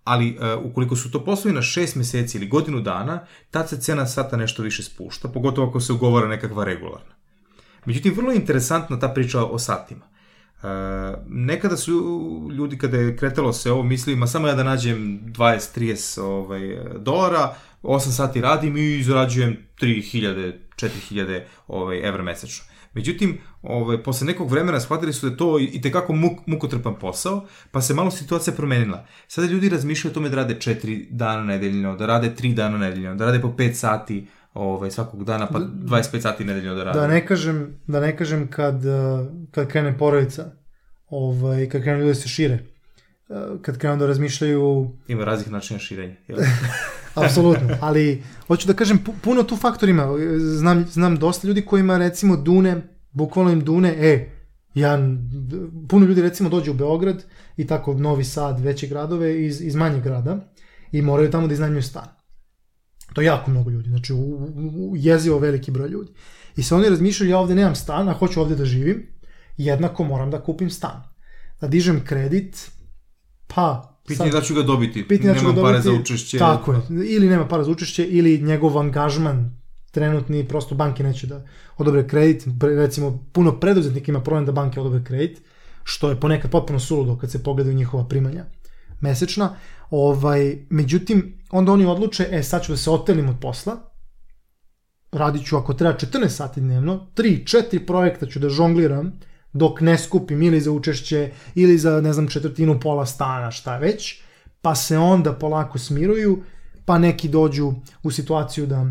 Ali 0.05 0.36
uh, 0.36 0.64
ukoliko 0.64 0.96
su 0.96 1.11
to 1.11 1.24
poslovi 1.24 1.55
na 1.55 1.62
šest 1.62 1.96
meseci 1.96 2.38
ili 2.38 2.48
godinu 2.48 2.80
dana, 2.80 3.26
tad 3.50 3.68
se 3.68 3.80
cena 3.80 4.07
sata 4.07 4.36
nešto 4.36 4.62
više 4.62 4.82
spušta, 4.82 5.28
pogotovo 5.28 5.68
ako 5.68 5.80
se 5.80 5.92
ugovara 5.92 6.28
nekakva 6.28 6.64
regularna. 6.64 7.14
Međutim, 7.84 8.14
vrlo 8.16 8.30
je 8.30 8.36
interesantna 8.36 8.98
ta 8.98 9.09
priča 9.09 9.44
o 9.44 9.59
satima. 9.59 10.05
E, 10.62 10.66
nekada 11.28 11.76
su 11.76 11.92
ljudi 12.53 12.78
kada 12.78 12.96
je 12.96 13.16
kretalo 13.16 13.53
se 13.53 13.72
ovo 13.72 13.82
mislili, 13.82 14.18
ma 14.18 14.26
samo 14.26 14.48
ja 14.48 14.55
da 14.55 14.62
nađem 14.62 15.20
20-30 15.26 16.20
ovaj, 16.20 16.78
dolara, 16.98 17.55
8 17.82 17.98
sati 17.98 18.40
radim 18.40 18.76
i 18.76 19.03
zarađujem 19.03 19.57
3000, 19.80 20.53
4000 20.76 21.42
ovaj, 21.66 22.09
evra 22.09 22.22
mesečno. 22.22 22.71
Međutim, 22.95 23.38
ovaj, 23.62 24.03
posle 24.03 24.26
nekog 24.26 24.51
vremena 24.51 24.80
shvatili 24.80 25.12
su 25.12 25.26
da 25.26 25.32
je 25.32 25.36
to 25.36 25.59
i 25.61 25.80
tekako 25.80 26.12
muk, 26.12 26.38
mukotrpan 26.47 26.95
posao, 26.99 27.47
pa 27.70 27.80
se 27.80 27.95
malo 27.95 28.11
situacija 28.11 28.55
promenila. 28.55 29.07
Sada 29.28 29.49
ljudi 29.49 29.68
razmišljaju 29.68 30.11
o 30.11 30.14
tome 30.14 30.28
da 30.28 30.36
rade 30.36 30.55
4 30.55 31.07
dana 31.11 31.45
nedeljno, 31.45 31.97
da 31.97 32.07
rade 32.07 32.34
3 32.38 32.55
dana 32.55 32.78
nedeljno, 32.78 33.14
da 33.14 33.24
rade 33.24 33.40
po 33.40 33.49
5 33.49 33.72
sati 33.72 34.26
ovaj, 34.55 34.90
svakog 34.90 35.24
dana, 35.24 35.47
pa 35.47 35.59
25 35.59 36.20
sati 36.20 36.45
nedeljno 36.45 36.74
da 36.74 36.84
rade. 36.84 37.01
Da 37.01 37.07
ne 37.07 37.26
kažem, 37.26 37.78
da 37.86 38.01
ne 38.01 38.16
kažem 38.16 38.49
kad, 38.51 38.84
uh, 38.84 39.26
kad 39.51 39.68
krene 39.68 39.99
porodica, 39.99 40.53
ovaj, 41.09 41.68
kad 41.68 41.82
krenu 41.82 41.99
ljudi 41.99 42.11
da 42.11 42.14
se 42.14 42.28
šire, 42.28 42.59
uh, 43.28 43.36
kad 43.62 43.78
krenu 43.78 43.97
da 43.97 44.07
razmišljaju 44.07 44.90
Ima 45.09 45.24
raznih 45.24 45.51
načina 45.51 45.78
širenja. 45.78 46.16
Jel? 46.28 46.38
Apsolutno, 47.14 47.68
ali 47.80 48.22
hoću 48.46 48.66
da 48.66 48.74
kažem, 48.74 48.98
pu- 49.06 49.12
puno 49.22 49.42
tu 49.42 49.56
faktor 49.56 49.88
ima. 49.88 50.06
Znam, 50.38 50.86
znam 50.90 51.16
dosta 51.16 51.48
ljudi 51.48 51.62
kojima 51.62 51.98
recimo 51.98 52.36
dune, 52.36 52.82
bukvalno 53.10 53.50
im 53.50 53.64
dune, 53.64 53.94
e, 53.98 54.28
ja, 54.74 54.98
puno 55.88 56.06
ljudi 56.06 56.22
recimo 56.22 56.48
dođe 56.48 56.70
u 56.70 56.74
Beograd 56.74 57.24
i 57.56 57.66
tako 57.66 57.94
Novi 57.94 58.24
Sad, 58.24 58.60
veće 58.60 58.86
gradove 58.86 59.46
iz, 59.46 59.60
iz 59.60 59.74
manjeg 59.74 60.02
grada 60.02 60.52
i 60.92 61.02
moraju 61.02 61.30
tamo 61.30 61.46
da 61.46 61.52
iznajmljuju 61.52 61.82
stan. 61.82 62.08
To 63.12 63.20
je 63.20 63.26
jako 63.26 63.50
mnogo 63.50 63.70
ljudi, 63.70 63.88
znači 63.88 64.12
u, 64.12 64.18
u 64.76 64.92
jezivo 64.96 65.38
veliki 65.38 65.70
broj 65.70 65.88
ljudi. 65.88 66.12
I 66.56 66.62
se 66.62 66.74
oni 66.74 66.88
razmišljaju, 66.88 67.30
ja 67.30 67.38
ovde 67.38 67.54
nemam 67.54 67.74
stan, 67.74 68.08
a 68.08 68.12
hoću 68.12 68.40
ovde 68.40 68.56
da 68.56 68.64
živim, 68.64 69.06
jednako 69.56 70.04
moram 70.04 70.30
da 70.30 70.42
kupim 70.42 70.70
stan. 70.70 71.02
Da 71.60 71.68
dižem 71.68 72.04
kredit, 72.04 72.70
pa... 73.46 73.91
Pitanje 74.07 74.28
je 74.28 74.32
da 74.32 74.40
ću 74.40 74.55
ga 74.55 74.62
dobiti. 74.62 75.09
Pitanje 75.09 75.34
da 75.34 75.40
ću 75.40 75.53
ga 75.53 75.62
pare 75.62 75.78
dobiti, 75.78 75.82
za 75.82 76.00
učešće. 76.00 76.38
Tako 76.38 76.72
je, 76.72 76.80
ili 76.88 77.28
nema 77.28 77.48
para 77.48 77.64
za 77.64 77.70
učešće, 77.70 78.07
ili 78.07 78.42
njegov 78.42 78.78
angažman 78.78 79.62
trenutni, 79.90 80.48
prosto 80.48 80.74
banke 80.74 81.03
neće 81.03 81.26
da 81.26 81.44
odobre 81.76 82.09
kredit, 82.09 82.46
recimo 82.61 83.28
puno 83.32 83.61
preduzetnika 83.61 84.12
ima 84.12 84.20
problem 84.20 84.46
da 84.46 84.53
banke 84.53 84.80
odobre 84.80 85.05
kredit, 85.05 85.42
što 85.84 86.11
je 86.11 86.20
ponekad 86.20 86.50
potpuno 86.50 86.80
suludo 86.80 87.16
kad 87.16 87.30
se 87.30 87.42
pogledaju 87.42 87.76
njihova 87.76 88.09
primanja 88.09 88.44
mesečna, 89.00 89.57
ovaj, 89.90 90.57
međutim, 90.70 91.38
onda 91.50 91.72
oni 91.72 91.86
odluče, 91.86 92.28
e, 92.30 92.42
sad 92.42 92.64
ću 92.64 92.72
da 92.72 92.76
se 92.76 92.90
otelim 92.90 93.28
od 93.28 93.36
posla, 93.40 93.76
radit 95.12 95.46
ću 95.46 95.57
ako 95.57 95.74
treba 95.74 95.98
14 95.98 96.28
sati 96.28 96.61
dnevno, 96.61 97.07
3-4 97.16 97.86
projekta 97.86 98.26
ću 98.26 98.38
da 98.38 98.48
žongliram, 98.48 99.12
dok 99.53 99.80
ne 99.80 99.98
skupim 99.98 100.42
ili 100.42 100.61
za 100.61 100.70
učešće, 100.70 101.30
ili 101.55 101.78
za, 101.78 102.00
ne 102.00 102.12
znam, 102.12 102.28
četvrtinu 102.28 102.80
pola 102.80 103.07
stana, 103.07 103.50
šta 103.50 103.76
već, 103.78 104.20
pa 104.62 104.74
se 104.74 104.98
onda 104.98 105.32
polako 105.32 105.78
smiruju, 105.78 106.42
pa 106.84 106.98
neki 106.98 107.28
dođu 107.28 107.72
u 108.03 108.11
situaciju 108.11 108.66
da 108.66 108.86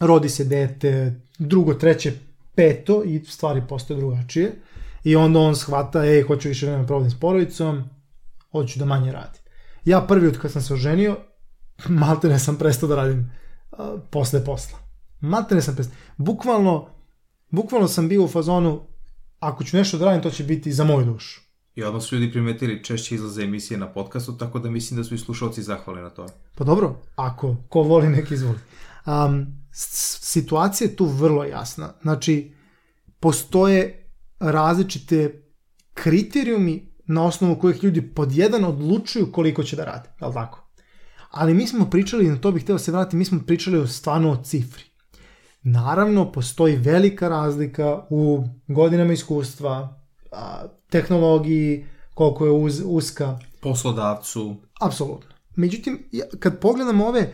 rodi 0.00 0.28
se 0.28 0.44
dete, 0.44 1.20
drugo, 1.38 1.74
treće, 1.74 2.12
peto 2.54 3.02
i 3.04 3.24
stvari 3.24 3.62
postaju 3.68 4.00
drugačije. 4.00 4.52
I 5.04 5.16
onda 5.16 5.38
on 5.38 5.56
shvata, 5.56 6.04
ej, 6.04 6.22
hoću 6.22 6.48
više 6.48 6.66
vremena 6.66 6.86
provodim 6.86 7.10
s 7.10 7.20
porodicom, 7.20 7.84
hoću 8.52 8.78
da 8.78 8.84
manje 8.84 9.12
radim. 9.12 9.42
Ja 9.84 10.00
prvi 10.00 10.28
od 10.28 10.38
kad 10.38 10.52
sam 10.52 10.62
se 10.62 10.74
oženio, 10.74 11.16
malte 11.88 12.28
ne 12.28 12.38
sam 12.38 12.56
prestao 12.56 12.88
da 12.88 12.96
radim 12.96 13.30
posle 14.10 14.44
posla. 14.44 14.78
Malte 15.20 15.54
ne 15.54 15.62
sam 15.62 15.74
prestao. 15.74 15.96
Bukvalno, 16.16 16.88
bukvalno 17.50 17.88
sam 17.88 18.08
bio 18.08 18.24
u 18.24 18.28
fazonu, 18.28 18.80
ako 19.44 19.64
ću 19.64 19.76
nešto 19.76 19.98
da 19.98 20.04
radim, 20.04 20.22
to 20.22 20.30
će 20.30 20.44
biti 20.44 20.72
za 20.72 20.84
moju 20.84 21.06
dušu. 21.06 21.40
I 21.74 21.82
odmah 21.82 22.02
su 22.02 22.16
ljudi 22.16 22.32
primetili 22.32 22.84
češće 22.84 23.14
izlaze 23.14 23.42
emisije 23.42 23.78
na 23.78 23.88
podcastu, 23.92 24.36
tako 24.38 24.58
da 24.58 24.70
mislim 24.70 24.98
da 24.98 25.04
su 25.04 25.14
i 25.14 25.18
slušalci 25.18 25.62
zahvali 25.62 26.02
na 26.02 26.10
to. 26.10 26.26
Pa 26.54 26.64
dobro, 26.64 26.96
ako 27.16 27.56
ko 27.68 27.82
voli, 27.82 28.08
nek 28.08 28.30
izvoli. 28.30 28.58
Um, 29.06 29.46
situacija 29.70 30.88
je 30.88 30.96
tu 30.96 31.06
vrlo 31.06 31.44
jasna. 31.44 31.92
Znači, 32.02 32.54
postoje 33.20 34.10
različite 34.40 35.42
kriterijumi 35.94 36.94
na 37.06 37.24
osnovu 37.24 37.58
kojih 37.58 37.84
ljudi 37.84 38.02
pod 38.02 38.32
jedan 38.32 38.64
odlučuju 38.64 39.32
koliko 39.32 39.62
će 39.62 39.76
da 39.76 39.84
rade, 39.84 40.08
je 40.20 40.26
li 40.26 40.34
tako? 40.34 40.64
Ali 41.30 41.54
mi 41.54 41.66
smo 41.66 41.90
pričali, 41.90 42.28
na 42.28 42.36
to 42.36 42.52
bih 42.52 42.62
hteo 42.62 42.78
se 42.78 42.92
vratiti, 42.92 43.16
mi 43.16 43.24
smo 43.24 43.40
pričali 43.46 43.78
o 43.78 43.86
stvarno 43.86 44.30
o 44.30 44.42
cifri. 44.44 44.84
Naravno, 45.64 46.32
postoji 46.32 46.76
velika 46.76 47.28
razlika 47.28 48.06
u 48.10 48.44
godinama 48.68 49.12
iskustva, 49.12 50.00
a, 50.32 50.62
tehnologiji, 50.90 51.86
koliko 52.14 52.46
je 52.46 52.52
uz, 52.52 52.82
uska, 52.84 53.38
Poslodavcu, 53.60 54.56
Apsolutno. 54.80 55.30
Međutim, 55.56 56.04
kad 56.38 56.60
pogledamo 56.60 57.06
ove 57.06 57.20
e, 57.20 57.30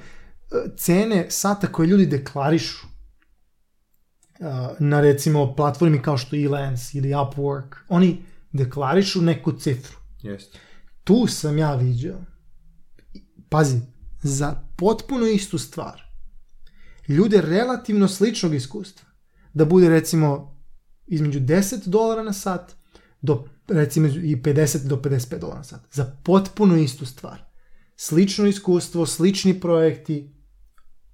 cene 0.76 1.26
sata 1.30 1.66
koje 1.66 1.86
ljudi 1.86 2.06
deklarišu 2.06 2.86
e, 2.86 4.44
na 4.78 5.00
recimo 5.00 5.54
platformi 5.54 6.02
kao 6.02 6.18
što 6.18 6.36
je 6.36 6.44
Elance 6.44 6.98
ili 6.98 7.08
Upwork, 7.08 7.76
oni 7.88 8.22
deklarišu 8.52 9.22
neku 9.22 9.52
cifru. 9.52 9.98
jeste. 10.22 10.58
Tu 11.04 11.26
sam 11.26 11.58
ja 11.58 11.74
viđao, 11.74 12.18
pazi, 13.48 13.80
za 14.22 14.62
potpuno 14.76 15.26
istu 15.26 15.58
stvar, 15.58 16.09
ljude 17.10 17.40
relativno 17.40 18.08
sličnog 18.08 18.54
iskustva, 18.54 19.08
da 19.54 19.64
bude 19.64 19.88
recimo 19.88 20.60
između 21.06 21.40
10 21.40 21.88
dolara 21.88 22.22
na 22.22 22.32
sat 22.32 22.76
do 23.20 23.44
recimo 23.68 24.08
i 24.08 24.36
50 24.36 24.86
do 24.86 24.96
55 24.96 25.38
dolara 25.38 25.58
na 25.58 25.64
sat. 25.64 25.80
Za 25.90 26.16
potpuno 26.24 26.76
istu 26.76 27.06
stvar. 27.06 27.50
Slično 27.96 28.46
iskustvo, 28.46 29.06
slični 29.06 29.60
projekti. 29.60 30.34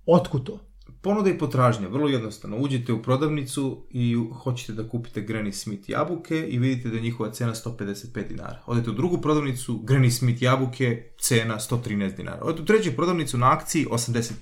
Otkud 0.07 0.47
to? 0.47 0.66
Ponuda 1.03 1.30
i 1.30 1.38
potražnja, 1.38 1.88
vrlo 1.88 2.09
jednostavno. 2.09 2.57
Uđete 2.57 2.92
u 2.92 3.03
prodavnicu 3.03 3.86
i 3.90 4.16
hoćete 4.42 4.72
da 4.72 4.88
kupite 4.88 5.26
Granny 5.26 5.53
Smith 5.53 5.90
jabuke 5.90 6.47
i 6.49 6.59
vidite 6.59 6.88
da 6.88 6.97
je 6.97 7.03
njihova 7.03 7.30
cena 7.32 7.55
155 7.55 8.28
dinara. 8.28 8.62
Odete 8.66 8.90
u 8.90 8.92
drugu 8.92 9.20
prodavnicu, 9.20 9.78
Granny 9.84 10.11
Smith 10.11 10.42
jabuke, 10.42 11.12
cena 11.20 11.59
113 11.59 12.16
dinara. 12.16 12.42
Odete 12.42 12.62
u 12.62 12.64
treću 12.64 12.90
prodavnicu 12.97 13.38
na 13.38 13.53
akciji 13.53 13.86
85. 13.86 14.32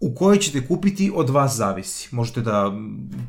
U 0.00 0.14
kojoj 0.14 0.38
ćete 0.38 0.66
kupiti 0.66 1.12
od 1.14 1.30
vas 1.30 1.56
zavisi. 1.56 2.14
Možete 2.14 2.40
da 2.40 2.72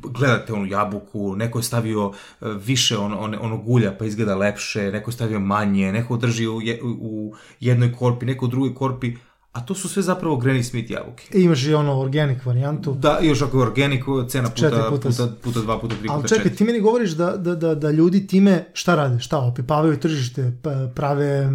gledate 0.04 0.54
onu 0.54 0.66
jabuku, 0.66 1.36
neko 1.36 1.60
je 1.60 1.64
stavio 1.64 2.12
e, 2.42 2.46
više 2.66 2.98
on, 2.98 3.14
on, 3.14 3.36
onog 3.42 3.70
ulja 3.70 3.98
pa 3.98 4.06
izgleda 4.06 4.36
lepše, 4.36 4.92
neko 4.92 5.10
je 5.10 5.14
stavio 5.14 5.40
manje, 5.40 5.92
neko 5.92 6.18
drži 6.18 6.48
u, 6.48 6.62
u 6.84 7.36
jednoj 7.60 7.94
korpi, 7.94 8.26
neko 8.26 8.46
u 8.46 8.50
drugoj 8.50 8.76
korpi, 8.76 9.16
a 9.58 9.62
to 9.66 9.76
su 9.76 9.90
sve 9.90 10.04
zapravo 10.04 10.36
Granny 10.36 10.64
Smith 10.64 10.92
jabuke. 10.92 11.24
E, 11.34 11.42
imaš 11.42 11.66
i 11.66 11.74
ono 11.74 12.00
organic 12.00 12.46
varijantu. 12.46 12.94
Da, 12.94 13.20
i 13.22 13.28
još 13.28 13.42
ako 13.42 13.58
je 13.58 13.64
organic, 13.64 14.04
cena 14.28 14.50
puta, 14.50 14.70
puta, 14.70 14.90
puta 14.90 15.10
puta, 15.10 15.34
puta 15.44 15.62
dva, 15.62 15.80
puta 15.80 15.96
tri, 15.96 16.10
Ali 16.10 16.22
puta 16.22 16.28
čekaj, 16.28 16.44
četiri. 16.44 16.58
ti 16.58 16.64
meni 16.64 16.80
govoriš 16.80 17.12
da, 17.12 17.38
da, 17.38 17.56
da, 17.56 17.76
da 17.76 17.92
ljudi 17.92 18.28
time 18.28 18.66
šta 18.74 18.96
rade? 18.96 19.20
Šta, 19.20 19.38
opipavaju 19.38 20.00
tržište, 20.00 20.52
prave 20.96 21.50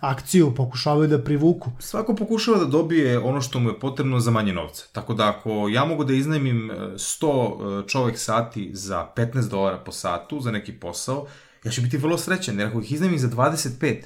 akciju, 0.00 0.54
pokušavaju 0.54 1.08
da 1.08 1.22
privuku. 1.24 1.70
Svako 1.78 2.14
pokušava 2.14 2.58
da 2.58 2.64
dobije 2.64 3.18
ono 3.18 3.40
što 3.40 3.60
mu 3.60 3.70
je 3.70 3.80
potrebno 3.80 4.20
za 4.20 4.30
manje 4.30 4.52
novca. 4.52 4.84
Tako 4.92 5.14
da 5.14 5.28
ako 5.28 5.68
ja 5.68 5.84
mogu 5.84 6.04
da 6.04 6.12
iznajmim 6.12 6.70
e, 6.70 6.74
100 6.74 7.84
e, 7.84 7.88
čovek 7.88 8.18
sati 8.18 8.70
za 8.72 9.08
15 9.16 9.50
dolara 9.50 9.78
po 9.78 9.92
satu 9.92 10.40
za 10.40 10.50
neki 10.50 10.72
posao, 10.72 11.26
ja 11.64 11.70
ću 11.70 11.82
biti 11.82 11.96
vrlo 11.96 12.18
srećan, 12.18 12.58
jer 12.58 12.68
ako 12.68 12.80
ih 12.80 12.92
iznajmim 12.92 13.18
za 13.18 13.28
25, 13.28 14.02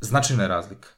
značajna 0.00 0.42
je 0.42 0.48
razlika. 0.48 0.88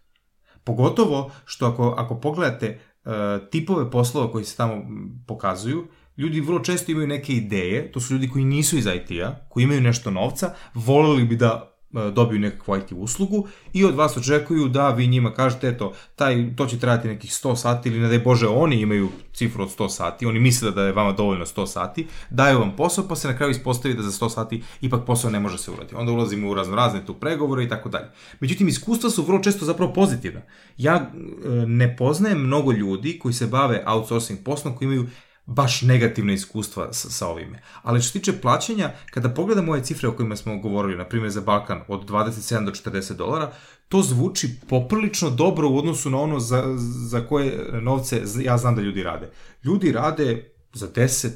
Pogotovo 0.65 1.31
što 1.45 1.67
ako, 1.67 1.95
ako 1.99 2.21
pogledate 2.21 2.81
uh, 3.05 3.13
tipove 3.51 3.91
poslova 3.91 4.33
koji 4.33 4.45
se 4.45 4.57
tamo 4.57 4.83
pokazuju, 5.27 5.87
ljudi 6.17 6.41
vrlo 6.41 6.61
često 6.61 6.93
imaju 6.93 7.07
neke 7.07 7.33
ideje, 7.33 7.93
to 7.93 8.01
su 8.01 8.15
ljudi 8.15 8.29
koji 8.29 8.45
nisu 8.45 8.79
iz 8.79 8.87
IT-a, 8.87 9.35
koji 9.49 9.65
imaju 9.65 9.81
nešto 9.81 10.11
novca, 10.11 10.55
voleli 10.75 11.25
bi 11.25 11.37
da 11.37 11.49
e, 11.71 11.74
dobiju 12.13 12.41
nekakvu 12.41 12.77
IT 12.77 12.93
uslugu 12.93 13.47
i 13.73 13.85
od 13.85 13.95
vas 13.95 14.17
očekuju 14.17 14.69
da 14.69 14.91
vi 14.91 15.07
njima 15.07 15.35
kažete, 15.35 15.69
eto, 15.69 15.93
taj, 16.17 16.57
to 16.57 16.67
će 16.67 16.79
trajati 16.79 17.09
nekih 17.09 17.31
100 17.31 17.57
sati 17.57 17.89
ili 17.89 17.99
ne 17.99 18.09
daj 18.09 18.19
Bože, 18.19 18.49
oni 18.49 18.81
imaju 18.81 19.09
cifru 19.33 19.63
od 19.63 19.79
100 19.79 19.89
sati, 19.89 20.27
oni 20.27 20.41
misle 20.41 20.71
da 20.71 20.83
je 20.83 20.93
vama 20.93 21.13
dovoljno 21.13 21.47
100 21.47 21.67
sati, 21.67 22.07
daju 22.31 22.59
vam 22.59 22.77
posao 22.77 23.09
pa 23.09 23.17
se 23.17 23.29
na 23.29 23.37
kraju 23.37 23.51
ispostavi 23.51 23.95
da 23.95 24.03
za 24.03 24.11
100 24.11 24.31
sati 24.31 24.63
ipak 24.81 25.07
posao 25.07 25.31
ne 25.31 25.41
može 25.41 25.59
se 25.59 25.71
uraditi. 25.71 25.95
Onda 25.95 26.13
ulazimo 26.13 26.51
u 26.51 26.55
razno 26.55 26.77
razne 26.77 27.07
tu 27.07 27.15
pregovore 27.15 27.65
i 27.65 27.69
tako 27.69 27.89
dalje. 27.89 28.07
Međutim, 28.41 28.69
iskustva 28.69 29.11
su 29.11 29.23
vrlo 29.23 29.43
često 29.43 29.65
zapravo 29.65 29.93
pozitivna. 29.93 30.41
Ja 30.77 30.95
e, 30.95 31.49
ne 31.67 31.97
poznajem 31.97 32.39
mnogo 32.39 32.73
ljudi 32.73 33.19
koji 33.19 33.35
se 33.35 33.47
bave 33.47 33.85
outsourcing 33.87 34.39
poslom, 34.45 34.77
koji 34.77 34.87
imaju 34.87 35.07
baš 35.47 35.83
negativne 35.83 36.35
iskustva 36.35 36.93
sa, 36.93 37.11
sa 37.11 37.29
ovime. 37.29 37.63
Ali 37.83 38.01
što 38.01 38.13
se 38.13 38.19
tiče 38.19 38.41
plaćanja, 38.41 38.93
kada 39.11 39.35
pogledamo 39.35 39.73
ove 39.73 39.85
cifre 39.85 40.09
o 40.09 40.17
kojima 40.17 40.37
smo 40.37 40.59
govorili, 40.59 40.99
na 40.99 41.05
primjer 41.05 41.31
za 41.31 41.41
Balkan, 41.41 41.81
od 41.89 42.11
27 42.11 42.65
do 42.65 42.71
40 42.71 43.17
dolara, 43.17 43.53
to 43.89 44.03
zvuči 44.03 44.61
poprilično 44.69 45.31
dobro 45.31 45.69
u 45.71 45.79
odnosu 45.79 46.11
na 46.11 46.21
ono 46.21 46.41
za, 46.41 46.65
za 47.09 47.27
koje 47.27 47.81
novce 47.83 48.23
ja 48.41 48.59
znam 48.59 48.77
da 48.77 48.83
ljudi 48.83 49.03
rade. 49.03 49.31
Ljudi 49.65 49.93
rade 49.93 50.53
za 50.73 50.89
10, 50.89 51.31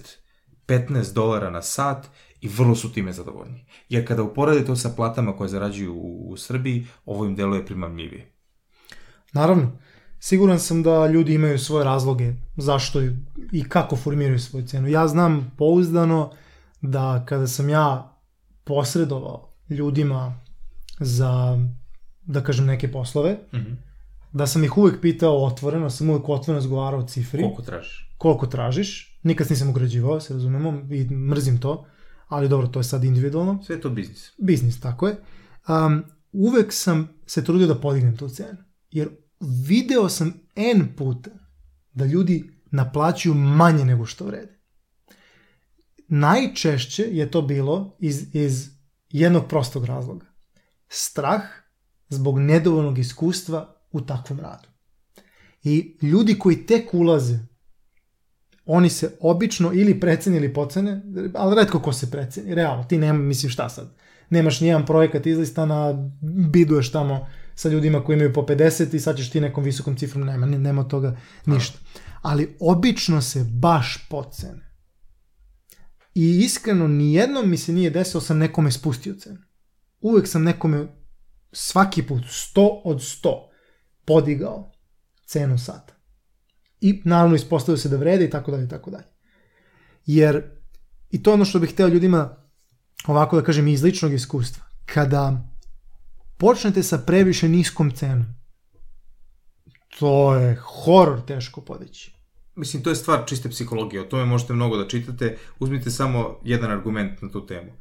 15 0.67 1.15
dolara 1.15 1.51
na 1.51 1.63
sat 1.63 2.07
i 2.41 2.49
vrlo 2.49 2.75
su 2.75 2.93
time 2.93 3.13
zadovoljni. 3.13 3.67
Jer 3.89 4.09
kada 4.09 4.23
uporede 4.23 4.65
to 4.65 4.77
sa 4.77 4.91
platama 4.97 5.37
koje 5.37 5.49
zarađuju 5.49 5.95
u, 5.95 6.31
u 6.31 6.37
Srbiji, 6.37 6.87
ovo 7.05 7.27
im 7.27 7.37
deluje 7.37 7.67
primamljivije. 7.67 8.33
Naravno, 9.33 9.79
siguran 10.21 10.61
sam 10.61 10.83
da 10.83 11.07
ljudi 11.07 11.35
imaju 11.35 11.59
svoje 11.59 11.85
razloge 11.85 12.33
zašto 12.57 13.01
i 13.53 13.65
kako 13.69 13.97
formiraju 13.97 14.39
svoju 14.39 14.67
cenu. 14.67 14.89
Ja 14.89 15.09
znam 15.09 15.53
pouzdano 15.57 16.31
da 16.81 17.25
kada 17.29 17.47
sam 17.47 17.69
ja 17.69 18.19
posredovao 18.65 19.55
ljudima 19.71 20.41
za, 21.01 21.59
da 22.23 22.43
kažem, 22.43 22.67
neke 22.67 22.93
poslove, 22.93 23.33
mm 23.33 23.57
-hmm. 23.57 23.77
da 24.33 24.47
sam 24.47 24.65
ih 24.65 24.79
uvek 24.79 25.01
pitao 25.01 25.45
otvoreno, 25.45 25.91
sam 25.91 26.11
uvek 26.11 26.29
otvoreno 26.29 26.59
razgovarao 26.59 27.01
o 27.01 27.07
cifri. 27.07 27.43
Koliko 27.43 27.63
tražiš? 27.63 28.15
Koliko 28.19 28.47
tražiš. 28.47 29.21
Nikad 29.23 29.51
nisam 29.51 29.71
ugrađivao, 29.71 30.21
se 30.21 30.35
razumemo, 30.35 30.83
i 30.91 31.15
mrzim 31.15 31.61
to, 31.61 31.87
ali 32.29 32.49
dobro, 32.49 32.67
to 32.67 32.81
je 32.81 32.85
sad 32.85 33.05
individualno. 33.05 33.63
Sve 33.63 33.77
je 33.77 33.81
to 33.81 33.91
biznis. 33.91 34.33
Biznis, 34.39 34.81
tako 34.81 35.09
je. 35.09 35.17
Um, 35.69 36.05
uvek 36.33 36.73
sam 36.73 37.09
se 37.27 37.45
trudio 37.45 37.67
da 37.67 37.81
podignem 37.81 38.17
tu 38.17 38.29
cenu. 38.29 38.59
Jer 38.91 39.09
video 39.41 40.09
sam 40.09 40.35
N 40.57 40.95
puta 40.97 41.31
da 41.93 42.05
ljudi 42.05 42.51
naplaćuju 42.71 43.35
manje 43.35 43.85
nego 43.85 44.07
što 44.07 44.25
vrede. 44.25 44.59
Najčešće 46.09 47.03
je 47.03 47.31
to 47.31 47.43
bilo 47.43 47.97
iz, 47.99 48.35
iz 48.35 48.69
jednog 49.09 49.49
prostog 49.49 49.85
razloga. 49.85 50.27
Strah 50.89 51.43
zbog 52.09 52.39
nedovoljnog 52.39 52.99
iskustva 52.99 53.77
u 53.93 54.01
takvom 54.01 54.41
radu. 54.41 54.69
I 55.63 55.99
ljudi 56.03 56.39
koji 56.39 56.67
tek 56.67 56.95
ulaze, 56.95 57.39
oni 58.65 58.91
se 58.91 59.17
obično 59.21 59.73
ili 59.73 60.01
precene 60.01 60.37
ili 60.37 60.55
pocene, 60.55 61.03
ali 61.35 61.57
redko 61.57 61.81
ko 61.81 61.93
se 61.93 62.11
preceni, 62.11 62.55
realno, 62.55 62.85
ti 62.85 62.99
nema, 62.99 63.19
mislim 63.19 63.51
šta 63.51 63.69
sad, 63.69 63.97
nemaš 64.31 64.61
nijedan 64.61 64.87
projekat 64.87 65.27
izlistana, 65.27 66.11
biduješ 66.51 66.93
tamo 66.93 67.27
sa 67.59 67.69
ljudima 67.69 68.05
koji 68.05 68.15
imaju 68.15 68.33
po 68.33 68.43
50 68.43 68.95
i 68.95 69.01
sad 69.01 69.17
ćeš 69.17 69.31
ti 69.31 69.41
nekom 69.41 69.65
visokom 69.65 69.97
cifrom, 69.97 70.25
nema, 70.25 70.47
nema 70.47 70.85
toga 70.89 71.17
ništa. 71.47 71.79
Ali 72.23 72.57
obično 72.61 73.23
se 73.23 73.45
baš 73.45 74.07
pocene. 74.11 74.75
I 76.15 76.39
iskreno, 76.45 76.89
nijednom 76.89 77.51
mi 77.51 77.57
se 77.57 77.73
nije 77.73 77.91
desilo 77.91 78.21
sam 78.21 78.39
nekome 78.39 78.73
spustio 78.73 79.15
cenu. 79.15 79.39
Uvek 80.01 80.29
sam 80.29 80.43
nekome 80.43 80.87
svaki 81.53 82.03
put 82.03 82.23
100 82.23 82.81
od 82.85 82.97
100 82.97 83.49
podigao 84.05 84.73
cenu 85.27 85.59
sata. 85.59 85.95
I 86.81 87.03
naravno 87.05 87.37
ispostavio 87.37 87.79
se 87.79 87.89
da 87.89 87.97
vrede 87.97 88.25
i 88.25 88.31
tako 88.31 88.51
dalje 88.51 88.65
i 88.65 88.69
tako 88.69 88.91
dalje. 88.91 89.07
Jer, 90.07 90.43
i 91.11 91.23
to 91.23 91.31
je 91.31 91.35
ono 91.35 91.45
što 91.45 91.59
bih 91.59 91.71
hteo 91.71 91.89
ljudima 91.89 92.37
ovako 93.07 93.37
da 93.37 93.45
kažem 93.45 93.69
iz 93.69 93.83
ličnog 93.83 94.13
iskustva. 94.13 94.65
Kada 94.87 95.49
počnete 96.39 96.83
sa 96.83 96.99
previše 96.99 97.49
niskom 97.49 97.91
cenom, 97.91 98.27
to 99.99 100.35
je 100.35 100.57
horor 100.57 101.21
teško 101.27 101.61
podići. 101.61 102.15
Mislim, 102.55 102.83
to 102.83 102.91
je 102.91 102.97
stvar 102.97 103.23
čiste 103.27 103.49
psihologije, 103.49 104.03
o 104.03 104.05
tome 104.05 104.25
možete 104.25 104.53
mnogo 104.53 104.77
da 104.77 104.89
čitate. 104.89 105.37
Uzmite 105.59 105.91
samo 105.91 106.41
jedan 106.45 106.71
argument 106.71 107.23
na 107.23 107.31
tu 107.31 107.47
temu. 107.47 107.73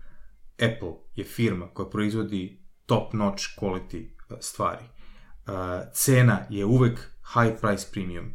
Apple 0.53 0.93
je 1.15 1.23
firma 1.23 1.67
koja 1.73 1.89
proizvodi 1.89 2.63
top 2.85 3.13
notch 3.13 3.43
quality 3.61 4.09
uh, 4.29 4.37
stvari. 4.39 4.83
Uh, 4.85 5.53
cena 5.93 6.39
je 6.49 6.65
uvek 6.65 6.99
high 7.33 7.61
price 7.61 7.87
premium 7.91 8.33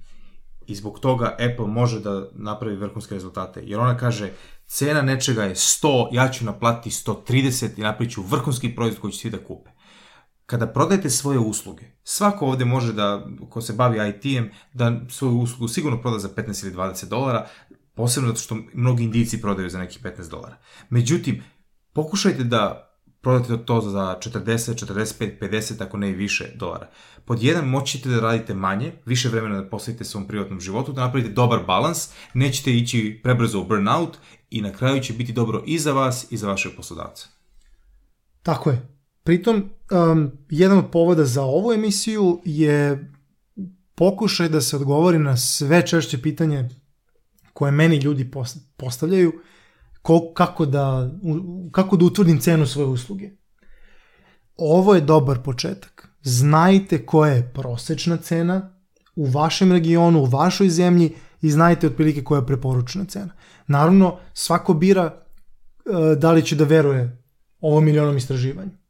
i 0.66 0.74
zbog 0.74 0.98
toga 0.98 1.36
Apple 1.38 1.66
može 1.66 2.00
da 2.00 2.28
napravi 2.32 2.76
vrhunske 2.76 3.14
rezultate. 3.14 3.60
Jer 3.64 3.80
ona 3.80 3.96
kaže, 3.96 4.30
cena 4.66 5.02
nečega 5.02 5.44
je 5.44 5.54
100, 5.54 6.08
ja 6.12 6.28
ću 6.28 6.44
naplatiti 6.44 6.96
130 6.96 7.78
i 7.78 7.82
napravit 7.82 8.12
ću 8.12 8.22
vrhunski 8.22 8.74
proizvod 8.74 9.00
koji 9.00 9.12
će 9.12 9.18
svi 9.18 9.30
da 9.30 9.44
kupe 9.44 9.71
kada 10.46 10.66
prodajete 10.66 11.10
svoje 11.10 11.38
usluge, 11.38 11.84
svako 12.04 12.46
ovde 12.46 12.64
može 12.64 12.92
da, 12.92 13.26
ko 13.50 13.60
se 13.60 13.72
bavi 13.72 14.08
IT-em, 14.08 14.50
da 14.72 15.00
svoju 15.08 15.38
uslugu 15.38 15.68
sigurno 15.68 16.00
proda 16.00 16.18
za 16.18 16.28
15 16.28 16.64
ili 16.64 16.74
20 16.74 17.08
dolara, 17.08 17.46
posebno 17.94 18.28
zato 18.28 18.40
što 18.40 18.56
mnogi 18.74 19.04
indici 19.04 19.40
prodaju 19.40 19.70
za 19.70 19.78
nekih 19.78 20.02
15 20.02 20.30
dolara. 20.30 20.56
Međutim, 20.90 21.42
pokušajte 21.92 22.44
da 22.44 22.88
prodate 23.20 23.64
to 23.64 23.80
za 23.80 24.18
40, 24.20 24.86
45, 24.86 25.38
50, 25.40 25.82
ako 25.82 25.96
ne 25.96 26.10
i 26.10 26.14
više 26.14 26.52
dolara. 26.56 26.88
Pod 27.24 27.42
jedan, 27.42 27.68
moćete 27.68 28.08
da 28.08 28.20
radite 28.20 28.54
manje, 28.54 28.92
više 29.06 29.28
vremena 29.28 29.60
da 29.60 29.68
posvetite 29.68 30.04
svom 30.04 30.26
privatnom 30.26 30.60
životu, 30.60 30.92
da 30.92 31.00
napravite 31.00 31.32
dobar 31.32 31.64
balans, 31.66 32.08
nećete 32.34 32.72
ići 32.72 33.20
prebrzo 33.22 33.60
u 33.60 33.64
burnout 33.64 34.18
i 34.50 34.62
na 34.62 34.72
kraju 34.72 35.02
će 35.02 35.12
biti 35.12 35.32
dobro 35.32 35.62
i 35.66 35.78
za 35.78 35.92
vas 35.92 36.26
i 36.30 36.36
za 36.36 36.48
vašeg 36.48 36.72
poslodavca. 36.76 37.28
Tako 38.42 38.70
je. 38.70 39.01
Pritom, 39.22 39.70
um, 40.12 40.30
jedan 40.50 40.78
od 40.78 40.90
povoda 40.90 41.24
za 41.24 41.42
ovu 41.42 41.72
emisiju 41.72 42.40
je 42.44 43.10
pokušaj 43.94 44.48
da 44.48 44.60
se 44.60 44.76
odgovori 44.76 45.18
na 45.18 45.36
sve 45.36 45.86
češće 45.86 46.22
pitanje 46.22 46.68
koje 47.52 47.72
meni 47.72 47.96
ljudi 47.96 48.30
postavljaju, 48.76 49.32
ko, 50.02 50.32
kako, 50.34 50.66
da, 50.66 51.10
kako 51.72 51.96
da 51.96 52.04
utvrdim 52.04 52.40
cenu 52.40 52.66
svoje 52.66 52.88
usluge. 52.88 53.30
Ovo 54.56 54.94
je 54.94 55.00
dobar 55.00 55.42
početak. 55.42 56.08
Znajte 56.22 57.06
koja 57.06 57.32
je 57.32 57.52
prosečna 57.54 58.16
cena 58.16 58.78
u 59.16 59.26
vašem 59.26 59.72
regionu, 59.72 60.20
u 60.20 60.24
vašoj 60.24 60.68
zemlji 60.68 61.14
i 61.42 61.50
znajte 61.50 61.86
otprilike 61.86 62.24
koja 62.24 62.38
je 62.38 62.46
preporučena 62.46 63.04
cena. 63.04 63.34
Naravno, 63.66 64.18
svako 64.32 64.74
bira 64.74 65.04
uh, 65.04 66.18
da 66.18 66.32
li 66.32 66.42
će 66.42 66.56
da 66.56 66.64
veruje 66.64 67.24
ovom 67.60 67.84
milionom 67.84 68.16
istraživanju. 68.16 68.81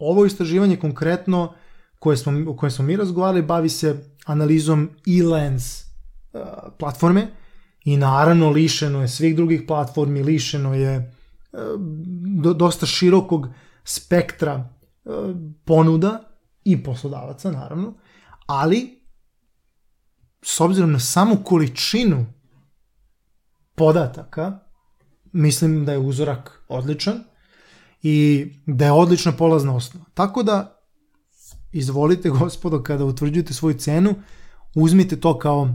Ovo 0.00 0.24
istraživanje 0.24 0.76
konkretno 0.76 1.54
koje 1.98 2.16
smo, 2.16 2.50
o 2.52 2.56
kojem 2.56 2.70
smo 2.70 2.84
mi 2.84 2.96
razgovarali 2.96 3.42
bavi 3.42 3.68
se 3.68 4.14
analizom 4.26 4.90
e-lens 5.06 5.82
uh, 5.82 6.40
platforme 6.78 7.26
i 7.84 7.96
naravno 7.96 8.50
lišeno 8.50 9.00
je 9.00 9.08
svih 9.08 9.36
drugih 9.36 9.62
platformi, 9.68 10.22
lišeno 10.22 10.74
je 10.74 11.12
uh, 11.52 11.60
do, 12.42 12.54
dosta 12.54 12.86
širokog 12.86 13.48
spektra 13.84 14.68
uh, 15.04 15.14
ponuda 15.64 16.24
i 16.64 16.82
poslodavaca 16.82 17.50
naravno, 17.50 17.94
ali 18.46 19.00
s 20.42 20.60
obzirom 20.60 20.92
na 20.92 20.98
samu 20.98 21.36
količinu 21.44 22.26
podataka, 23.74 24.58
mislim 25.32 25.84
da 25.84 25.92
je 25.92 25.98
uzorak 25.98 26.64
odličan 26.68 27.24
i 28.02 28.46
da 28.66 28.84
je 28.84 28.92
odlična 28.92 29.32
polazna 29.32 29.76
osnova. 29.76 30.04
Tako 30.14 30.42
da, 30.42 30.80
izvolite 31.72 32.30
gospodo, 32.40 32.82
kada 32.82 33.04
utvrđujete 33.04 33.54
svoju 33.54 33.74
cenu, 33.74 34.14
uzmite 34.74 35.20
to 35.20 35.38
kao, 35.38 35.74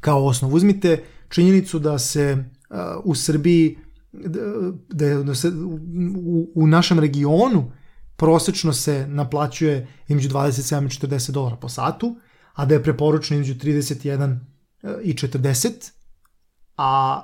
kao 0.00 0.26
osnov. 0.26 0.54
Uzmite 0.54 1.04
činjenicu 1.28 1.78
da 1.78 1.98
se 1.98 2.44
uh, 2.70 2.76
u 3.04 3.14
Srbiji, 3.14 3.78
da, 4.12 4.40
da, 4.88 5.22
da 5.22 5.34
se 5.34 5.48
u, 5.48 6.52
u 6.54 6.66
našem 6.66 6.98
regionu 6.98 7.72
prosečno 8.16 8.72
se 8.72 9.06
naplaćuje 9.06 9.88
između 10.08 10.28
27 10.28 10.84
i 10.84 11.06
40 11.06 11.30
dolara 11.30 11.56
po 11.56 11.68
satu, 11.68 12.16
a 12.52 12.64
da 12.64 12.74
je 12.74 12.82
preporučno 12.82 13.36
između 13.36 13.54
31 13.54 14.38
i 15.02 15.14
40, 15.14 15.90
a 16.76 17.22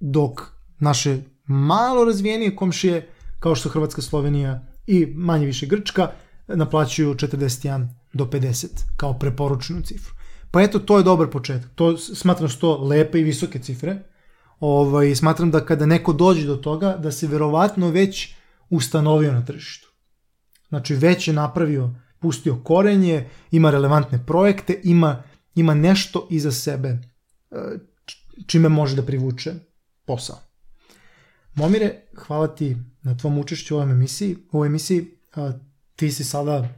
dok 0.00 0.40
naše 0.78 1.22
malo 1.46 2.04
razvijenije 2.04 2.56
komšije 2.56 3.08
kao 3.46 3.54
što 3.54 3.68
Hrvatska, 3.68 4.02
Slovenija 4.02 4.66
i 4.86 5.06
manje 5.06 5.46
više 5.46 5.66
Grčka 5.66 6.10
naplaćuju 6.46 7.14
41 7.14 7.88
do 8.12 8.24
50 8.24 8.66
kao 8.96 9.18
preporučenu 9.18 9.82
cifru. 9.82 10.14
Pa 10.50 10.62
eto, 10.62 10.78
to 10.78 10.96
je 10.98 11.04
dobar 11.04 11.30
početak. 11.30 11.70
To 11.74 11.98
smatram 11.98 12.48
što 12.48 12.78
lepe 12.78 13.20
i 13.20 13.24
visoke 13.24 13.58
cifre. 13.58 14.02
Ovaj, 14.60 15.14
smatram 15.14 15.50
da 15.50 15.64
kada 15.64 15.86
neko 15.86 16.12
dođe 16.12 16.46
do 16.46 16.56
toga, 16.56 16.96
da 16.96 17.12
se 17.12 17.26
verovatno 17.26 17.90
već 17.90 18.34
ustanovio 18.70 19.32
na 19.32 19.44
tržištu. 19.44 19.88
Znači 20.68 20.94
već 20.94 21.28
je 21.28 21.34
napravio, 21.34 21.94
pustio 22.18 22.56
korenje, 22.64 23.28
ima 23.50 23.70
relevantne 23.70 24.26
projekte, 24.26 24.80
ima, 24.84 25.22
ima 25.54 25.74
nešto 25.74 26.26
iza 26.30 26.52
sebe 26.52 26.88
e, 26.88 26.98
čime 28.46 28.68
može 28.68 28.96
da 28.96 29.02
privuče 29.02 29.54
posao. 30.04 30.36
Momire, 31.56 32.02
hvala 32.16 32.48
ti 32.48 32.76
na 33.02 33.16
tvom 33.16 33.38
učešću 33.38 33.74
u 33.74 33.78
ovoj 33.78 33.92
emisiji. 33.92 34.36
U 34.52 34.56
ovoj 34.56 34.66
emisiji 34.66 35.06
ti 35.96 36.12
si 36.12 36.24
sada 36.24 36.68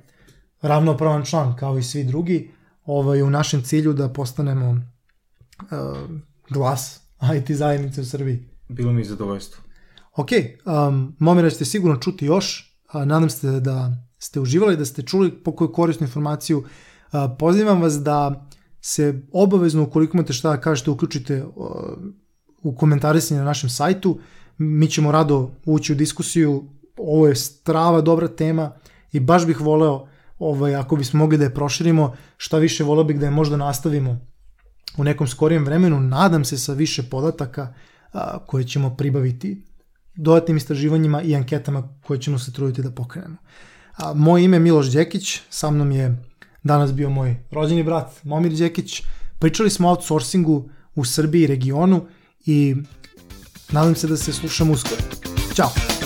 ravnopravan 0.62 1.24
član 1.24 1.56
kao 1.56 1.78
i 1.78 1.82
svi 1.82 2.04
drugi 2.04 2.50
ovaj, 2.84 3.22
u 3.22 3.30
našem 3.30 3.62
cilju 3.62 3.92
da 3.92 4.08
postanemo 4.08 4.70
uh, 4.70 4.78
glas 6.50 7.00
IT 7.36 7.56
zajednice 7.56 8.00
u 8.00 8.04
Srbiji. 8.04 8.48
Bilo 8.68 8.92
mi 8.92 9.04
zadovoljstvo. 9.04 9.62
Ok, 10.16 10.28
um, 10.30 11.16
Momira 11.18 11.50
ćete 11.50 11.64
sigurno 11.64 11.96
čuti 11.96 12.26
još. 12.26 12.76
Uh, 12.94 13.04
nadam 13.04 13.30
se 13.30 13.60
da 13.60 13.92
ste 14.18 14.40
uživali, 14.40 14.76
da 14.76 14.84
ste 14.84 15.02
čuli 15.02 15.42
po 15.42 15.56
koju 15.56 15.72
korisnu 15.72 16.06
informaciju. 16.06 16.58
Uh, 16.58 16.64
pozivam 17.38 17.82
vas 17.82 17.94
da 17.94 18.48
se 18.80 19.22
obavezno, 19.32 19.82
ukoliko 19.82 20.16
imate 20.16 20.32
šta 20.32 20.50
da 20.50 20.60
kažete, 20.60 20.90
uključite 20.90 21.44
uh, 21.44 21.52
u 22.62 22.74
komentarisanje 22.74 23.38
na 23.38 23.44
našem 23.44 23.70
sajtu. 23.70 24.20
Mi 24.58 24.90
ćemo 24.90 25.12
rado 25.12 25.50
ući 25.64 25.92
u 25.92 25.96
diskusiju. 25.96 26.64
Ovo 26.96 27.28
je 27.28 27.36
strava, 27.36 28.00
dobra 28.00 28.28
tema 28.28 28.72
i 29.12 29.20
baš 29.20 29.46
bih 29.46 29.60
voleo 29.60 30.06
ovaj, 30.38 30.76
ako 30.76 30.96
bismo 30.96 31.18
mogli 31.18 31.38
da 31.38 31.44
je 31.44 31.54
proširimo, 31.54 32.16
šta 32.36 32.58
više 32.58 32.84
voleo 32.84 33.04
bih 33.04 33.20
da 33.20 33.26
je 33.26 33.30
možda 33.30 33.56
nastavimo 33.56 34.20
u 34.96 35.04
nekom 35.04 35.26
skorijem 35.26 35.64
vremenu, 35.64 36.00
nadam 36.00 36.44
se 36.44 36.58
sa 36.58 36.72
više 36.72 37.02
podataka 37.02 37.74
a, 38.12 38.38
koje 38.46 38.64
ćemo 38.64 38.96
pribaviti 38.96 39.62
dodatnim 40.14 40.56
istraživanjima 40.56 41.22
i 41.22 41.36
anketama 41.36 41.88
koje 42.06 42.20
ćemo 42.20 42.38
se 42.38 42.52
truditi 42.52 42.82
da 42.82 42.90
pokrenemo. 42.90 43.36
A, 43.96 44.14
moje 44.14 44.44
ime 44.44 44.56
je 44.56 44.60
Miloš 44.60 44.92
Đekić, 44.92 45.40
sa 45.50 45.70
mnom 45.70 45.92
je 45.92 46.24
danas 46.62 46.92
bio 46.92 47.10
moj 47.10 47.36
rođeni 47.50 47.82
brat 47.82 48.24
Momir 48.24 48.52
Đekić. 48.52 49.02
Pričali 49.38 49.70
smo 49.70 49.88
o 49.88 49.90
outsourcingu 49.90 50.70
u 50.94 51.04
Srbiji 51.04 51.42
i 51.42 51.46
regionu 51.46 52.06
i 52.46 52.76
nadam 53.72 53.94
se 53.96 54.06
da 54.06 54.16
se 54.16 54.32
slušamo 54.32 54.72
uskoro. 54.72 55.02
Ćao! 55.54 55.97